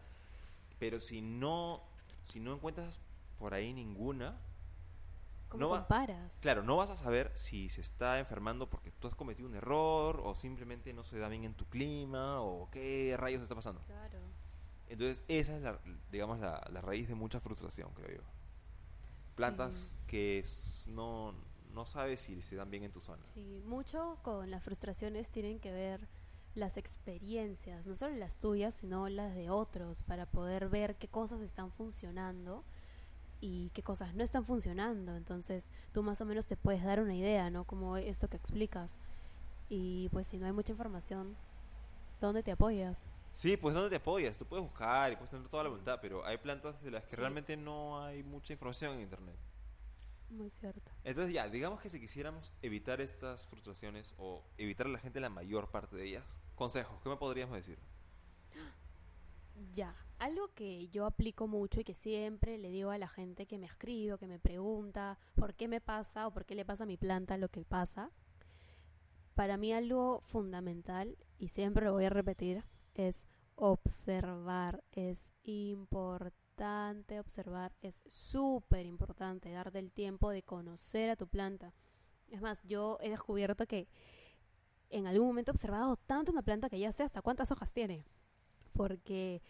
Pero 0.77 0.99
si 0.99 1.21
no, 1.21 1.82
si 2.23 2.39
no 2.39 2.53
encuentras 2.53 2.99
por 3.39 3.53
ahí 3.53 3.73
ninguna, 3.73 4.38
¿Cómo 5.49 5.62
No 5.62 5.69
va- 5.69 5.79
comparas? 5.79 6.31
Claro, 6.41 6.62
no 6.63 6.75
vas 6.77 6.89
a 6.89 6.97
saber 6.97 7.31
si 7.36 7.69
se 7.69 7.81
está 7.81 8.19
enfermando 8.19 8.69
porque 8.69 8.91
tú 8.91 9.07
has 9.07 9.15
cometido 9.15 9.47
un 9.47 9.55
error 9.55 10.21
o 10.23 10.36
simplemente 10.36 10.93
no 10.93 11.03
se 11.03 11.17
da 11.19 11.29
bien 11.29 11.43
en 11.45 11.53
tu 11.53 11.65
clima 11.65 12.41
o 12.41 12.69
qué 12.71 13.15
rayos 13.17 13.41
está 13.41 13.55
pasando. 13.55 13.81
Claro. 13.86 14.19
Entonces, 14.88 15.23
esa 15.27 15.55
es 15.55 15.62
la, 15.62 15.79
digamos, 16.12 16.39
la, 16.39 16.65
la 16.71 16.81
raíz 16.81 17.07
de 17.07 17.15
mucha 17.15 17.39
frustración, 17.39 17.93
creo 17.93 18.17
yo. 18.17 18.23
Plantas 19.36 20.01
que 20.07 20.43
no, 20.88 21.33
no 21.73 21.86
sabes 21.86 22.21
si 22.21 22.41
se 22.41 22.55
dan 22.55 22.71
bien 22.71 22.83
en 22.83 22.91
tu 22.91 22.99
zona. 22.99 23.23
Sí, 23.33 23.62
mucho 23.65 24.17
con 24.23 24.49
las 24.49 24.63
frustraciones 24.63 25.29
tienen 25.29 25.60
que 25.60 25.71
ver 25.71 26.07
las 26.55 26.75
experiencias, 26.77 27.86
no 27.86 27.95
solo 27.95 28.15
las 28.15 28.38
tuyas, 28.38 28.73
sino 28.73 29.07
las 29.10 29.36
de 29.36 29.51
otros, 29.51 30.01
para 30.03 30.25
poder 30.25 30.69
ver 30.69 30.97
qué 30.97 31.07
cosas 31.07 31.41
están 31.41 31.71
funcionando 31.71 32.63
y 33.39 33.69
qué 33.73 33.84
cosas 33.84 34.13
no 34.15 34.23
están 34.23 34.45
funcionando. 34.45 35.15
Entonces 35.15 35.71
tú 35.93 36.04
más 36.04 36.19
o 36.21 36.26
menos 36.26 36.47
te 36.47 36.58
puedes 36.58 36.84
dar 36.84 37.00
una 37.02 37.15
idea, 37.15 37.50
¿no? 37.50 37.63
Como 37.65 37.97
esto 37.97 38.28
que 38.30 38.38
explicas. 38.38 38.91
Y 39.69 40.10
pues 40.10 40.28
si 40.28 40.38
no 40.38 40.45
hay 40.45 40.54
mucha 40.54 40.71
información, 40.71 41.36
¿dónde 42.21 42.43
te 42.43 42.52
apoyas? 42.52 42.97
Sí, 43.34 43.56
pues 43.58 43.76
¿dónde 43.76 43.89
te 43.91 43.97
apoyas? 43.97 44.38
Tú 44.38 44.45
puedes 44.45 44.63
buscar 44.65 45.12
y 45.12 45.15
puedes 45.15 45.30
tener 45.30 45.47
toda 45.47 45.63
la 45.63 45.69
voluntad, 45.69 46.00
pero 46.02 46.26
hay 46.26 46.38
plantas 46.38 46.82
de 46.82 46.89
las 46.91 47.04
que 47.04 47.12
Sí. 47.12 47.17
realmente 47.17 47.56
no 47.58 48.04
hay 48.04 48.23
mucha 48.23 48.54
información 48.54 48.93
en 48.95 49.02
internet. 49.02 49.36
Muy 50.30 50.50
cierto. 50.50 50.91
Entonces 51.04 51.34
ya, 51.34 51.47
digamos 51.47 51.80
que 51.80 51.89
si 51.89 52.00
quisiéramos 52.02 52.52
evitar 52.62 53.00
estas 53.00 53.47
frustraciones 53.47 54.13
o 54.17 54.43
evitar 54.58 54.88
a 54.88 54.89
la 54.89 55.00
gente 55.00 55.19
la 55.19 55.30
mayor 55.30 55.69
parte 55.69 55.95
de 55.95 56.06
ellas, 56.06 56.39
consejos, 56.56 57.00
¿qué 57.02 57.10
me 57.10 57.15
podríamos 57.17 57.56
decir? 57.56 57.78
Ya, 59.73 59.95
algo 60.19 60.49
que 60.53 60.88
yo 60.89 61.06
aplico 61.06 61.47
mucho 61.47 61.82
y 61.82 61.84
que 61.84 61.93
siempre 61.93 62.58
le 62.58 62.69
digo 62.69 62.91
a 62.91 62.97
la 62.97 63.08
gente 63.08 63.45
que 63.45 63.58
me 63.58 63.67
escribe 63.67 64.13
o 64.13 64.17
que 64.17 64.27
me 64.27 64.39
pregunta 64.39 65.19
por 65.36 65.53
qué 65.53 65.67
me 65.67 65.82
pasa 65.82 66.27
o 66.27 66.32
por 66.32 66.45
qué 66.45 66.56
le 66.56 66.65
pasa 66.65 66.84
a 66.84 66.88
mi 66.88 66.97
planta 66.97 67.38
lo 67.38 67.49
que 67.49 67.63
pasa, 67.65 68.10
para 69.36 69.58
mí 69.58 69.71
algo 69.71 70.21
fundamental, 70.21 71.15
y 71.38 71.49
siempre 71.49 71.86
lo 71.86 71.93
voy 71.93 72.06
a 72.06 72.10
repetir, 72.10 72.63
es 72.95 73.23
observar. 73.56 74.84
Es 74.91 75.30
importante 75.43 77.19
observar, 77.19 77.75
es 77.82 78.01
súper 78.08 78.88
importante 78.88 79.51
darte 79.51 79.77
el 79.77 79.91
tiempo 79.91 80.32
de 80.32 80.41
conocer 80.41 81.12
a 81.12 81.15
tu 81.15 81.27
planta. 81.27 81.73
Es 82.30 82.41
más, 82.41 82.60
yo 82.63 82.97
he 83.01 83.12
descubierto 83.12 83.67
que 83.67 83.88
en 84.89 85.06
algún 85.06 85.27
momento 85.27 85.51
he 85.51 85.53
observado 85.53 85.97
tanto 85.97 86.32
una 86.32 86.41
planta 86.41 86.69
que 86.69 86.80
ya 86.80 86.91
sé 86.91 87.03
hasta 87.03 87.21
cuántas 87.21 87.51
hojas 87.51 87.71
tiene 87.71 88.06
porque 88.77 89.41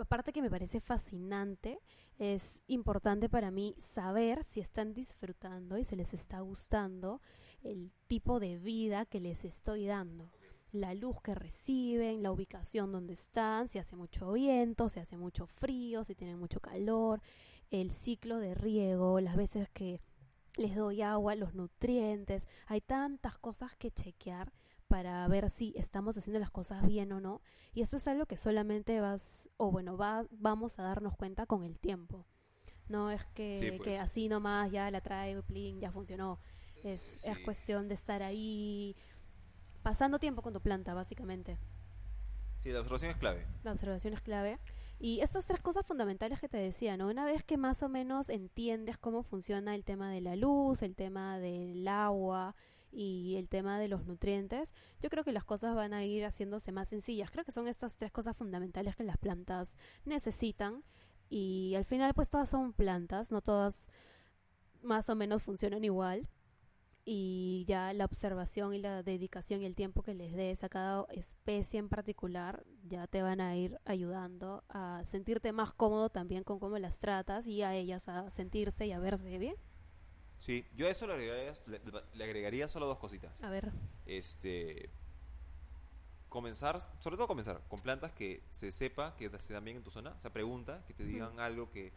aparte 0.00 0.32
que 0.32 0.42
me 0.42 0.50
parece 0.50 0.80
fascinante, 0.80 1.78
es 2.18 2.60
importante 2.66 3.28
para 3.28 3.50
mí 3.50 3.74
saber 3.78 4.44
si 4.44 4.60
están 4.60 4.92
disfrutando 4.92 5.78
y 5.78 5.84
se 5.84 5.96
les 5.96 6.12
está 6.12 6.40
gustando 6.40 7.20
el 7.62 7.92
tipo 8.06 8.40
de 8.40 8.58
vida 8.58 9.06
que 9.06 9.20
les 9.20 9.44
estoy 9.44 9.86
dando. 9.86 10.30
La 10.72 10.94
luz 10.94 11.20
que 11.22 11.34
reciben, 11.34 12.22
la 12.22 12.30
ubicación 12.30 12.92
donde 12.92 13.14
están, 13.14 13.68
si 13.68 13.78
hace 13.78 13.96
mucho 13.96 14.32
viento, 14.32 14.88
si 14.88 15.00
hace 15.00 15.16
mucho 15.16 15.46
frío, 15.46 16.04
si 16.04 16.14
tienen 16.14 16.38
mucho 16.38 16.60
calor, 16.60 17.20
el 17.70 17.92
ciclo 17.92 18.38
de 18.38 18.54
riego, 18.54 19.20
las 19.20 19.36
veces 19.36 19.68
que 19.70 20.00
les 20.56 20.76
doy 20.76 21.02
agua, 21.02 21.34
los 21.34 21.54
nutrientes. 21.54 22.46
Hay 22.66 22.80
tantas 22.80 23.38
cosas 23.38 23.74
que 23.76 23.90
chequear 23.90 24.52
para 24.90 25.26
ver 25.28 25.48
si 25.50 25.72
estamos 25.76 26.18
haciendo 26.18 26.40
las 26.40 26.50
cosas 26.50 26.84
bien 26.84 27.12
o 27.12 27.20
no. 27.20 27.40
Y 27.72 27.82
eso 27.82 27.96
es 27.96 28.08
algo 28.08 28.26
que 28.26 28.36
solamente 28.36 29.00
vas, 29.00 29.48
o 29.56 29.70
bueno, 29.70 29.96
va, 29.96 30.26
vamos 30.32 30.80
a 30.80 30.82
darnos 30.82 31.14
cuenta 31.16 31.46
con 31.46 31.62
el 31.62 31.78
tiempo. 31.78 32.26
No 32.88 33.08
es 33.08 33.24
que, 33.26 33.56
Sí, 33.56 33.70
pues. 33.70 33.82
que 33.82 33.98
así 34.00 34.28
nomás 34.28 34.72
ya 34.72 34.90
la 34.90 35.00
traigo 35.00 35.42
plin, 35.42 35.78
ya 35.78 35.92
funcionó. 35.92 36.40
Es, 36.82 37.24
es 37.24 37.38
cuestión 37.38 37.86
de 37.86 37.94
estar 37.94 38.20
ahí 38.24 38.96
pasando 39.82 40.18
tiempo 40.18 40.42
con 40.42 40.52
tu 40.52 40.60
planta, 40.60 40.92
básicamente. 40.92 41.56
Sí, 42.58 42.70
la 42.72 42.80
observación 42.80 43.12
es 43.12 43.16
clave. 43.16 43.46
La 43.62 43.70
observación 43.70 44.12
es 44.14 44.20
clave. 44.20 44.58
Y 44.98 45.20
estas 45.20 45.46
tres 45.46 45.60
cosas 45.60 45.86
fundamentales 45.86 46.40
que 46.40 46.48
te 46.48 46.58
decía, 46.58 46.96
¿no? 46.96 47.06
Una 47.08 47.24
vez 47.24 47.44
que 47.44 47.56
más 47.56 47.84
o 47.84 47.88
menos 47.88 48.28
entiendes 48.28 48.98
cómo 48.98 49.22
funciona 49.22 49.76
el 49.76 49.84
tema 49.84 50.10
de 50.10 50.20
la 50.20 50.34
luz, 50.34 50.82
el 50.82 50.96
tema 50.96 51.38
del 51.38 51.86
agua 51.86 52.56
y 52.92 53.36
el 53.36 53.48
tema 53.48 53.78
de 53.78 53.88
los 53.88 54.04
nutrientes, 54.06 54.72
yo 55.00 55.10
creo 55.10 55.24
que 55.24 55.32
las 55.32 55.44
cosas 55.44 55.74
van 55.74 55.92
a 55.92 56.04
ir 56.04 56.24
haciéndose 56.24 56.72
más 56.72 56.88
sencillas. 56.88 57.30
Creo 57.30 57.44
que 57.44 57.52
son 57.52 57.68
estas 57.68 57.96
tres 57.96 58.12
cosas 58.12 58.36
fundamentales 58.36 58.96
que 58.96 59.04
las 59.04 59.18
plantas 59.18 59.74
necesitan. 60.04 60.82
Y 61.28 61.74
al 61.76 61.84
final, 61.84 62.12
pues 62.14 62.28
todas 62.30 62.48
son 62.50 62.72
plantas, 62.72 63.30
no 63.30 63.40
todas 63.40 63.86
más 64.82 65.08
o 65.08 65.14
menos 65.14 65.42
funcionan 65.42 65.84
igual 65.84 66.28
y 67.04 67.64
ya 67.66 67.92
la 67.92 68.04
observación 68.04 68.74
y 68.74 68.78
la 68.78 69.02
dedicación 69.02 69.62
y 69.62 69.66
el 69.66 69.74
tiempo 69.74 70.02
que 70.02 70.14
les 70.14 70.32
des 70.32 70.62
a 70.62 70.68
cada 70.68 71.06
especie 71.10 71.78
en 71.78 71.88
particular 71.88 72.64
ya 72.84 73.06
te 73.06 73.22
van 73.22 73.40
a 73.40 73.56
ir 73.56 73.80
ayudando 73.84 74.64
a 74.68 75.02
sentirte 75.06 75.52
más 75.52 75.72
cómodo 75.74 76.10
también 76.10 76.44
con 76.44 76.58
cómo 76.58 76.78
las 76.78 76.98
tratas 76.98 77.46
y 77.46 77.62
a 77.62 77.74
ellas 77.74 78.08
a 78.08 78.30
sentirse 78.30 78.86
y 78.86 78.92
a 78.92 78.98
verse 78.98 79.38
bien. 79.38 79.56
Sí, 80.40 80.66
yo 80.74 80.86
a 80.86 80.90
eso 80.90 81.06
le 81.06 81.12
agregaría, 81.12 81.54
le, 81.66 81.80
le 82.14 82.24
agregaría 82.24 82.66
solo 82.66 82.86
dos 82.86 82.98
cositas. 82.98 83.40
A 83.42 83.50
ver, 83.50 83.70
Este, 84.06 84.90
comenzar, 86.28 86.80
sobre 87.00 87.16
todo 87.16 87.28
comenzar, 87.28 87.60
con 87.68 87.80
plantas 87.80 88.12
que 88.12 88.42
se 88.50 88.72
sepa 88.72 89.14
que 89.16 89.30
se 89.40 89.52
dan 89.52 89.64
bien 89.64 89.76
en 89.76 89.82
tu 89.84 89.90
zona. 89.90 90.10
O 90.18 90.20
sea, 90.20 90.32
pregunta, 90.32 90.82
que 90.86 90.94
te 90.94 91.04
digan 91.04 91.38
algo 91.40 91.70
que 91.70 91.92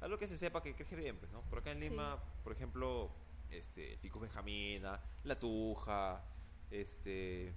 algo 0.00 0.18
que 0.18 0.26
se 0.28 0.36
sepa 0.38 0.62
que 0.62 0.74
crece 0.74 0.96
bien, 0.96 1.18
pues, 1.18 1.30
¿no? 1.32 1.42
Por 1.42 1.58
acá 1.58 1.70
en 1.72 1.78
Sí. 1.82 1.88
Lima, 1.90 2.22
por 2.42 2.52
ejemplo, 2.52 3.10
este, 3.50 3.92
el 3.94 3.98
ficus 3.98 4.22
benjamina, 4.22 5.00
la 5.24 5.38
tuja, 5.38 6.22
este, 6.70 7.54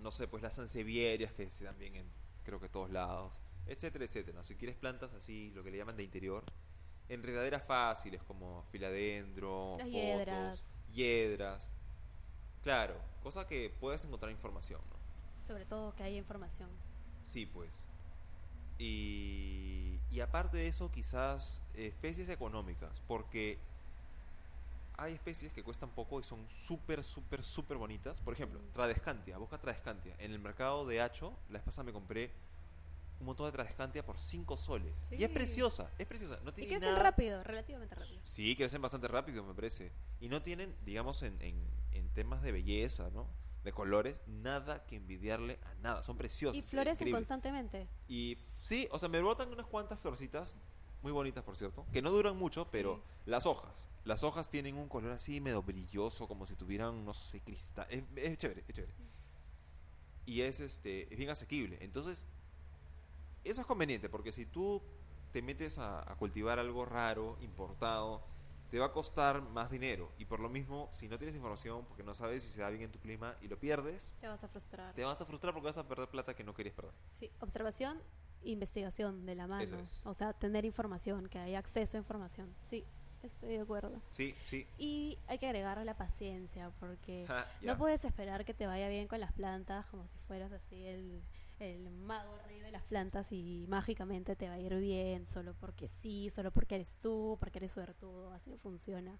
no 0.00 0.10
sé, 0.10 0.28
pues 0.28 0.42
las 0.42 0.54
sansevierias 0.54 1.32
que 1.32 1.50
se 1.50 1.64
dan 1.64 1.78
bien 1.78 1.96
en 1.96 2.06
creo 2.42 2.60
que 2.60 2.68
todos 2.68 2.90
lados, 2.90 3.40
etcétera, 3.66 4.04
etcétera. 4.04 4.38
¿no? 4.38 4.44
Si 4.44 4.56
quieres 4.56 4.76
plantas 4.76 5.12
así, 5.14 5.50
lo 5.54 5.62
que 5.62 5.70
le 5.70 5.78
llaman 5.78 5.96
de 5.96 6.02
interior, 6.04 6.44
enredaderas 7.08 7.62
fáciles 7.66 8.22
como 8.22 8.64
filadendro, 8.70 9.70
Las 9.78 9.86
potos, 9.86 9.92
hiedras. 9.92 10.64
hiedras. 10.92 11.72
Claro, 12.62 12.94
cosa 13.22 13.46
que 13.46 13.70
puedes 13.80 14.04
encontrar 14.04 14.30
información, 14.32 14.80
¿no? 14.90 14.94
sobre 15.46 15.66
todo 15.66 15.94
que 15.94 16.02
haya 16.02 16.16
información. 16.16 16.70
Sí, 17.22 17.44
pues. 17.44 17.86
Y, 18.78 20.00
y 20.10 20.20
aparte 20.20 20.56
de 20.56 20.68
eso, 20.68 20.90
quizás 20.90 21.62
especies 21.74 22.28
económicas, 22.30 23.02
porque 23.06 23.58
hay 24.96 25.12
especies 25.12 25.52
que 25.52 25.62
cuestan 25.62 25.90
poco 25.90 26.20
y 26.20 26.22
son 26.24 26.48
súper, 26.48 27.04
súper, 27.04 27.44
súper 27.44 27.76
bonitas. 27.76 28.20
Por 28.22 28.32
ejemplo. 28.34 28.60
Tradescantia, 28.72 29.36
busca 29.38 29.58
Tradescantia. 29.58 30.14
En 30.18 30.32
el 30.32 30.38
mercado 30.38 30.86
de 30.86 31.00
Hacho, 31.02 31.36
la 31.48 31.58
vez 31.58 31.62
pasada 31.62 31.84
me 31.84 31.92
compré 31.92 32.30
un 33.24 33.28
montón 33.28 33.46
de 33.46 33.52
Tradescantia 33.52 34.04
por 34.04 34.18
5 34.18 34.56
soles. 34.58 34.92
Y 35.10 35.24
es 35.24 35.30
preciosa, 35.30 35.90
es 35.98 36.06
preciosa. 36.06 36.38
No 36.44 36.50
Y 36.50 36.52
tiene 36.52 36.70
crecen 36.72 36.90
nada... 36.90 37.02
rápido, 37.02 37.42
relativamente 37.42 37.94
rápido. 37.94 38.20
Sí, 38.24 38.54
crecen 38.54 38.82
bastante 38.82 39.08
rápido, 39.08 39.42
me 39.42 39.54
parece. 39.54 39.90
Y 40.20 40.28
no 40.28 40.42
tienen, 40.42 40.76
digamos, 40.84 41.22
en, 41.22 41.40
en, 41.40 41.66
en 41.92 42.08
temas 42.10 42.42
de 42.42 42.52
belleza, 42.52 43.08
¿no? 43.14 43.26
De 43.64 43.72
colores, 43.72 44.20
nada 44.26 44.84
que 44.84 44.96
envidiarle 44.96 45.58
a 45.64 45.74
nada. 45.76 46.02
Son 46.02 46.18
preciosas. 46.18 46.56
Y 46.58 46.60
florecen 46.60 47.10
constantemente. 47.10 47.88
Y 48.08 48.36
sí, 48.60 48.86
o 48.90 48.98
sea, 48.98 49.08
me 49.08 49.20
brotan 49.20 49.50
unas 49.50 49.66
cuantas 49.66 49.98
florcitas, 49.98 50.58
muy 51.00 51.10
bonitas, 51.10 51.42
por 51.44 51.56
cierto, 51.56 51.86
que 51.92 52.02
no 52.02 52.10
duran 52.10 52.36
mucho, 52.36 52.70
pero 52.70 53.02
las 53.24 53.46
hojas. 53.46 53.88
Las 54.04 54.22
hojas 54.22 54.50
tienen 54.50 54.76
un 54.76 54.86
color 54.90 55.12
así 55.12 55.40
medio 55.40 55.62
brilloso, 55.62 56.28
como 56.28 56.46
si 56.46 56.56
tuvieran, 56.56 57.06
no 57.06 57.14
sé, 57.14 57.40
cristal. 57.40 57.86
Es, 57.88 58.02
es 58.16 58.36
chévere, 58.36 58.64
es 58.68 58.74
chévere. 58.74 58.92
Y 60.26 60.42
es, 60.42 60.60
este, 60.60 61.10
es 61.10 61.16
bien 61.18 61.30
asequible. 61.30 61.78
Entonces, 61.80 62.26
eso 63.44 63.60
es 63.60 63.66
conveniente, 63.66 64.08
porque 64.08 64.32
si 64.32 64.46
tú 64.46 64.82
te 65.32 65.42
metes 65.42 65.78
a, 65.78 66.00
a 66.10 66.16
cultivar 66.16 66.58
algo 66.58 66.84
raro, 66.84 67.36
importado, 67.40 68.22
te 68.70 68.78
va 68.78 68.86
a 68.86 68.92
costar 68.92 69.40
más 69.40 69.70
dinero. 69.70 70.10
Y 70.18 70.24
por 70.24 70.40
lo 70.40 70.48
mismo, 70.48 70.88
si 70.92 71.08
no 71.08 71.16
tienes 71.18 71.36
información, 71.36 71.84
porque 71.86 72.02
no 72.02 72.14
sabes 72.14 72.42
si 72.42 72.50
se 72.50 72.60
da 72.60 72.70
bien 72.70 72.82
en 72.82 72.90
tu 72.92 72.98
clima 72.98 73.36
y 73.40 73.48
lo 73.48 73.58
pierdes, 73.58 74.12
Te 74.20 74.26
vas 74.28 74.42
a 74.42 74.48
frustrar. 74.48 74.92
te 74.94 75.04
vas 75.04 75.20
a 75.20 75.24
frustrar 75.26 75.52
porque 75.54 75.66
vas 75.66 75.78
a 75.78 75.86
perder 75.86 76.08
plata 76.08 76.34
que 76.34 76.42
no 76.44 76.54
querías 76.54 76.74
perder. 76.74 76.92
Sí, 77.12 77.30
observación, 77.40 78.00
investigación 78.42 79.26
de 79.26 79.34
la 79.34 79.46
mano. 79.46 79.62
Eso 79.62 79.78
es. 79.78 80.04
O 80.06 80.14
sea, 80.14 80.32
tener 80.32 80.64
información, 80.64 81.28
que 81.28 81.38
haya 81.38 81.58
acceso 81.58 81.96
a 81.96 82.00
información. 82.00 82.54
Sí, 82.62 82.84
estoy 83.22 83.50
de 83.56 83.60
acuerdo. 83.60 84.00
Sí, 84.10 84.34
sí. 84.46 84.66
Y 84.78 85.18
hay 85.26 85.38
que 85.38 85.46
agregar 85.46 85.78
la 85.84 85.96
paciencia, 85.96 86.70
porque 86.80 87.24
Ja, 87.28 87.46
no 87.62 87.76
puedes 87.78 88.04
esperar 88.04 88.44
que 88.44 88.54
te 88.54 88.66
vaya 88.66 88.88
bien 88.88 89.08
con 89.08 89.20
las 89.20 89.32
plantas 89.32 89.86
como 89.86 90.06
si 90.08 90.18
fueras 90.26 90.52
así 90.52 90.84
el, 90.84 91.22
el 91.64 91.90
mago 91.90 92.36
rey 92.46 92.60
de 92.60 92.70
las 92.70 92.84
plantas 92.84 93.32
y 93.32 93.66
mágicamente 93.68 94.36
te 94.36 94.48
va 94.48 94.54
a 94.54 94.58
ir 94.60 94.74
bien 94.76 95.26
solo 95.26 95.54
porque 95.54 95.88
sí, 95.88 96.30
solo 96.30 96.50
porque 96.52 96.76
eres 96.76 96.94
tú, 97.00 97.36
porque 97.40 97.58
eres 97.58 97.72
suertudo, 97.72 98.32
así 98.32 98.50
no 98.50 98.58
funciona. 98.58 99.18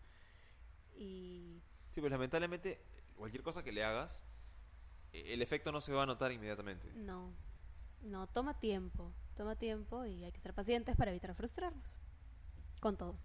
Y 0.97 1.63
Sí, 1.91 2.01
pues 2.01 2.11
lamentablemente 2.11 2.81
cualquier 3.17 3.43
cosa 3.43 3.63
que 3.63 3.73
le 3.73 3.85
hagas, 3.85 4.25
eh, 5.13 5.33
el 5.35 5.43
efecto 5.43 5.73
no 5.73 5.81
se 5.81 5.93
va 5.93 6.03
a 6.05 6.07
notar 6.07 6.33
inmediatamente. 6.33 6.93
no, 6.95 7.33
no, 8.03 8.27
toma 8.29 8.59
tiempo, 8.61 9.13
toma 9.37 9.57
tiempo 9.57 10.05
y 10.05 10.25
hay 10.25 10.33
que 10.33 10.41
ser 10.41 10.53
pacientes 10.55 10.97
para 10.97 11.11
evitar 11.11 11.35
frustrarnos. 11.35 11.97
Con 12.81 12.97
todo. 12.99 13.17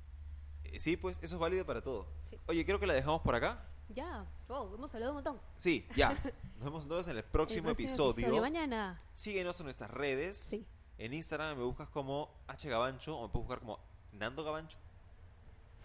Eh, 0.64 0.80
Sí, 0.80 0.98
pues 0.98 1.20
eso 1.22 1.36
es 1.36 1.40
válido 1.42 1.66
para 1.66 1.82
todo. 1.82 2.08
Sí. 2.30 2.38
Oye, 2.48 2.66
creo 2.66 2.80
que 2.80 2.88
la 2.88 2.94
dejamos 2.94 3.22
por 3.22 3.36
acá. 3.36 3.68
Ya, 3.90 4.26
wow, 4.48 4.76
hemos 4.76 4.94
hablado 4.94 5.12
un 5.12 5.16
montón. 5.18 5.42
Sí, 5.58 5.86
ya. 5.96 6.10
Nos 6.58 6.66
vemos 6.66 6.84
entonces 6.84 7.08
en 7.12 7.18
el 7.18 7.24
próximo, 7.24 7.70
El 7.70 7.76
próximo 7.76 8.10
episodio. 8.12 8.42
Mañana. 8.42 9.02
Síguenos 9.14 9.60
en 9.60 9.66
nuestras 9.66 9.90
redes. 9.92 10.38
Sí. 10.38 10.66
En 10.98 11.14
Instagram 11.14 11.58
me 11.58 11.64
buscas 11.64 11.90
como 11.90 12.30
H 12.48 12.70
Gabancho 12.70 13.18
o 13.18 13.24
me 13.28 13.30
puedes 13.32 13.48
buscar 13.48 13.60
como 13.62 13.80
Nando 14.14 14.44
Gabancho. 14.44 14.78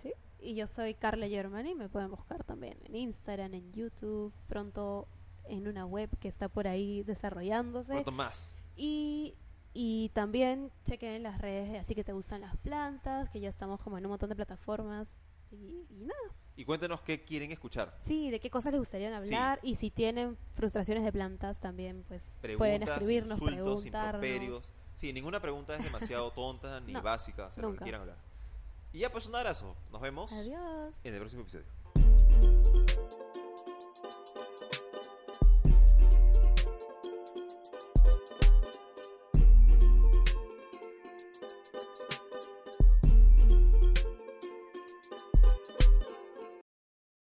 Sí. 0.03 0.13
Y 0.41 0.55
yo 0.55 0.67
soy 0.67 0.95
Carla 0.95 1.29
Germani, 1.29 1.75
me 1.75 1.89
pueden 1.89 2.11
buscar 2.11 2.45
también 2.45 2.77
en 2.85 2.97
Instagram, 2.97 3.55
en 3.55 3.73
YouTube, 3.73 4.33
pronto 4.49 5.07
en 5.45 5.69
una 5.69 5.87
web 5.87 6.11
que 6.19 6.29
está 6.29 6.49
por 6.49 6.67
ahí 6.69 7.03
desarrollándose. 7.05 7.93
Pronto 7.93 8.13
más. 8.13 8.57
Y 8.77 9.35
Y 9.77 10.11
también 10.11 10.71
chequen 10.85 11.23
las 11.25 11.39
redes, 11.41 11.73
de 11.73 11.79
así 11.79 11.95
que 11.97 12.05
te 12.05 12.13
gustan 12.13 12.41
las 12.43 12.57
plantas, 12.59 13.29
que 13.31 13.41
ya 13.41 13.49
estamos 13.49 13.81
como 13.81 13.99
en 13.99 14.07
un 14.07 14.11
montón 14.11 14.29
de 14.29 14.37
plataformas. 14.37 15.09
Y, 15.55 15.87
y 15.91 16.05
nada, 16.05 16.21
Y 16.57 16.65
cuéntenos 16.65 17.01
qué 17.03 17.23
quieren 17.25 17.51
escuchar. 17.51 17.97
sí, 18.07 18.31
de 18.31 18.41
qué 18.41 18.51
cosas 18.51 18.73
les 18.73 18.81
gustaría 18.81 19.17
hablar. 19.17 19.59
Y 19.63 19.75
si 19.77 19.91
tienen 19.91 20.37
frustraciones 20.55 21.05
de 21.05 21.13
plantas 21.13 21.59
también, 21.61 22.05
pues 22.09 22.23
pueden 22.41 22.59
Preguntas, 22.59 22.89
escribirnos, 23.01 23.39
insultos, 23.39 23.55
preguntarnos. 23.83 24.15
improperios. 24.25 24.69
Sí, 24.97 25.13
ninguna 25.13 25.41
pregunta 25.41 25.75
es 25.77 25.83
demasiado 25.83 26.31
tonta 26.35 26.81
ni 26.81 26.93
No, 26.93 27.03
básica, 27.03 27.47
o 27.47 27.51
sea, 27.51 27.63
lo 27.63 27.73
que 27.73 27.79
quieran 27.79 28.03
hablar. 28.03 28.19
Y 28.93 28.99
ya, 29.01 29.11
pues 29.11 29.27
un 29.27 29.35
abrazo. 29.35 29.75
Nos 29.91 30.01
vemos 30.01 30.33
Adiós. 30.33 30.95
en 31.03 31.15
el 31.15 31.21
próximo 31.21 31.43
episodio. 31.43 31.67